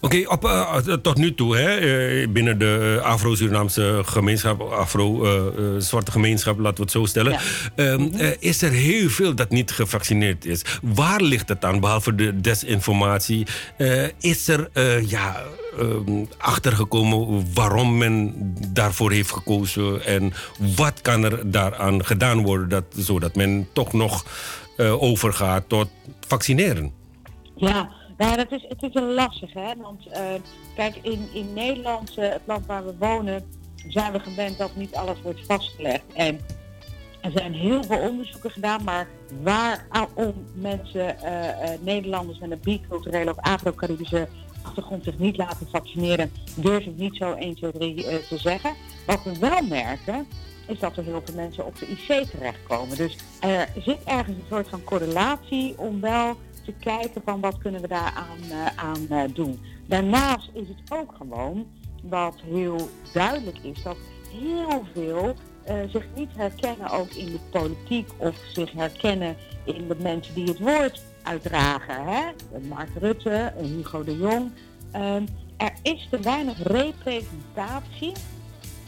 Oké, 0.00 0.22
op, 0.28 0.44
eh, 0.44 0.76
tot 0.76 1.16
nu 1.16 1.34
toe, 1.34 1.56
hè, 1.56 1.74
eh, 1.76 2.28
binnen 2.28 2.58
de 2.58 2.96
eh, 3.02 3.06
Afro-Surinaamse 3.06 4.02
gemeenschap, 4.04 4.60
Afro-zwarte 4.60 6.10
gemeenschap, 6.10 6.58
laten 6.58 6.76
we 6.76 6.82
het 6.82 6.90
zo 6.90 7.04
stellen, 7.04 7.32
Ja. 7.32 7.40
ehm, 7.76 8.08
eh, 8.14 8.30
is 8.38 8.62
er 8.62 8.70
heel 8.70 9.08
veel 9.08 9.34
dat 9.34 9.50
niet 9.50 9.70
gevaccineerd 9.70 10.44
is. 10.44 10.62
Waar 10.82 11.20
ligt 11.20 11.48
het 11.48 11.64
aan, 11.64 11.80
behalve 11.80 12.14
de 12.14 12.40
desinformatie? 12.40 13.46
Eh, 13.76 14.02
is 14.20 14.48
er 14.48 14.68
eh, 14.72 15.08
ja, 15.10 15.42
ehm, 15.78 16.24
achtergekomen 16.38 17.46
waarom 17.54 17.98
men 17.98 18.34
daarvoor 18.72 19.12
heeft 19.12 19.30
gekozen 19.32 20.04
en 20.04 20.32
wat 20.76 21.00
kan 21.02 21.24
er 21.24 21.50
daaraan 21.50 22.04
gedaan 22.04 22.42
worden 22.42 22.68
dat, 22.68 22.84
zodat 22.96 23.34
men 23.34 23.68
toch 23.72 23.92
nog 23.92 24.24
eh, 24.76 25.02
overgaat 25.02 25.64
tot 25.68 25.88
vaccineren? 26.28 26.92
Ja, 27.56 27.90
nou, 28.16 28.36
dat 28.36 28.52
is, 28.52 28.64
het 28.68 28.82
is 28.82 28.94
een 28.94 29.12
lastig, 29.12 29.52
hè. 29.52 29.72
Want 29.76 30.06
eh, 30.06 30.34
kijk, 30.74 30.96
in, 31.02 31.28
in 31.32 31.52
Nederland, 31.52 32.16
eh, 32.16 32.28
het 32.28 32.42
land 32.44 32.66
waar 32.66 32.84
we 32.84 32.94
wonen, 32.98 33.44
zijn 33.88 34.12
we 34.12 34.20
gewend 34.20 34.58
dat 34.58 34.76
niet 34.76 34.94
alles 34.94 35.22
wordt 35.22 35.46
vastgelegd. 35.46 36.12
En 36.14 36.40
er 37.20 37.30
zijn 37.34 37.54
heel 37.54 37.82
veel 37.82 37.98
onderzoeken 37.98 38.50
gedaan, 38.50 38.84
maar 38.84 39.08
waarom 39.42 40.34
mensen, 40.54 41.20
eh, 41.20 41.70
Nederlanders 41.80 42.38
met 42.38 42.50
een 42.50 42.60
biculturele 42.62 43.30
of 43.30 43.38
Afro-Caribische 43.40 44.28
achtergrond 44.62 45.04
zich 45.04 45.18
niet 45.18 45.36
laten 45.36 45.68
vaccineren, 45.70 46.32
durf 46.54 46.84
ik 46.84 46.96
niet 46.96 47.16
zo 47.16 47.32
1, 47.32 47.54
2, 47.54 47.72
3 47.72 48.06
eh, 48.06 48.16
te 48.16 48.38
zeggen. 48.38 48.74
Wat 49.06 49.22
we 49.22 49.38
wel 49.38 49.62
merken, 49.62 50.26
is 50.66 50.78
dat 50.78 50.96
er 50.96 51.04
heel 51.04 51.22
veel 51.24 51.34
mensen 51.34 51.66
op 51.66 51.78
de 51.78 51.86
IC 51.86 52.28
terechtkomen. 52.30 52.96
Dus 52.96 53.16
er 53.40 53.68
zit 53.78 54.04
ergens 54.04 54.36
een 54.36 54.44
soort 54.48 54.68
van 54.68 54.84
correlatie 54.84 55.78
om 55.78 56.00
wel 56.00 56.36
te 56.66 56.72
kijken 56.80 57.22
van 57.24 57.40
wat 57.40 57.58
kunnen 57.58 57.80
we 57.80 57.88
daaraan 57.88 58.38
eh, 58.50 58.66
aan, 58.76 59.06
eh, 59.08 59.34
doen. 59.34 59.60
Daarnaast 59.86 60.50
is 60.52 60.68
het 60.68 60.98
ook 60.98 61.14
gewoon, 61.16 61.66
wat 62.02 62.34
heel 62.44 62.88
duidelijk 63.12 63.58
is, 63.62 63.82
dat 63.82 63.96
heel 64.30 64.84
veel 64.92 65.34
eh, 65.66 65.76
zich 65.88 66.06
niet 66.14 66.30
herkennen 66.36 66.90
ook 66.90 67.10
in 67.10 67.26
de 67.26 67.38
politiek 67.50 68.08
of 68.16 68.36
zich 68.52 68.72
herkennen 68.72 69.36
in 69.64 69.88
de 69.88 69.96
mensen 69.98 70.34
die 70.34 70.44
het 70.44 70.58
woord 70.58 71.02
uitdragen. 71.22 72.04
Hè? 72.04 72.22
Mark 72.68 72.88
Rutte, 72.98 73.52
Hugo 73.56 74.04
de 74.04 74.16
Jong. 74.16 74.50
Ehm, 74.90 75.26
er 75.56 75.72
is 75.82 76.08
te 76.10 76.20
weinig 76.20 76.62
representatie 76.62 78.12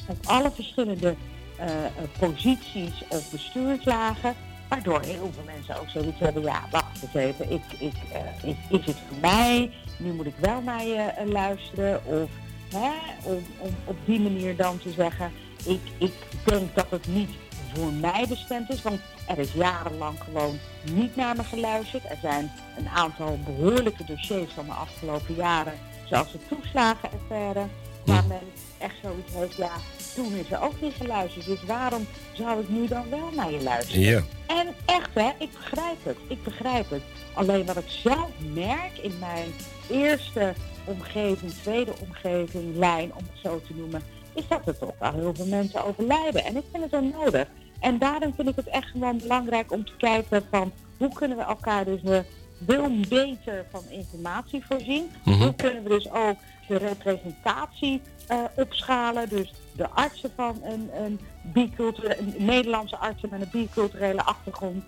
op 0.09 0.16
alle 0.26 0.50
verschillende 0.50 1.14
eh, 1.56 1.84
eh, 1.84 1.90
posities 2.18 3.05
of 3.09 3.30
bestuurslagen. 3.30 4.34
Waardoor 4.68 5.00
heel 5.00 5.30
veel 5.34 5.44
mensen 5.44 5.80
ook 5.80 5.88
zoiets 5.88 6.18
hebben, 6.20 6.42
ja, 6.42 6.64
wacht 6.70 7.02
eens 7.02 7.14
even, 7.14 7.50
ik, 7.50 7.62
ik, 7.78 7.94
eh, 8.12 8.50
is, 8.50 8.56
is 8.68 8.86
het 8.86 8.96
voor 9.08 9.18
mij? 9.20 9.70
Nu 9.96 10.12
moet 10.12 10.26
ik 10.26 10.36
wel 10.40 10.60
naar 10.60 10.84
je 10.84 10.94
eh, 10.94 11.26
luisteren. 11.26 12.04
Of 12.04 12.30
hè, 12.72 12.92
om, 13.22 13.44
om 13.58 13.74
op 13.84 13.96
die 14.04 14.20
manier 14.20 14.56
dan 14.56 14.78
te 14.78 14.90
zeggen, 14.90 15.32
ik, 15.64 15.80
ik 15.98 16.12
denk 16.44 16.74
dat 16.74 16.90
het 16.90 17.06
niet 17.06 17.30
voor 17.74 17.92
mij 17.92 18.24
bestemd 18.28 18.70
is. 18.70 18.82
Want 18.82 19.00
er 19.26 19.38
is 19.38 19.52
jarenlang 19.52 20.18
gewoon 20.24 20.58
niet 20.92 21.16
naar 21.16 21.36
me 21.36 21.44
geluisterd. 21.44 22.04
Er 22.04 22.18
zijn 22.20 22.50
een 22.76 22.88
aantal 22.88 23.38
behoorlijke 23.44 24.04
dossiers 24.04 24.52
van 24.52 24.66
de 24.66 24.72
afgelopen 24.72 25.34
jaren, 25.34 25.74
zoals 26.04 26.32
de 26.32 26.38
toeslagenaffaire, 26.48 27.66
waar 28.04 28.24
men 28.26 28.40
echt 28.78 28.94
zoiets 29.02 29.32
heeft, 29.32 29.56
ja, 29.56 29.72
toen 30.18 30.34
is 30.34 30.50
er 30.50 30.62
ook 30.62 30.80
niet 30.80 30.94
geluisterd. 30.94 31.46
Dus 31.46 31.64
waarom 31.66 32.06
zou 32.32 32.60
ik 32.60 32.68
nu 32.68 32.86
dan 32.86 33.10
wel 33.10 33.30
naar 33.34 33.52
je 33.52 33.62
luisteren? 33.62 34.02
Ja. 34.02 34.22
En 34.46 34.74
echt 34.84 35.10
hè, 35.14 35.30
ik 35.38 35.52
begrijp 35.52 35.96
het. 36.02 36.16
Ik 36.28 36.42
begrijp 36.42 36.90
het. 36.90 37.02
Alleen 37.34 37.66
wat 37.66 37.76
ik 37.76 37.88
zelf 37.88 38.30
merk 38.54 38.98
in 39.02 39.12
mijn 39.20 39.48
eerste 39.90 40.54
omgeving, 40.84 41.52
tweede 41.52 41.92
omgeving, 42.00 42.76
lijn 42.76 43.10
om 43.14 43.24
het 43.32 43.42
zo 43.42 43.60
te 43.66 43.74
noemen, 43.74 44.02
is 44.34 44.48
dat 44.48 44.66
er 44.66 44.78
toch 44.78 44.94
wel 44.98 45.12
heel 45.12 45.34
veel 45.34 45.46
mensen 45.46 45.84
overlijden. 45.84 46.44
En 46.44 46.56
ik 46.56 46.64
vind 46.72 46.84
het 46.84 46.92
onnodig. 46.92 47.46
En 47.80 47.98
daarom 47.98 48.34
vind 48.34 48.48
ik 48.48 48.56
het 48.56 48.68
echt 48.68 48.90
gewoon 48.90 49.18
belangrijk 49.18 49.72
om 49.72 49.84
te 49.84 49.96
kijken 49.96 50.46
van 50.50 50.72
hoe 50.96 51.12
kunnen 51.12 51.36
we 51.36 51.42
elkaar 51.42 51.84
dus 51.84 52.02
eh, 52.02 52.18
veel 52.66 52.90
beter 53.08 53.64
van 53.70 53.82
informatie 53.88 54.64
voorzien. 54.68 55.10
Mhm. 55.24 55.42
Hoe 55.42 55.54
kunnen 55.54 55.82
we 55.82 55.88
dus 55.88 56.10
ook 56.10 56.36
de 56.68 56.76
representatie 56.76 58.00
eh, 58.26 58.44
opschalen. 58.56 59.28
Dus 59.28 59.52
de 59.78 59.88
artsen 59.90 60.30
van 60.36 60.60
een, 60.62 60.90
een, 60.94 61.20
een 61.55 62.34
Nederlandse 62.36 62.96
artsen 62.96 63.28
met 63.30 63.40
een 63.40 63.48
biculturele 63.52 64.22
achtergrond 64.22 64.84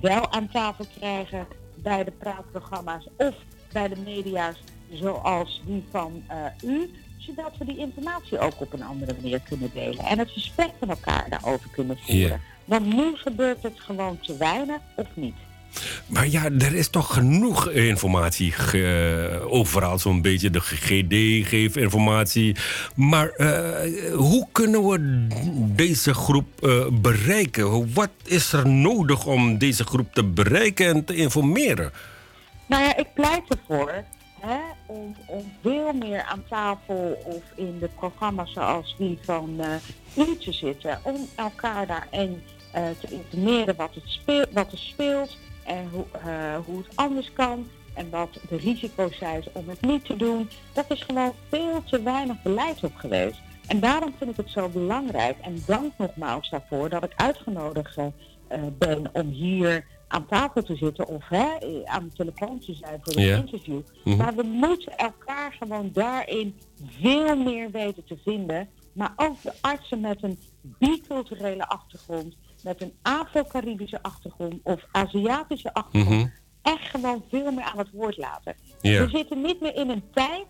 wel 0.00 0.32
aan 0.32 0.48
tafel 0.48 0.86
krijgen 0.98 1.46
bij 1.74 2.04
de 2.04 2.10
praatprogramma's 2.10 3.08
of 3.16 3.34
bij 3.72 3.88
de 3.88 3.96
media's 4.04 4.62
zoals 4.92 5.62
die 5.66 5.84
van 5.90 6.22
eh, 6.26 6.36
u, 6.62 6.90
zodat 7.18 7.56
we 7.58 7.64
die 7.64 7.78
informatie 7.78 8.38
ook 8.38 8.60
op 8.60 8.72
een 8.72 8.82
andere 8.82 9.14
manier 9.20 9.40
kunnen 9.40 9.70
delen 9.74 10.04
en 10.04 10.18
het 10.18 10.30
gesprek 10.30 10.70
met 10.80 10.88
elkaar 10.88 11.26
daarover 11.28 11.70
kunnen 11.70 11.98
voeren. 11.98 12.40
Want 12.64 12.94
nu 12.94 13.16
gebeurt 13.16 13.62
het 13.62 13.80
gewoon 13.80 14.20
te 14.20 14.36
weinig 14.36 14.80
of 14.96 15.06
niet. 15.14 15.36
Maar 16.06 16.28
ja, 16.28 16.44
er 16.44 16.74
is 16.74 16.88
toch 16.88 17.14
genoeg 17.14 17.70
informatie. 17.70 18.54
overal 19.48 19.98
zo'n 19.98 20.22
beetje. 20.22 20.50
De 20.50 20.60
GGD 20.60 21.48
geeft 21.48 21.76
informatie. 21.76 22.56
Maar 22.94 23.28
eh, 23.28 24.12
hoe 24.12 24.46
kunnen 24.52 24.88
we 24.88 25.26
deze 25.74 26.14
groep 26.14 26.62
eh, 26.62 26.86
bereiken? 26.92 27.94
Wat 27.94 28.10
is 28.24 28.52
er 28.52 28.68
nodig 28.68 29.26
om 29.26 29.58
deze 29.58 29.84
groep 29.84 30.14
te 30.14 30.24
bereiken 30.24 30.86
en 30.86 31.04
te 31.04 31.14
informeren? 31.14 31.92
Nou 32.66 32.82
ja, 32.82 32.96
ik 32.96 33.14
pleit 33.14 33.42
ervoor 33.48 34.04
hè, 34.40 34.58
om, 34.86 35.16
om 35.26 35.52
veel 35.62 35.92
meer 35.92 36.22
aan 36.22 36.44
tafel 36.48 37.22
of 37.24 37.42
in 37.54 37.78
de 37.78 37.88
programma's 37.96 38.52
zoals 38.52 38.94
die 38.98 39.18
van 39.22 39.60
eh 39.60 40.26
u 40.26 40.36
te 40.36 40.52
zitten. 40.52 40.98
Om 41.02 41.28
elkaar 41.34 41.86
daarin 41.86 42.42
eh 42.72 42.82
te 43.00 43.06
informeren 43.10 43.76
wat, 43.76 43.90
wat 44.52 44.72
er 44.72 44.78
speelt 44.78 45.36
en 45.64 45.88
hoe, 45.92 46.04
eh, 46.24 46.56
hoe 46.66 46.78
het 46.78 46.96
anders 46.96 47.32
kan. 47.32 47.66
En 47.94 48.10
wat 48.10 48.38
de 48.48 48.56
risico's 48.56 49.18
zijn 49.18 49.44
om 49.52 49.68
het 49.68 49.80
niet 49.80 50.04
te 50.04 50.16
doen. 50.16 50.48
Dat 50.72 50.90
is 50.90 51.02
gewoon 51.02 51.32
veel 51.48 51.82
te 51.84 52.02
weinig 52.02 52.42
beleid 52.42 52.84
op 52.84 52.94
geweest. 52.94 53.40
En 53.66 53.80
daarom 53.80 54.14
vind 54.18 54.30
ik 54.30 54.36
het 54.36 54.50
zo 54.50 54.68
belangrijk. 54.68 55.36
En 55.40 55.62
dank 55.66 55.92
nogmaals 55.98 56.50
daarvoor 56.50 56.88
dat 56.88 57.04
ik 57.04 57.12
uitgenodigd 57.16 57.96
eh, 57.96 58.60
ben 58.78 59.04
om 59.12 59.28
hier 59.28 59.86
aan 60.08 60.26
tafel 60.26 60.62
te 60.62 60.76
zitten 60.76 61.06
of 61.08 61.28
hè, 61.28 61.46
aan 61.84 62.04
de 62.04 62.12
telefoon 62.14 62.58
te 62.58 62.74
zijn 62.74 62.98
voor 63.02 63.16
een 63.16 63.22
Ja. 63.22 63.36
interview. 63.36 63.80
Mhm. 64.04 64.16
Maar 64.16 64.34
we 64.34 64.42
moeten 64.42 64.96
elkaar 64.98 65.52
gewoon 65.58 65.90
daarin 65.92 66.58
veel 66.98 67.36
meer 67.36 67.70
weten 67.70 68.04
te 68.04 68.16
vinden. 68.24 68.68
Maar 68.92 69.12
ook 69.16 69.42
de 69.42 69.52
artsen 69.60 70.00
met 70.00 70.22
een 70.22 70.38
biculturele 70.78 71.68
achtergrond, 71.68 72.34
met 72.64 72.82
een 72.82 72.92
Afro-Caribische 73.02 74.02
achtergrond 74.02 74.54
of 74.62 74.84
Aziatische 74.92 75.72
achtergrond, 75.74 76.18
Mhm. 76.18 76.28
echt 76.62 76.90
gewoon 76.90 77.24
veel 77.30 77.52
meer 77.52 77.64
aan 77.64 77.78
het 77.78 77.90
woord 77.92 78.16
laten. 78.16 78.54
We 78.80 79.08
zitten 79.10 79.40
niet 79.40 79.60
meer 79.60 79.74
in 79.76 79.88
een 79.90 80.04
tijd 80.12 80.46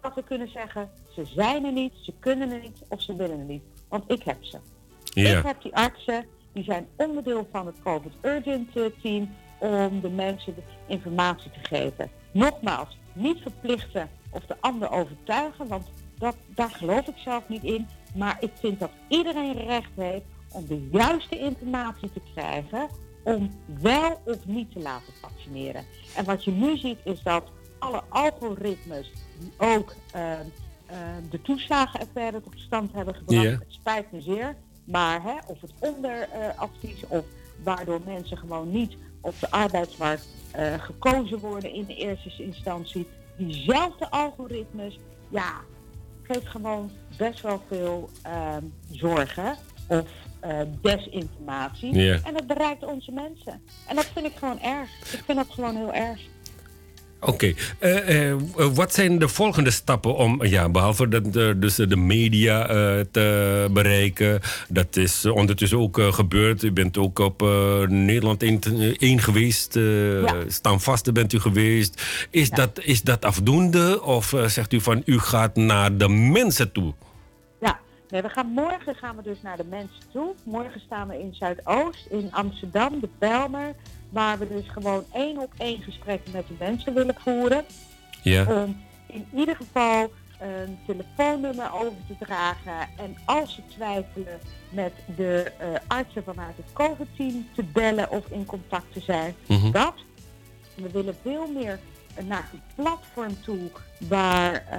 dat 0.00 0.14
we 0.14 0.22
kunnen 0.22 0.48
zeggen, 0.48 0.90
ze 1.14 1.24
zijn 1.24 1.64
er 1.64 1.72
niet, 1.72 1.92
ze 2.02 2.12
kunnen 2.20 2.50
er 2.50 2.60
niet 2.60 2.82
of 2.88 3.02
ze 3.02 3.16
willen 3.16 3.38
er 3.38 3.44
niet. 3.44 3.62
Want 3.88 4.12
ik 4.12 4.22
heb 4.22 4.44
ze. 4.44 4.58
Ik 5.14 5.44
heb 5.44 5.62
die 5.62 5.74
artsen, 5.76 6.24
die 6.52 6.64
zijn 6.64 6.86
onderdeel 6.96 7.48
van 7.52 7.66
het 7.66 7.76
COVID 7.82 8.12
Urgent 8.22 8.76
eh, 8.76 8.84
Team 9.02 9.34
om 9.58 10.00
de 10.00 10.10
mensen 10.10 10.54
de 10.54 10.62
informatie 10.86 11.50
te 11.50 11.58
geven. 11.62 12.10
Nogmaals, 12.32 12.98
niet 13.12 13.38
verplichten 13.42 14.08
of 14.30 14.46
de 14.46 14.56
ander 14.60 14.90
overtuigen, 14.90 15.66
want 15.68 15.86
dat, 16.18 16.36
daar 16.54 16.70
geloof 16.70 17.06
ik 17.06 17.16
zelf 17.16 17.48
niet 17.48 17.62
in. 17.64 17.86
Maar 18.14 18.36
ik 18.40 18.50
vind 18.60 18.80
dat 18.80 18.90
iedereen 19.08 19.52
recht 19.66 19.90
heeft 19.96 20.24
om 20.54 20.66
de 20.66 20.88
juiste 20.92 21.38
informatie 21.38 22.12
te 22.12 22.20
krijgen 22.34 22.88
om 23.22 23.50
wel 23.80 24.20
of 24.24 24.46
niet 24.46 24.72
te 24.72 24.78
laten 24.78 25.12
vaccineren. 25.20 25.84
En 26.16 26.24
wat 26.24 26.44
je 26.44 26.50
nu 26.50 26.76
ziet 26.76 26.98
is 27.04 27.22
dat 27.22 27.44
alle 27.78 28.02
algoritmes 28.08 29.12
die 29.38 29.52
ook 29.56 29.94
eh, 30.12 30.32
eh, 30.40 30.46
de 31.30 31.42
toeslagenaffaire 31.42 32.40
tot 32.40 32.52
stand 32.56 32.92
hebben 32.92 33.14
gebracht, 33.14 33.44
het 33.44 33.64
spijt 33.68 34.12
me 34.12 34.20
zeer, 34.20 34.56
maar 34.84 35.22
hè, 35.22 35.34
of 35.46 35.60
het 35.60 35.72
onderadvies 35.78 37.06
of 37.08 37.24
waardoor 37.62 38.00
mensen 38.04 38.36
gewoon 38.36 38.70
niet 38.70 38.96
op 39.20 39.34
de 39.40 39.50
arbeidsmarkt 39.50 40.28
eh, 40.50 40.74
gekozen 40.74 41.38
worden 41.38 41.72
in 41.72 41.84
de 41.84 41.94
eerste 41.94 42.42
instantie, 42.42 43.06
diezelfde 43.36 44.10
algoritmes, 44.10 44.98
ja, 45.28 45.60
geeft 46.22 46.46
gewoon 46.46 46.90
best 47.16 47.40
wel 47.40 47.62
veel 47.68 48.10
ehm, 48.22 48.64
zorgen 48.90 49.56
of 49.88 50.08
eh, 50.44 50.56
desinformatie. 50.82 52.10
En 52.10 52.32
dat 52.32 52.46
bereikt 52.46 52.84
onze 52.84 53.12
mensen. 53.12 53.60
En 53.86 53.96
dat 53.96 54.10
vind 54.14 54.26
ik 54.26 54.32
gewoon 54.38 54.60
erg. 54.60 54.88
Ik 55.12 55.22
vind 55.26 55.38
dat 55.38 55.46
gewoon 55.50 55.76
heel 55.76 55.92
erg. 55.92 56.20
Oké, 57.20 57.54
Eh, 57.78 58.30
eh, 58.30 58.36
wat 58.54 58.94
zijn 58.94 59.18
de 59.18 59.28
volgende 59.28 59.70
stappen 59.70 60.16
om, 60.16 60.44
ja, 60.44 60.68
behalve 60.68 61.08
dat, 61.08 61.32
dus 61.60 61.74
de 61.74 61.96
media 61.96 62.66
te 63.10 63.68
bereiken, 63.70 64.40
dat 64.68 64.96
is 64.96 65.24
ondertussen 65.24 65.78
ook 65.78 66.00
gebeurd. 66.00 66.62
U 66.62 66.72
bent 66.72 66.98
ook 66.98 67.18
op 67.18 67.40
Nederland 67.88 68.42
1 68.42 69.20
geweest, 69.20 69.74
Ja. 69.74 70.34
Staanvaste 70.48 71.12
bent 71.12 71.32
u 71.32 71.40
geweest. 71.40 72.02
Is, 72.30 72.50
dat, 72.50 72.80
is 72.82 73.02
dat 73.02 73.24
afdoende 73.24 74.02
of 74.02 74.34
zegt 74.46 74.72
u 74.72 74.80
van 74.80 75.02
u 75.04 75.18
gaat 75.18 75.56
naar 75.56 75.96
de 75.96 76.08
mensen 76.08 76.72
toe? 76.72 76.94
Nee, 78.08 78.22
we 78.22 78.28
gaan, 78.28 78.46
morgen 78.46 78.94
gaan 78.94 79.16
we 79.16 79.22
dus 79.22 79.42
naar 79.42 79.56
de 79.56 79.64
mensen 79.64 80.02
toe. 80.12 80.34
Morgen 80.44 80.80
staan 80.80 81.08
we 81.08 81.18
in 81.18 81.34
Zuidoost, 81.34 82.06
in 82.06 82.28
Amsterdam, 82.32 83.00
de 83.00 83.08
Belmer. 83.18 83.74
Waar 84.08 84.38
we 84.38 84.48
dus 84.48 84.68
gewoon 84.68 85.04
één 85.12 85.38
op 85.38 85.52
één 85.58 85.82
gesprekken 85.82 86.32
met 86.32 86.48
de 86.48 86.54
mensen 86.58 86.94
willen 86.94 87.14
voeren. 87.18 87.64
Ja. 88.22 88.62
Om 88.62 88.82
in 89.06 89.26
ieder 89.34 89.56
geval 89.56 90.12
een 90.40 90.78
telefoonnummer 90.86 91.72
over 91.72 91.98
te 92.06 92.24
dragen. 92.24 92.88
En 92.96 93.16
als 93.24 93.54
ze 93.54 93.62
twijfelen 93.66 94.40
met 94.70 94.92
de 95.16 95.52
eh, 95.58 95.68
artsen 95.86 96.24
vanuit 96.24 96.56
het 96.56 96.72
COVID-team 96.72 97.48
te 97.54 97.62
bellen 97.62 98.10
of 98.10 98.26
in 98.30 98.44
contact 98.44 98.92
te 98.92 99.00
zijn. 99.00 99.34
Mhm. 99.46 99.70
Dat. 99.70 99.94
We 100.74 100.90
willen 100.90 101.16
veel 101.22 101.46
meer 101.46 101.78
naar 102.22 102.48
een 102.52 102.62
platform 102.74 103.40
toe 103.42 103.70
waar 104.08 104.52
eh, 104.54 104.78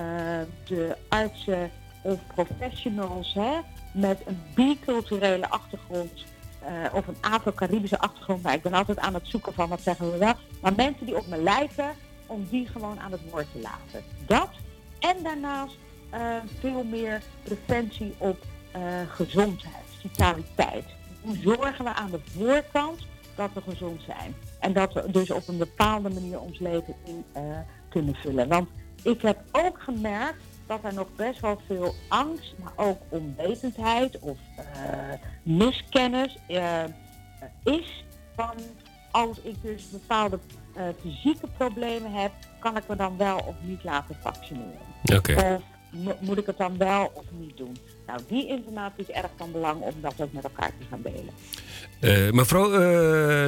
de 0.65 0.97
artsen 1.09 1.71
of 2.05 2.19
professionals 2.35 3.33
hè, 3.33 3.59
met 3.93 4.21
een 4.25 4.41
biculturele 4.53 5.49
achtergrond 5.49 6.25
eh, 6.59 6.93
of 6.93 7.07
een 7.07 7.17
Afro-Caribische 7.21 7.99
achtergrond, 7.99 8.43
maar 8.43 8.53
ik 8.53 8.61
ben 8.61 8.73
altijd 8.73 8.99
aan 8.99 9.13
het 9.13 9.27
zoeken 9.27 9.53
van 9.53 9.69
wat 9.69 9.81
zeggen 9.81 10.11
we 10.11 10.17
wel, 10.17 10.33
maar 10.61 10.73
mensen 10.75 11.05
die 11.05 11.17
op 11.17 11.27
me 11.27 11.41
lijken, 11.41 11.91
om 12.25 12.47
die 12.49 12.67
gewoon 12.67 12.99
aan 12.99 13.11
het 13.11 13.29
woord 13.31 13.47
te 13.51 13.59
laten. 13.59 14.03
Dat 14.25 14.49
en 14.99 15.23
daarnaast 15.23 15.77
eh, 16.09 16.35
veel 16.59 16.83
meer 16.83 17.21
preventie 17.43 18.15
op 18.17 18.37
eh, 18.71 18.81
gezondheid, 19.07 19.85
vitaliteit. 19.99 20.85
Hoe 21.21 21.37
zorgen 21.43 21.85
we 21.85 21.93
aan 21.93 22.11
de 22.11 22.19
voorkant 22.37 22.99
dat 23.35 23.49
we 23.53 23.61
gezond 23.61 24.01
zijn? 24.01 24.35
En 24.59 24.73
dat 24.73 24.93
we 24.93 25.11
dus 25.11 25.31
op 25.31 25.47
een 25.47 25.57
bepaalde 25.57 26.09
manier 26.09 26.39
ons 26.39 26.59
leven 26.59 26.95
in 27.03 27.25
kunnen 27.89 28.15
vullen. 28.15 28.47
Want 28.47 28.69
ik 29.03 29.21
heb 29.21 29.37
ook 29.51 29.81
gemerkt 29.81 30.43
dat 30.67 30.79
er 30.83 30.93
nog 30.93 31.07
best 31.15 31.39
wel 31.39 31.59
veel 31.67 31.93
angst, 32.07 32.53
maar 32.63 32.73
ook 32.75 32.97
onwetendheid 33.09 34.19
of 34.19 34.37
eh, 34.57 34.63
miskennis 35.43 36.37
eh, 36.47 36.83
is 37.63 38.03
van 38.35 38.53
als 39.11 39.39
ik 39.41 39.55
dus 39.61 39.89
bepaalde 39.89 40.39
eh, 40.75 40.83
fysieke 41.01 41.47
problemen 41.57 42.11
heb, 42.13 42.31
kan 42.59 42.77
ik 42.77 42.87
me 42.87 42.95
dan 42.95 43.17
wel 43.17 43.37
of 43.37 43.55
niet 43.61 43.83
laten 43.83 44.15
vaccineren. 44.21 44.79
Oké. 45.15 45.33
Of 45.55 45.61
mo- 45.91 46.17
moet 46.19 46.37
ik 46.37 46.45
het 46.45 46.57
dan 46.57 46.77
wel 46.77 47.11
of 47.13 47.23
niet 47.31 47.57
doen? 47.57 47.77
Nou, 48.07 48.19
die 48.27 48.47
informatie 48.47 49.03
is 49.07 49.15
erg 49.15 49.29
van 49.37 49.51
belang 49.51 49.81
om 49.81 49.93
dat 50.01 50.13
ook 50.17 50.33
met 50.33 50.43
elkaar 50.43 50.71
te 50.79 50.85
gaan 50.89 51.01
delen. 51.03 51.33
Eh, 51.99 52.31
mevrouw 52.31 52.69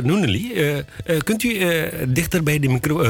Noeneli, 0.01 0.53
eh, 0.53 1.17
kunt 1.17 1.43
u 1.43 1.57
dichter 2.07 2.43
bij 2.43 2.59
de 2.59 2.67
micro, 2.67 3.03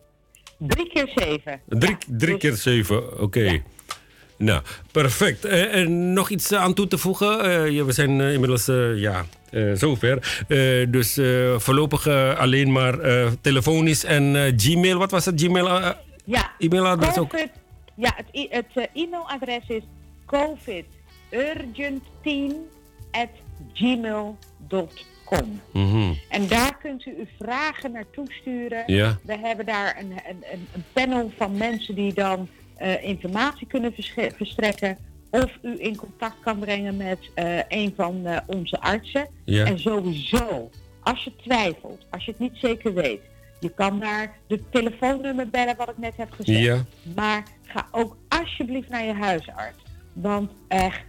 3 0.57 0.89
keer 0.89 1.11
7. 1.15 1.61
Drie, 1.67 1.97
drie 2.07 2.37
keer 2.37 2.53
zeven, 2.53 3.19
oké. 3.19 3.63
Nou, 4.39 4.61
perfect. 4.91 5.45
Eh, 5.45 5.75
en 5.75 6.13
nog 6.13 6.29
iets 6.29 6.53
aan 6.53 6.73
toe 6.73 6.87
te 6.87 6.97
voegen? 6.97 7.43
Eh, 7.43 7.69
ja, 7.69 7.83
we 7.85 7.91
zijn 7.91 8.21
eh, 8.21 8.33
inmiddels 8.33 8.67
eh, 8.67 8.97
ja, 8.99 9.25
eh, 9.51 9.71
zover. 9.73 10.43
Eh, 10.47 10.85
dus 10.91 11.17
eh, 11.17 11.59
voorlopig 11.59 12.07
eh, 12.07 12.39
alleen 12.39 12.71
maar 12.71 12.99
eh, 12.99 13.27
telefonisch 13.41 14.03
en 14.03 14.35
eh, 14.35 14.53
Gmail. 14.57 14.97
Wat 14.97 15.11
was 15.11 15.25
het? 15.25 15.41
Gmail? 15.41 15.67
eh, 15.69 15.89
Ja, 16.25 16.51
E-mailadres 16.59 17.17
ook? 17.17 17.35
Ja 17.95 18.13
het, 18.15 18.25
het 18.49 18.65
eh, 18.73 18.83
e-mailadres 19.03 19.63
is 19.67 19.83
covidurgentteam 20.25 22.53
at 23.11 23.29
gmail.com. 23.73 25.61
mhm. 25.73 26.13
En 26.29 26.47
daar 26.47 26.77
kunt 26.81 27.05
u 27.05 27.13
uw 27.17 27.25
vragen 27.39 27.91
naartoe 27.91 28.25
sturen. 28.41 28.83
Ja. 28.85 29.17
We 29.23 29.37
hebben 29.37 29.65
daar 29.65 29.97
een, 29.99 30.11
een, 30.11 30.43
een 30.73 30.83
panel 30.93 31.31
van 31.37 31.57
mensen 31.57 31.95
die 31.95 32.13
dan 32.13 32.47
eh, 32.80 33.03
informatie 33.03 33.68
kunnen 33.68 33.93
verstrekken. 34.35 34.97
Of 35.30 35.57
u 35.61 35.76
in 35.77 35.95
contact 35.95 36.35
kan 36.43 36.60
brengen 36.60 36.97
met 36.97 37.19
eh, 37.34 37.60
een 37.68 37.93
van 37.95 38.26
eh, 38.26 38.38
onze 38.45 38.81
artsen. 38.81 39.27
Ja. 39.45 39.65
En 39.65 39.80
sowieso, 39.80 40.69
als 41.03 41.23
je 41.23 41.35
twijfelt, 41.35 42.06
als 42.10 42.26
je 42.26 42.31
het 42.31 42.39
niet 42.39 42.56
zeker 42.56 42.93
weet, 42.93 43.22
je 43.60 43.69
kan 43.69 43.99
daar 43.99 44.38
de 44.47 44.61
telefoonnummer 44.69 45.49
bellen 45.49 45.76
wat 45.76 45.89
ik 45.89 45.97
net 45.97 46.14
heb 46.15 46.31
gezegd. 46.31 46.60
Ja. 46.60 46.85
Maar 47.15 47.43
ga 47.64 47.88
ook 47.91 48.18
alsjeblieft 48.27 48.89
naar 48.89 49.06
je 49.06 49.14
huisarts. 49.14 49.84
Want 50.14 50.51
echt, 50.68 51.01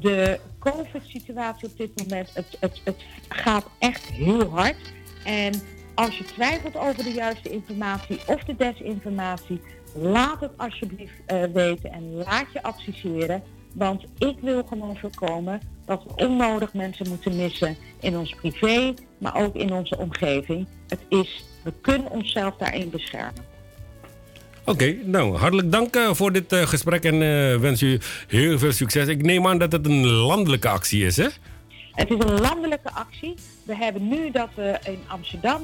de 0.00 0.40
COVID-situatie 0.58 1.68
op 1.68 1.76
dit 1.76 1.90
moment, 2.02 2.30
het, 2.34 2.56
het, 2.60 2.80
het 2.84 3.04
gaat 3.28 3.66
echt 3.78 4.06
heel 4.06 4.48
hard. 4.48 4.92
En 5.24 5.52
als 5.94 6.18
je 6.18 6.24
twijfelt 6.24 6.76
over 6.76 7.04
de 7.04 7.12
juiste 7.12 7.50
informatie 7.50 8.18
of 8.26 8.44
de 8.44 8.56
desinformatie, 8.56 9.60
laat 9.96 10.40
het 10.40 10.50
alsjeblieft 10.56 11.12
eh, 11.26 11.42
weten 11.52 11.92
en 11.92 12.14
laat 12.14 12.46
je 12.52 12.62
adviseren. 12.62 13.42
Want 13.74 14.04
ik 14.18 14.36
wil 14.40 14.62
gewoon 14.68 14.96
voorkomen 14.96 15.60
dat 15.86 16.04
we 16.04 16.24
onnodig 16.24 16.74
mensen 16.74 17.08
moeten 17.08 17.36
missen 17.36 17.76
in 18.00 18.16
ons 18.16 18.34
privé, 18.34 18.94
maar 19.18 19.36
ook 19.36 19.54
in 19.54 19.72
onze 19.72 19.98
omgeving. 19.98 20.66
Het 20.88 21.00
is, 21.08 21.44
we 21.64 21.72
kunnen 21.80 22.10
onszelf 22.10 22.56
daarin 22.56 22.90
beschermen. 22.90 23.54
Oké, 24.66 24.96
nou, 25.04 25.36
hartelijk 25.36 25.72
dank 25.72 25.96
eh, 25.96 26.14
voor 26.14 26.32
dit 26.32 26.52
eh, 26.52 26.62
gesprek 26.62 27.04
en 27.04 27.22
eh, 27.22 27.60
wens 27.60 27.82
u 27.82 28.00
heel 28.28 28.58
veel 28.58 28.72
succes. 28.72 29.08
Ik 29.08 29.22
neem 29.22 29.46
aan 29.46 29.58
dat 29.58 29.72
het 29.72 29.86
een 29.86 30.06
landelijke 30.06 30.68
actie 30.68 31.04
is, 31.04 31.16
hè? 31.16 31.26
Het 31.92 32.10
is 32.10 32.16
een 32.18 32.40
landelijke 32.40 32.90
actie. 32.92 33.34
We 33.64 33.76
hebben 33.76 34.08
nu 34.08 34.30
dat 34.30 34.48
we 34.54 34.78
in 34.84 34.98
Amsterdam 35.06 35.62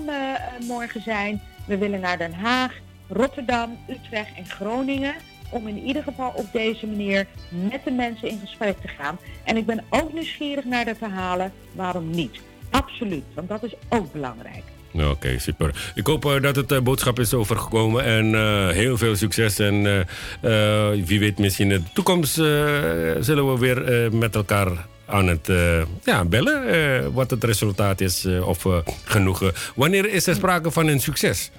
morgen 0.67 1.03
zijn. 1.03 1.43
We 1.67 1.79
willen 1.79 2.01
naar 2.01 2.19
Den 2.19 2.33
Haag, 2.33 2.73
Rotterdam, 3.09 3.79
Utrecht 3.89 4.37
en 4.37 4.47
Groningen. 4.47 5.15
Om 5.51 5.69
in 5.69 5.79
ieder 5.79 6.03
geval 6.03 6.33
op 6.35 6.47
deze 6.53 6.87
manier 6.87 7.27
met 7.49 7.85
de 7.85 7.91
mensen 7.91 8.29
in 8.29 8.39
gesprek 8.39 8.81
te 8.81 8.89
gaan. 8.89 9.19
En 9.45 9.57
ik 9.57 9.67
ben 9.67 9.85
ook 9.91 10.13
nieuwsgierig 10.13 10.65
naar 10.65 10.85
de 10.85 10.95
verhalen. 10.95 11.53
Waarom 11.73 12.11
niet? 12.11 12.41
Absoluut, 12.71 13.25
want 13.35 13.49
dat 13.49 13.63
is 13.63 13.75
ook 13.89 14.13
belangrijk. 14.13 14.63
Oké, 14.95 15.39
super. 15.39 15.93
Ik 15.95 16.07
hoop 16.07 16.25
eh, 16.25 16.43
dat 16.43 16.57
het 16.57 16.73
eh, 16.73 16.81
boodschap 16.81 17.19
is 17.19 17.35
overgekomen 17.35 18.05
en 18.05 18.35
eh, 18.35 18.69
heel 18.69 18.99
veel 18.99 19.17
succes. 19.17 19.59
En 19.59 20.07
wie 21.05 21.19
weet, 21.19 21.39
misschien 21.39 21.71
in 21.71 21.81
de 21.81 21.93
toekomst 21.93 22.35
zullen 23.25 23.53
we 23.53 23.59
weer 23.59 24.09
met 24.13 24.35
elkaar 24.35 24.87
aan 25.07 25.29
het 25.29 25.51
ja, 26.05 26.25
bellen. 26.25 27.13
wat 27.13 27.31
het 27.31 27.45
resultaat 27.45 28.01
is 28.01 28.27
of 28.45 28.67
genoegen. 29.05 29.53
Wanneer 29.75 30.13
is 30.13 30.27
er 30.27 30.35
sprake 30.35 30.71
van 30.71 30.87
een 30.87 31.01
succes? 31.01 31.51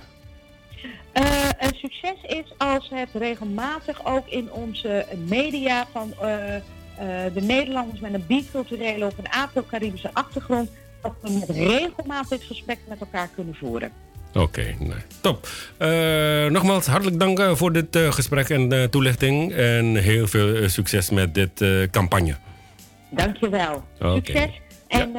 Eh, 1.14 1.49
een 1.60 1.76
succes 1.76 2.22
is 2.27 2.53
als 2.57 2.90
het 2.94 3.10
regelmatig 3.14 4.06
ook 4.06 4.27
in 4.27 4.52
onze 4.52 5.06
media 5.27 5.88
van 5.91 6.14
eh, 6.22 6.56
eh, 6.56 6.61
de 7.34 7.41
Nederlanders 7.41 7.99
met 7.99 8.14
een 8.14 8.26
biculturele 8.27 9.06
of 9.06 9.18
een 9.18 9.30
Afro-Caribische 9.30 10.10
achtergrond, 10.14 10.69
dat 11.02 11.14
we 11.22 11.31
met 11.31 11.49
regelmatig 11.49 12.48
gesprek 12.48 12.77
met 12.88 12.99
elkaar 12.99 13.30
kunnen 13.35 13.56
voeren. 13.56 13.91
Oké, 14.34 14.76
nee, 14.80 15.03
top. 15.22 15.48
Nogmaals, 16.52 16.85
hartelijk 16.85 17.19
dank 17.19 17.57
voor 17.57 17.72
dit 17.73 17.98
gesprek 17.98 18.49
en 18.49 18.90
toelichting. 18.90 19.52
En 19.53 19.95
heel 19.95 20.27
veel 20.27 20.69
succes 20.69 21.10
met 21.10 21.34
dit 21.34 21.65
campagne. 21.91 22.35
Dankjewel. 23.10 23.84
Oké. 23.99 24.15
Succes 24.15 24.49
en 24.88 25.11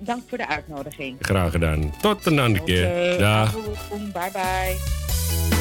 dank 0.00 0.22
voor 0.28 0.38
de 0.38 0.48
uitnodiging. 0.48 1.16
Graag 1.20 1.50
gedaan. 1.50 1.94
Tot 2.00 2.26
een 2.26 2.38
andere 2.38 2.64
keer. 2.64 3.18
Dag. 3.18 3.52
bye 4.12 4.30
bye. 4.32 5.57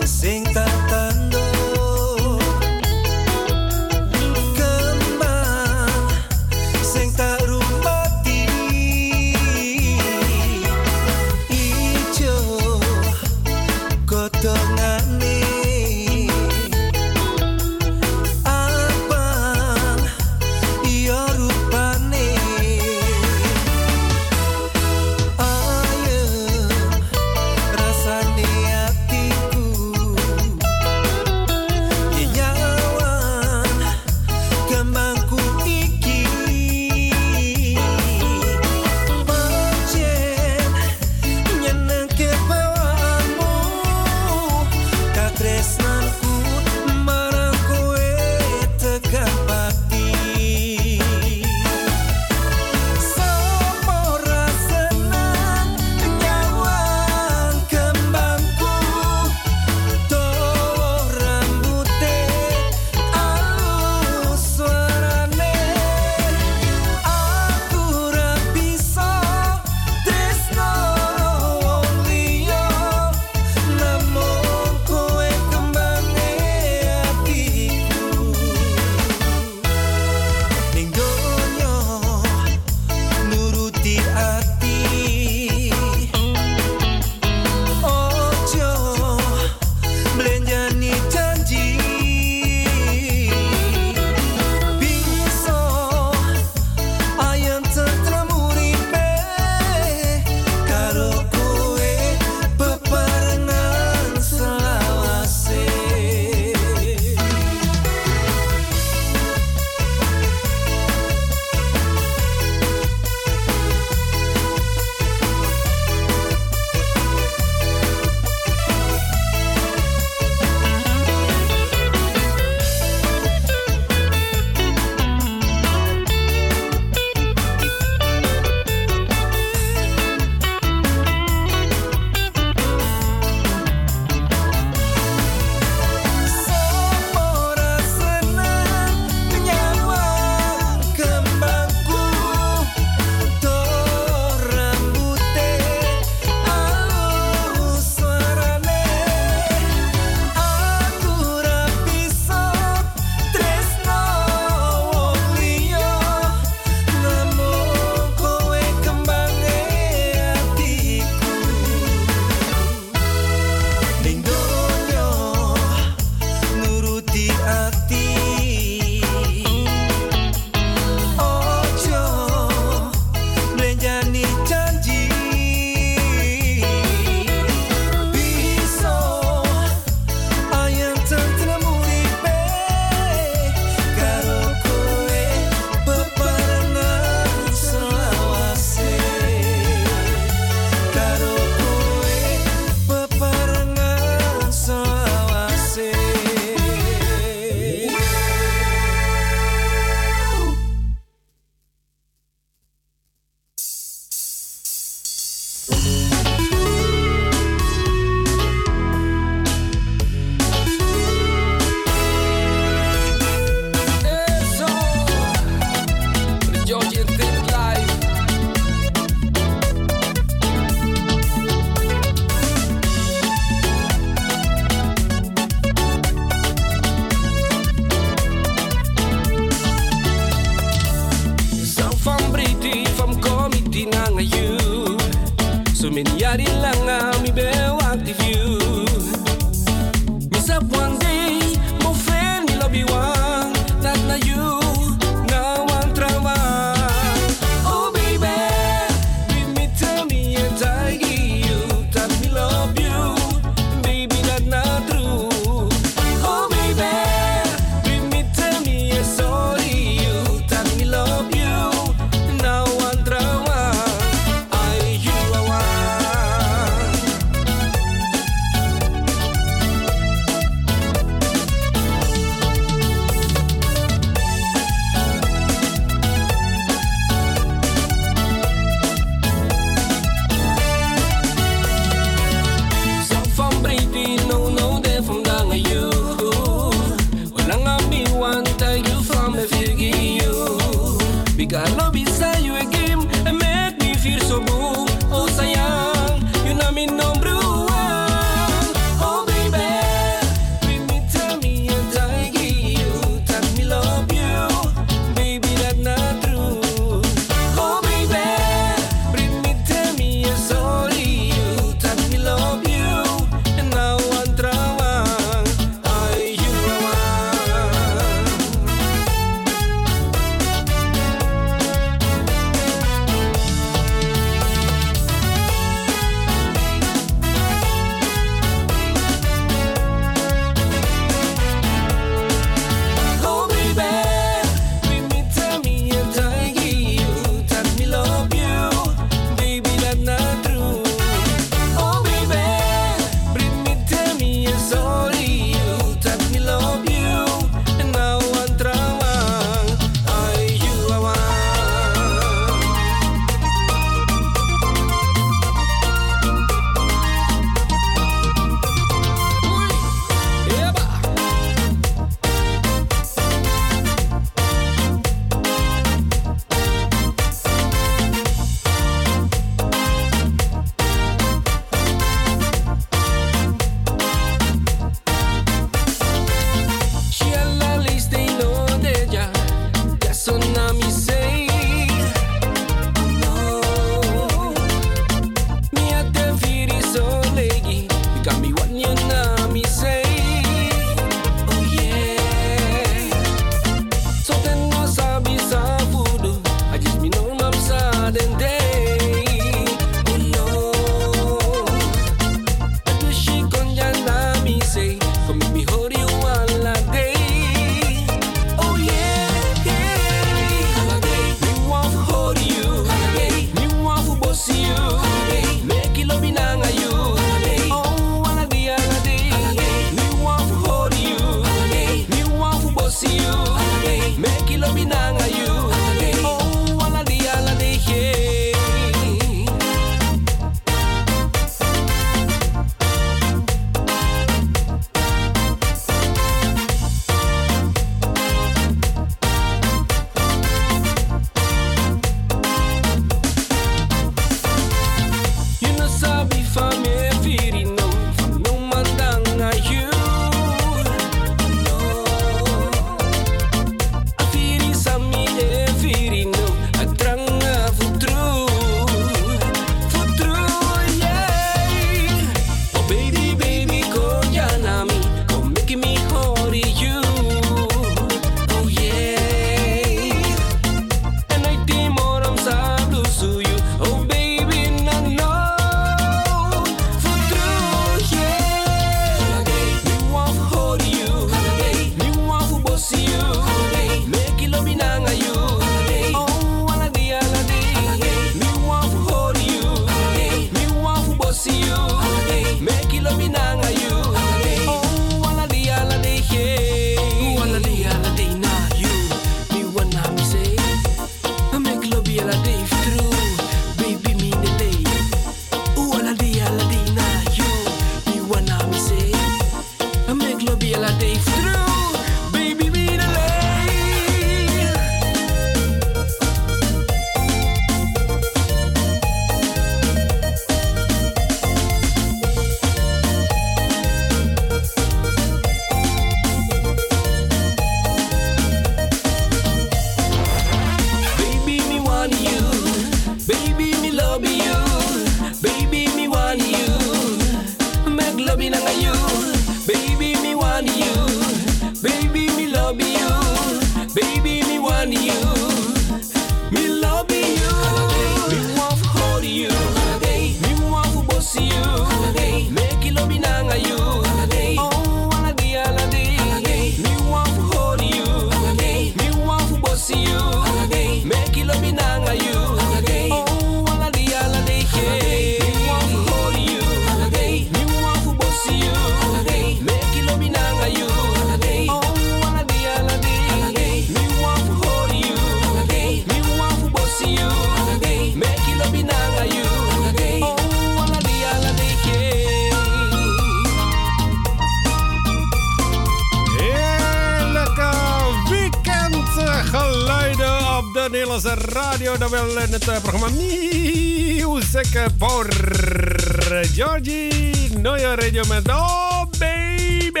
Nooie 597.94 598.06
Radio 598.06 598.22
met 598.28 598.48
Oh 598.48 599.02
baby. 599.18 600.00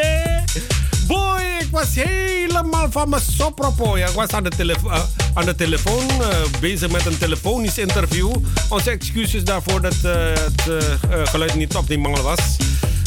Boy, 1.06 1.42
ik 1.58 1.68
was 1.70 1.88
helemaal 1.94 2.90
van 2.90 3.08
mijn 3.08 3.22
sopropo. 3.36 3.98
Ja, 3.98 4.06
ik 4.06 4.14
was 4.14 4.30
aan 4.30 4.42
de, 4.42 4.76
uh, 4.84 5.00
aan 5.34 5.44
de 5.44 5.54
telefoon 5.54 6.04
uh, 6.20 6.26
bezig 6.60 6.90
met 6.90 7.06
een 7.06 7.18
telefonisch 7.18 7.78
interview. 7.78 8.34
Onze 8.68 8.90
excuses 8.90 9.44
daarvoor 9.44 9.80
dat 9.80 9.94
het 10.02 11.28
geluid 11.28 11.54
niet 11.54 11.76
optimaal 11.76 12.22
was. 12.22 12.56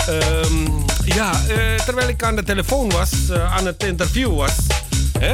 Um, 0.09 0.85
ja, 1.05 1.41
terwijl 1.85 2.07
ik 2.07 2.23
aan 2.23 2.35
de 2.35 2.43
telefoon 2.43 2.89
was, 2.89 3.11
aan 3.31 3.65
het 3.65 3.83
interview 3.83 4.35
was, 4.35 4.55
hè, 5.19 5.33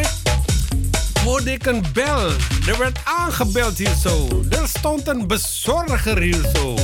hoorde 1.24 1.52
ik 1.52 1.66
een 1.66 1.86
bel. 1.94 2.30
Er 2.68 2.78
werd 2.78 3.00
aangebeld 3.04 3.78
hier 3.78 3.96
zo. 4.02 4.44
Er 4.50 4.68
stond 4.68 5.08
een 5.08 5.28
bezorger 5.28 6.18
hier 6.18 6.42
zo. 6.56 6.76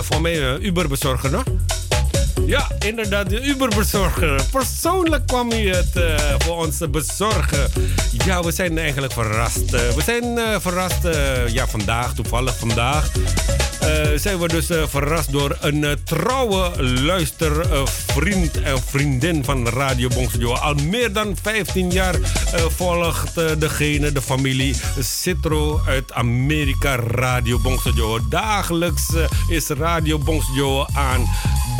voor 0.00 0.20
mij 0.20 0.42
een 0.42 0.66
Uber-bezorger, 0.66 1.30
no? 1.30 1.42
Ja, 2.46 2.66
inderdaad, 2.78 3.28
de 3.30 3.42
Uber-bezorger. 3.42 4.42
Persoonlijk 4.50 5.26
kwam 5.26 5.50
hij 5.50 5.62
het 5.62 5.96
uh, 5.96 6.14
voor 6.38 6.56
ons 6.56 6.78
bezorgen. 6.90 7.70
Ja, 8.24 8.42
we 8.42 8.52
zijn 8.52 8.78
eigenlijk 8.78 9.12
verrast. 9.12 9.74
Uh, 9.74 9.88
we 9.88 10.02
zijn 10.04 10.24
uh, 10.24 10.56
verrast, 10.58 11.08
ja, 11.46 11.66
vandaag, 11.66 12.14
toevallig 12.14 12.58
vandaag. 12.58 13.10
zijn 14.14 14.38
we 14.38 14.48
dus 14.48 14.66
verrast 14.66 15.32
door 15.32 15.56
een 15.60 15.98
trouwe 16.04 16.82
luistervriend 16.82 18.60
en 18.62 18.82
vriendin 18.82 19.44
van 19.44 19.68
Radio 19.68 20.08
Bongsejo. 20.08 20.52
Al 20.52 20.74
meer 20.74 21.12
dan 21.12 21.36
15 21.42 21.90
jaar 21.90 22.14
volgt 22.76 23.34
degene, 23.60 24.12
de 24.12 24.22
familie 24.22 24.76
Citro 24.98 25.80
uit 25.86 26.12
Amerika, 26.12 26.96
Radio 26.96 27.58
Bongsejo. 27.58 28.18
Dagelijks 28.28 29.06
is 29.48 29.68
Radio 29.68 30.18
Bongsejo 30.18 30.86
aan. 30.92 31.28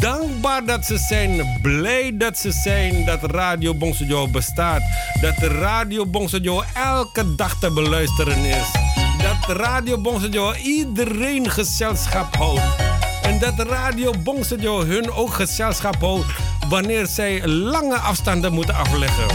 Dankbaar 0.01 0.65
dat 0.65 0.87
ze 0.87 0.99
zijn, 0.99 1.59
blij 1.63 2.17
dat 2.17 2.39
ze 2.39 2.53
zijn 2.53 3.05
dat 3.05 3.23
Radio 3.23 3.75
Bongsojo 3.75 4.29
bestaat. 4.29 4.83
Dat 5.21 5.39
Radio 5.39 6.07
Bongsojo 6.07 6.63
elke 6.75 7.35
dag 7.35 7.59
te 7.59 7.73
beluisteren 7.73 8.45
is. 8.45 8.73
Dat 9.19 9.57
Radio 9.57 10.01
Bongsojo 10.01 10.55
iedereen 10.55 11.51
gezelschap 11.51 12.37
houdt. 12.37 12.61
En 13.23 13.39
dat 13.39 13.59
Radio 13.59 14.15
Bongsojo 14.23 14.85
hun 14.85 15.11
ook 15.11 15.33
gezelschap 15.33 16.01
houdt 16.01 16.27
wanneer 16.69 17.07
zij 17.07 17.47
lange 17.47 17.97
afstanden 17.97 18.53
moeten 18.53 18.75
afleggen. 18.75 19.29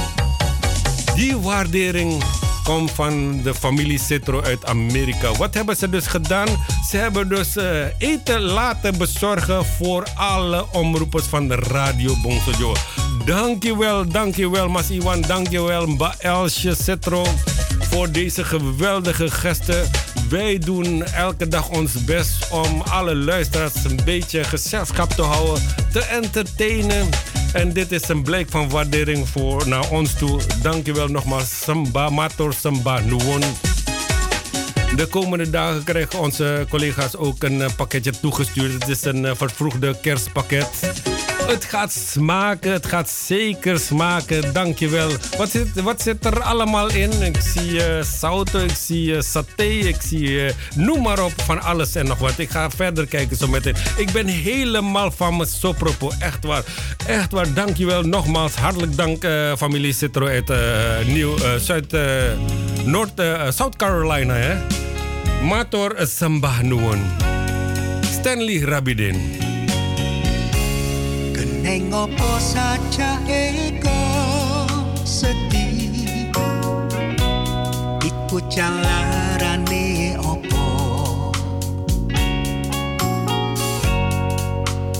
Die 1.16 1.38
waardering 1.38 2.24
komt 2.66 2.92
van 2.92 3.42
de 3.42 3.54
familie 3.54 4.00
Citro 4.00 4.42
uit 4.42 4.66
Amerika. 4.66 5.32
Wat 5.32 5.54
hebben 5.54 5.76
ze 5.76 5.90
dus 5.90 6.08
gedaan? 6.08 6.48
Ze 6.90 6.98
hebben 6.98 7.30
dus 7.30 7.58
uh, 7.58 7.86
eten 7.98 8.42
laten 8.42 8.98
bezorgen 8.98 9.66
voor 9.66 10.08
alle 10.16 10.66
omroepers 10.72 11.26
van 11.26 11.48
de 11.48 11.56
Radio 11.56 12.16
Bongsojo. 12.22 12.74
Dankjewel, 13.26 14.08
dankjewel 14.08 14.70
Mas 14.70 14.90
Iwan, 14.90 15.22
dankjewel 15.22 15.88
Mba 15.88 16.16
Elsje 16.20 16.76
Citro 16.76 17.26
voor 17.80 18.12
deze 18.12 18.44
geweldige 18.44 19.32
gesten. 19.32 19.90
Wij 20.30 20.58
doen 20.58 21.04
elke 21.04 21.48
dag 21.48 21.70
ons 21.70 22.06
best 22.06 22.52
om 22.52 22.82
alle 22.82 23.16
luisteraars 23.16 23.84
een 23.84 24.00
beetje 24.06 24.44
gezelschap 24.44 25.10
te 25.10 25.22
houden, 25.22 25.64
te 25.92 26.00
entertainen. 26.00 27.10
En 27.56 27.73
dit 27.73 27.91
is 27.91 28.07
een 28.07 28.23
blijk 28.23 28.49
van 28.49 28.69
waardering 28.69 29.30
voor 29.30 29.68
naar 29.68 29.90
ons 29.90 30.14
toe. 30.14 30.41
Dankjewel 30.61 31.07
nogmaals, 31.07 31.60
Samba, 31.64 32.10
Mator 32.10 32.53
Samba 32.53 32.99
Nuwon. 32.99 33.41
De 34.95 35.07
komende 35.10 35.49
dagen 35.49 35.84
krijgen 35.84 36.19
onze 36.19 36.65
collega's 36.69 37.15
ook 37.15 37.44
een 37.44 37.61
eh, 37.61 37.76
pakketje 37.76 38.11
toegestuurd. 38.19 38.73
Het 38.73 38.88
is 38.88 39.03
een 39.03 39.26
eh, 39.26 39.36
vervroegde 39.36 39.99
kerstpakket. 40.02 40.68
Het 41.48 41.66
gaat 41.66 41.92
smaken, 41.92 42.72
het 42.72 42.86
gaat 42.86 43.10
zeker 43.10 43.80
smaken. 43.80 44.54
Dankjewel. 44.54 45.10
Wat 45.38 45.50
zit, 45.50 45.82
wat 45.82 46.02
zit 46.02 46.26
er 46.26 46.42
allemaal 46.42 46.90
in? 46.90 47.22
Ik 47.22 47.42
zie 47.42 47.72
uh, 47.72 48.02
zouten, 48.02 48.64
ik 48.64 48.76
zie 48.76 49.08
uh, 49.08 49.22
saté, 49.22 49.64
ik 49.64 50.02
zie 50.02 50.30
uh, 50.30 50.52
noem 50.76 51.02
maar 51.02 51.24
op 51.24 51.34
van 51.42 51.62
alles 51.62 51.96
en 51.96 52.06
nog 52.06 52.18
wat. 52.18 52.40
Ik 52.40 52.50
ga 52.50 52.70
verder 52.70 53.08
kijken 53.08 53.38
zo 53.38 53.48
meteen. 53.48 53.76
Ik 53.98 54.12
ben 54.12 54.28
helemaal 54.28 55.12
van 55.12 55.38
mijn 55.38 55.50
sopropo. 55.50 56.12
Echt 56.20 56.44
waar. 56.44 56.64
Echt 57.08 57.32
waar. 57.32 57.54
Dankjewel 57.54 58.02
nogmaals. 58.02 58.56
Hartelijk 58.56 58.98
dank 58.98 59.28
familie 59.58 59.94
Citro 59.94 60.28
uit 60.28 60.52
Nieuw, 61.08 61.38
Zuid, 61.58 61.96
Noord, 62.86 63.22
South 63.50 63.76
Carolina. 63.76 64.34
Hè? 64.34 64.56
Mator 65.44 65.96
Sambah 66.00 66.60
Nuwun. 66.60 67.02
Stanley 68.20 68.60
Rabidin. 68.60 69.45
Neng 71.66 71.90
opo 71.90 72.38
saja 72.38 73.18
ego 73.26 74.06
sedih? 75.02 76.22
Iku 78.06 78.38
jalarane 78.54 80.14
opo 80.22 80.66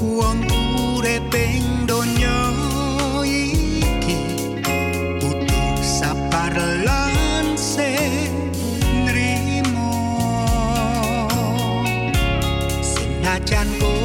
Wong 0.02 0.42
urip 0.74 1.30
ing 1.38 1.86
donya 1.86 2.50
iki 3.22 4.18
kudu 5.22 5.62
sabar 5.86 6.58
lan 6.82 7.54
nrimo. 9.06 9.94
Senajan 12.82 13.70
kowe 13.78 14.05